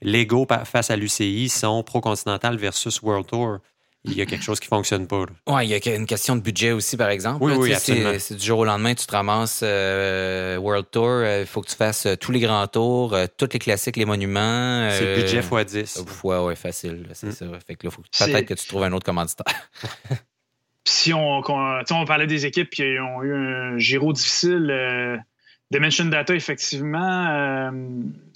légaux 0.02 0.48
face 0.66 0.92
à 0.92 0.96
l'UCI 0.96 1.50
sont 1.50 1.84
pro-continental 1.84 2.58
versus 2.58 3.02
World 3.02 3.28
Tour 3.28 3.60
il 4.06 4.18
y 4.18 4.22
a 4.22 4.26
quelque 4.26 4.44
chose 4.44 4.60
qui 4.60 4.68
fonctionne 4.68 5.08
pas. 5.08 5.26
Oui, 5.48 5.66
il 5.66 5.70
y 5.70 5.90
a 5.90 5.96
une 5.96 6.06
question 6.06 6.36
de 6.36 6.42
budget 6.42 6.72
aussi, 6.72 6.98
par 6.98 7.10
exemple. 7.10 7.44
Oui, 7.44 7.54
oui, 7.56 7.74
absolument. 7.74 8.14
C'est 8.20 8.36
du 8.36 8.46
jour 8.46 8.60
au 8.60 8.66
lendemain, 8.66 8.94
tu 8.94 9.06
te 9.06 9.12
ramasses 9.12 9.62
euh, 9.64 10.58
World 10.58 10.88
Tour, 10.92 11.08
euh, 11.08 11.42
il 11.42 11.48
faut 11.48 11.62
que 11.62 11.70
tu 11.70 11.76
fasses 11.76 12.06
euh, 12.06 12.16
tous 12.16 12.32
les 12.32 12.42
grands 12.42 12.68
tours, 12.68 13.16
tous 13.38 13.50
les 13.54 13.60
classiques, 13.60 13.96
les 13.96 14.06
monuments. 14.06 14.90
c'est 14.92 15.16
budget 15.16 15.40
x 15.40 15.74
10. 15.74 16.06
Oui, 16.24 16.36
oui, 16.38 16.56
facile, 16.56 17.08
c'est 17.14 17.28
mm. 17.28 17.32
ça. 17.32 17.46
Fait 17.66 17.76
que 17.76 17.88
là, 17.88 17.92
faut 17.92 18.02
peut-être 18.02 18.46
que 18.46 18.54
tu 18.54 18.68
trouves 18.68 18.84
un 18.84 18.92
autre 18.92 19.06
commanditaire. 19.06 19.70
si 20.86 21.14
on, 21.14 21.42
on, 21.48 22.06
parlait 22.06 22.28
des 22.28 22.46
équipes 22.46 22.70
qui 22.70 22.84
ont 23.00 23.24
eu 23.24 23.34
un 23.34 23.78
Giro 23.78 24.12
difficile, 24.12 25.24
Dimension 25.72 26.06
Data, 26.06 26.36
effectivement, 26.36 27.72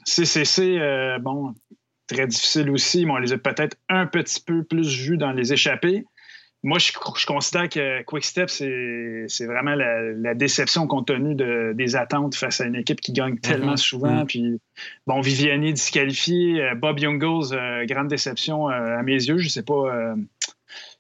CCC, 0.05 0.79
bon, 1.19 1.53
très 2.07 2.27
difficile 2.27 2.69
aussi, 2.71 3.05
mais 3.05 3.11
on 3.11 3.17
les 3.17 3.33
a 3.33 3.37
peut-être 3.37 3.77
un 3.89 4.05
petit 4.05 4.41
peu 4.41 4.63
plus 4.63 4.97
vus 4.97 5.17
dans 5.17 5.31
les 5.31 5.53
échappées. 5.53 6.05
Moi, 6.63 6.79
je, 6.79 6.91
considère 7.25 7.69
que 7.69 8.01
Quickstep, 8.03 8.49
c'est 8.49 9.45
vraiment 9.45 9.75
la, 9.75 10.33
déception 10.33 10.87
compte 10.87 11.07
tenu 11.07 11.35
de, 11.35 11.73
des 11.73 11.95
attentes 11.95 12.35
face 12.35 12.61
à 12.61 12.65
une 12.65 12.75
équipe 12.75 12.99
qui 12.99 13.13
gagne 13.13 13.37
tellement 13.37 13.73
mm-hmm. 13.73 13.77
souvent. 13.77 14.23
Mm-hmm. 14.23 14.25
Puis, 14.25 14.59
bon, 15.05 15.21
Viviani 15.21 15.73
disqualifié, 15.73 16.61
euh, 16.61 16.75
Bob 16.75 16.99
Youngles, 16.99 17.53
euh, 17.53 17.85
grande 17.85 18.07
déception 18.07 18.69
euh, 18.69 18.97
à 18.97 19.03
mes 19.03 19.13
yeux. 19.13 19.37
Je 19.37 19.49
sais 19.49 19.63
pas, 19.63 20.15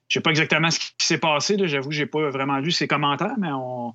je 0.07 0.13
sais 0.13 0.21
pas 0.21 0.29
exactement 0.29 0.69
ce 0.69 0.79
qui 0.79 1.05
s'est 1.05 1.17
passé. 1.17 1.57
J'avoue, 1.63 1.91
j'ai 1.91 2.05
pas 2.05 2.29
vraiment 2.29 2.59
lu 2.59 2.71
ses 2.71 2.87
commentaires, 2.87 3.35
mais 3.39 3.51
on, 3.51 3.93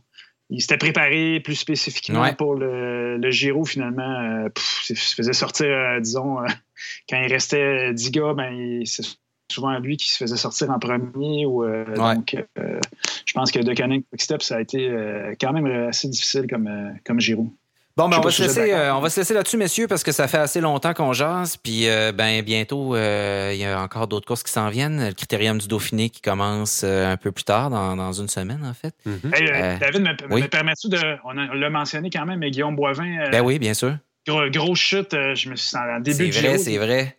il 0.50 0.60
s'était 0.60 0.78
préparé 0.78 1.40
plus 1.40 1.54
spécifiquement 1.54 2.32
pour 2.34 2.54
le, 2.54 3.16
le, 3.16 3.30
Giro, 3.30 3.64
finalement. 3.64 4.02
Euh, 4.02 4.48
il 4.90 4.96
se 4.96 5.14
faisait 5.14 5.32
sortir, 5.32 5.66
euh, 5.66 6.00
disons, 6.00 6.40
euh, 6.40 6.46
quand 7.08 7.20
il 7.20 7.32
restait 7.32 7.92
10 7.94 8.10
gars, 8.10 8.34
ben, 8.34 8.82
c'est 8.84 9.04
souvent 9.50 9.78
lui 9.78 9.96
qui 9.96 10.10
se 10.10 10.18
faisait 10.18 10.36
sortir 10.36 10.70
en 10.70 10.78
premier. 10.78 11.46
Ou, 11.46 11.64
Donc, 11.94 12.36
je 12.56 13.32
pense 13.34 13.50
que 13.50 13.58
de 13.58 13.74
Canning 13.74 14.02
Step, 14.16 14.42
ça 14.42 14.56
a 14.56 14.60
été 14.60 14.90
quand 15.38 15.52
même 15.52 15.66
assez 15.66 16.08
difficile 16.08 16.46
comme, 16.48 16.94
comme 17.04 17.20
Giro. 17.20 17.52
Bon, 17.96 18.08
ben, 18.08 18.18
on, 18.18 18.20
va 18.22 18.30
si 18.30 18.40
laisser, 18.42 18.72
euh, 18.72 18.94
on 18.94 19.00
va 19.00 19.10
se 19.10 19.20
laisser 19.20 19.34
là-dessus, 19.34 19.58
messieurs, 19.58 19.86
parce 19.86 20.02
que 20.02 20.12
ça 20.12 20.26
fait 20.26 20.38
assez 20.38 20.62
longtemps 20.62 20.94
qu'on 20.94 21.12
jase. 21.12 21.58
Puis, 21.58 21.88
euh, 21.88 22.10
ben, 22.12 22.40
bientôt, 22.42 22.94
euh, 22.96 23.50
il 23.52 23.60
y 23.60 23.66
a 23.66 23.78
encore 23.82 24.06
d'autres 24.06 24.26
courses 24.26 24.42
qui 24.42 24.50
s'en 24.50 24.70
viennent. 24.70 25.08
Le 25.08 25.12
Critérium 25.12 25.58
du 25.58 25.68
Dauphiné 25.68 26.08
qui 26.08 26.22
commence 26.22 26.82
euh, 26.84 27.12
un 27.12 27.18
peu 27.18 27.32
plus 27.32 27.44
tard, 27.44 27.68
dans, 27.68 27.94
dans 27.94 28.12
une 28.12 28.28
semaine, 28.28 28.64
en 28.64 28.72
fait. 28.72 28.94
Hey, 29.34 29.46
Euh, 29.50 29.76
David, 29.78 30.00
me, 30.00 30.10
oui. 30.34 30.42
me 30.42 30.48
permets-tu 30.48 30.88
de. 30.88 30.98
On 31.24 31.32
l'a 31.32 31.70
mentionné 31.70 32.08
quand 32.08 32.24
même, 32.24 32.38
mais 32.38 32.50
Guillaume 32.50 32.76
Boivin, 32.76 33.26
euh, 33.26 33.30
Ben 33.30 33.42
oui, 33.42 33.58
bien 33.58 33.74
sûr. 33.74 33.96
gros, 34.26 34.48
grosse 34.48 34.78
chute, 34.78 35.12
euh, 35.12 35.34
je 35.34 35.50
me 35.50 35.56
suis 35.56 35.76
en 35.76 36.00
début 36.00 36.32
C'est 36.32 36.40
vrai, 36.40 36.58
c'est 36.58 36.78
vrai. 36.78 37.16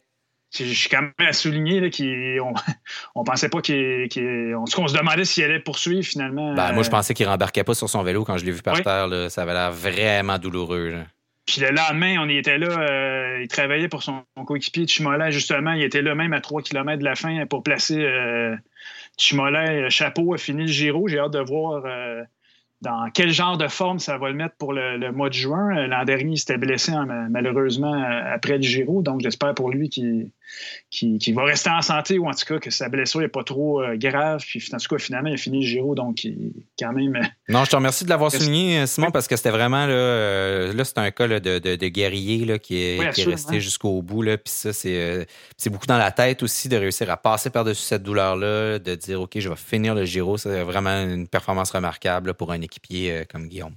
Je 0.55 0.63
suis 0.65 0.89
quand 0.89 1.01
même 1.01 1.13
à 1.19 1.33
souligner 1.33 1.89
qu'on 1.89 2.53
on 3.15 3.23
pensait 3.23 3.49
pas 3.49 3.61
qu'il. 3.61 4.07
on, 4.55 4.63
on 4.63 4.87
se 4.87 4.97
demandait 4.97 5.25
s'il 5.25 5.43
allait 5.43 5.59
poursuivre 5.59 6.03
finalement. 6.05 6.53
Ben, 6.53 6.73
moi, 6.73 6.83
je 6.83 6.87
Euh, 6.89 6.91
pensais 6.91 7.13
qu'il 7.13 7.27
rembarquait 7.27 7.63
pas 7.63 7.73
sur 7.73 7.89
son 7.89 8.03
vélo 8.03 8.23
quand 8.23 8.37
je 8.37 8.45
l'ai 8.45 8.51
vu 8.51 8.61
par 8.61 8.75
Oui. 8.75 8.83
terre. 8.83 9.07
Là. 9.07 9.29
Ça 9.29 9.41
avait 9.43 9.53
l'air 9.53 9.71
vraiment 9.71 10.37
douloureux. 10.37 10.89
là. 10.89 11.05
Puis 11.45 11.59
le 11.59 11.71
lendemain, 11.71 12.15
on 12.21 12.29
y 12.29 12.37
était 12.37 12.57
là, 12.57 12.67
euh, 12.69 13.39
il 13.41 13.47
travaillait 13.49 13.89
pour 13.89 14.01
son, 14.01 14.23
son 14.37 14.45
coéquipier 14.45 14.87
Chimolet, 14.87 15.29
justement. 15.31 15.73
Il 15.73 15.83
était 15.83 16.01
là 16.01 16.15
même 16.15 16.31
à 16.33 16.39
3 16.39 16.61
km 16.61 16.99
de 16.99 17.03
la 17.03 17.15
fin 17.15 17.45
pour 17.47 17.63
placer 17.63 17.99
euh, 17.99 18.55
Chimolet. 19.17 19.89
Chapeau 19.89 20.33
a 20.33 20.37
fini 20.37 20.61
le 20.61 20.67
Giro. 20.67 21.07
J'ai 21.07 21.19
hâte 21.19 21.33
de 21.33 21.39
voir 21.39 21.83
euh, 21.85 22.23
dans 22.81 23.09
quel 23.13 23.31
genre 23.31 23.57
de 23.57 23.67
forme 23.67 23.99
ça 23.99 24.17
va 24.17 24.29
le 24.29 24.35
mettre 24.35 24.55
pour 24.55 24.71
le, 24.73 24.97
le 24.97 25.11
mois 25.11 25.27
de 25.29 25.33
juin. 25.33 25.85
L'an 25.87 26.05
dernier, 26.05 26.33
il 26.33 26.37
s'était 26.37 26.57
blessé 26.57 26.91
hein, 26.93 27.05
malheureusement 27.29 27.93
après 28.25 28.55
le 28.57 28.63
Giro. 28.63 29.01
Donc 29.01 29.19
j'espère 29.21 29.53
pour 29.53 29.69
lui 29.69 29.89
qu'il 29.89 30.31
qu'il- 30.89 31.17
qu'il 31.17 31.33
va 31.35 31.43
rester 31.43 31.69
en 31.69 31.81
santé 31.81 32.19
ou 32.19 32.27
en 32.27 32.33
tout 32.33 32.45
cas 32.45 32.59
que 32.59 32.69
sa 32.71 32.89
blessure 32.89 33.19
n'est 33.21 33.27
pas 33.27 33.43
trop 33.43 33.81
euh, 33.81 33.95
grave. 33.97 34.43
Puis 34.45 34.63
en 34.73 34.77
tout 34.77 34.95
cas, 34.95 34.99
finalement, 35.01 35.29
il 35.29 35.33
a 35.33 35.37
fini 35.37 35.61
le 35.61 35.65
Giro. 35.67 35.95
Donc 35.95 36.23
il- 36.23 36.51
quand 36.79 36.93
même. 36.93 37.15
euh, 37.15 37.23
Non, 37.49 37.65
je 37.65 37.71
te 37.71 37.75
remercie 37.75 38.03
de 38.03 38.09
l'avoir 38.09 38.31
souligné, 38.31 38.85
Simon, 38.87 39.11
parce 39.11 39.27
que 39.27 39.35
c'était 39.35 39.49
vraiment 39.51 39.85
là, 39.85 39.93
euh, 39.93 40.73
là 40.73 40.85
c'est 40.85 40.97
un 40.97 41.11
cas 41.11 41.27
là, 41.27 41.39
de, 41.39 41.59
de, 41.59 41.75
de 41.75 41.87
guerrier 41.87 42.45
là, 42.45 42.59
qui 42.59 42.77
est, 42.77 42.99
Oui, 42.99 43.05
qui 43.11 43.21
est 43.21 43.25
resté 43.25 43.59
jusqu'au 43.61 44.01
bout. 44.01 44.21
Là, 44.21 44.37
puis 44.37 44.51
ça, 44.53 44.73
c'est, 44.73 44.95
euh, 44.97 45.25
c'est 45.57 45.69
beaucoup 45.69 45.87
dans 45.87 45.97
la 45.97 46.11
tête 46.11 46.43
aussi 46.43 46.69
de 46.69 46.77
réussir 46.77 47.09
à 47.09 47.17
passer 47.17 47.49
par-dessus 47.49 47.81
cette 47.83 48.03
douleur-là, 48.03 48.79
de 48.79 48.95
dire 48.95 49.21
OK, 49.21 49.31
je 49.39 49.49
vais 49.49 49.55
finir 49.55 49.95
le 49.95 50.05
Giro. 50.05 50.37
C'est 50.37 50.63
vraiment 50.63 51.01
une 51.03 51.27
performance 51.27 51.71
remarquable 51.71 52.27
là, 52.27 52.33
pour 52.33 52.51
un 52.51 52.61
équipier 52.61 53.11
euh, 53.11 53.23
comme 53.29 53.47
Guillaume. 53.47 53.73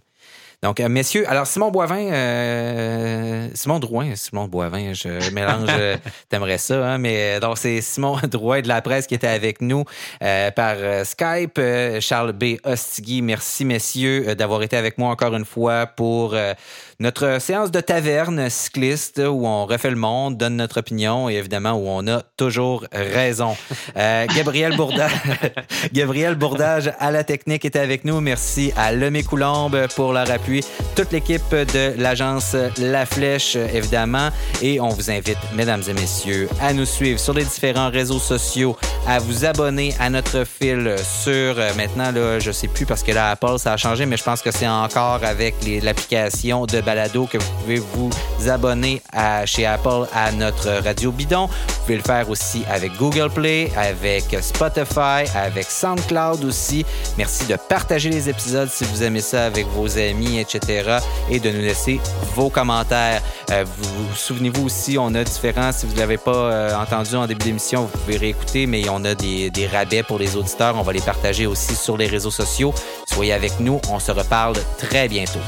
Donc, 0.66 0.80
euh, 0.80 0.88
messieurs, 0.88 1.24
alors 1.30 1.46
Simon 1.46 1.70
Boivin, 1.70 2.10
euh, 2.10 3.48
Simon 3.54 3.78
Drouin, 3.78 4.16
Simon 4.16 4.48
Boivin, 4.48 4.94
je 4.94 5.30
mélange, 5.30 5.68
euh, 5.70 5.96
t'aimerais 6.28 6.58
ça, 6.58 6.84
hein, 6.84 6.98
mais 6.98 7.38
donc 7.38 7.56
c'est 7.56 7.80
Simon 7.80 8.18
Drouin 8.28 8.62
de 8.62 8.66
la 8.66 8.82
presse 8.82 9.06
qui 9.06 9.14
était 9.14 9.28
avec 9.28 9.60
nous 9.60 9.84
euh, 10.24 10.50
par 10.50 10.74
euh, 10.78 11.04
Skype. 11.04 11.56
Euh, 11.58 12.00
Charles 12.00 12.32
B. 12.32 12.56
Ostigui, 12.64 13.22
merci 13.22 13.64
messieurs 13.64 14.30
euh, 14.30 14.34
d'avoir 14.34 14.60
été 14.64 14.76
avec 14.76 14.98
moi 14.98 15.10
encore 15.10 15.36
une 15.36 15.44
fois 15.44 15.86
pour 15.86 16.34
euh, 16.34 16.52
notre 16.98 17.40
séance 17.40 17.70
de 17.70 17.80
taverne 17.80 18.48
cycliste 18.48 19.18
où 19.18 19.46
on 19.46 19.66
refait 19.66 19.90
le 19.90 19.96
monde, 19.96 20.38
donne 20.38 20.56
notre 20.56 20.80
opinion 20.80 21.28
et 21.28 21.34
évidemment 21.34 21.72
où 21.72 21.84
on 21.88 22.06
a 22.06 22.22
toujours 22.38 22.86
raison. 22.92 23.54
Euh, 23.96 24.26
Gabriel 24.34 24.76
Bourdage, 24.76 25.12
Gabriel 25.92 26.36
Bourdage 26.36 26.90
à 26.98 27.10
la 27.10 27.22
technique 27.22 27.64
était 27.66 27.80
avec 27.80 28.04
nous. 28.04 28.20
Merci 28.20 28.72
à 28.76 28.92
Lemay 28.92 29.24
Coulombe 29.24 29.86
pour 29.94 30.14
leur 30.14 30.30
appui. 30.30 30.64
Toute 30.94 31.12
l'équipe 31.12 31.50
de 31.50 31.92
l'agence 31.98 32.56
La 32.78 33.04
Flèche, 33.04 33.56
évidemment. 33.56 34.30
Et 34.62 34.80
on 34.80 34.88
vous 34.88 35.10
invite, 35.10 35.38
mesdames 35.54 35.82
et 35.88 35.92
messieurs, 35.92 36.48
à 36.62 36.72
nous 36.72 36.86
suivre 36.86 37.20
sur 37.20 37.34
les 37.34 37.44
différents 37.44 37.90
réseaux 37.90 38.18
sociaux, 38.18 38.76
à 39.06 39.18
vous 39.18 39.44
abonner 39.44 39.94
à 40.00 40.08
notre 40.08 40.44
fil 40.44 40.96
sur 40.98 41.30
euh, 41.32 41.74
maintenant, 41.76 42.10
là, 42.10 42.38
je 42.38 42.52
sais 42.52 42.68
plus 42.68 42.86
parce 42.86 43.02
que 43.02 43.12
là, 43.12 43.32
Apple, 43.32 43.58
ça 43.58 43.74
a 43.74 43.76
changé, 43.76 44.06
mais 44.06 44.16
je 44.16 44.24
pense 44.24 44.40
que 44.40 44.50
c'est 44.50 44.68
encore 44.68 45.20
avec 45.22 45.54
l'application 45.82 46.64
de 46.64 46.85
balado 46.86 47.26
que 47.26 47.36
vous 47.36 47.52
pouvez 47.60 47.78
vous 47.78 48.10
abonner 48.48 49.02
à, 49.12 49.44
chez 49.44 49.66
Apple 49.66 50.06
à 50.14 50.30
notre 50.32 50.70
radio 50.84 51.10
bidon. 51.10 51.46
Vous 51.46 51.80
pouvez 51.82 51.96
le 51.96 52.02
faire 52.02 52.30
aussi 52.30 52.62
avec 52.70 52.96
Google 52.96 53.28
Play, 53.28 53.70
avec 53.76 54.24
Spotify, 54.40 55.28
avec 55.34 55.66
SoundCloud 55.68 56.44
aussi. 56.44 56.86
Merci 57.18 57.44
de 57.46 57.56
partager 57.56 58.08
les 58.08 58.28
épisodes 58.28 58.68
si 58.70 58.84
vous 58.84 59.02
aimez 59.02 59.20
ça 59.20 59.46
avec 59.46 59.66
vos 59.66 59.98
amis, 59.98 60.38
etc. 60.38 60.98
et 61.28 61.40
de 61.40 61.50
nous 61.50 61.60
laisser 61.60 62.00
vos 62.34 62.48
commentaires. 62.48 63.20
Euh, 63.50 63.64
vous, 63.64 64.08
vous 64.08 64.16
souvenez-vous 64.16 64.66
aussi, 64.66 64.96
on 64.98 65.14
a 65.14 65.24
différents, 65.24 65.72
si 65.72 65.86
vous 65.86 65.94
ne 65.94 65.98
l'avez 65.98 66.18
pas 66.18 66.32
euh, 66.32 66.76
entendu 66.76 67.16
en 67.16 67.26
début 67.26 67.44
d'émission, 67.44 67.82
vous 67.82 67.98
pouvez 67.98 68.16
réécouter, 68.16 68.66
mais 68.66 68.88
on 68.88 69.04
a 69.04 69.14
des 69.14 69.68
rabais 69.72 70.02
pour 70.02 70.18
les 70.18 70.36
auditeurs. 70.36 70.76
On 70.76 70.82
va 70.82 70.92
les 70.92 71.00
partager 71.00 71.46
aussi 71.46 71.74
sur 71.74 71.96
les 71.96 72.06
réseaux 72.06 72.30
sociaux. 72.30 72.72
Soyez 73.06 73.32
avec 73.32 73.58
nous, 73.60 73.80
on 73.90 73.98
se 73.98 74.12
reparle 74.12 74.56
très 74.78 75.08
bientôt. 75.08 75.40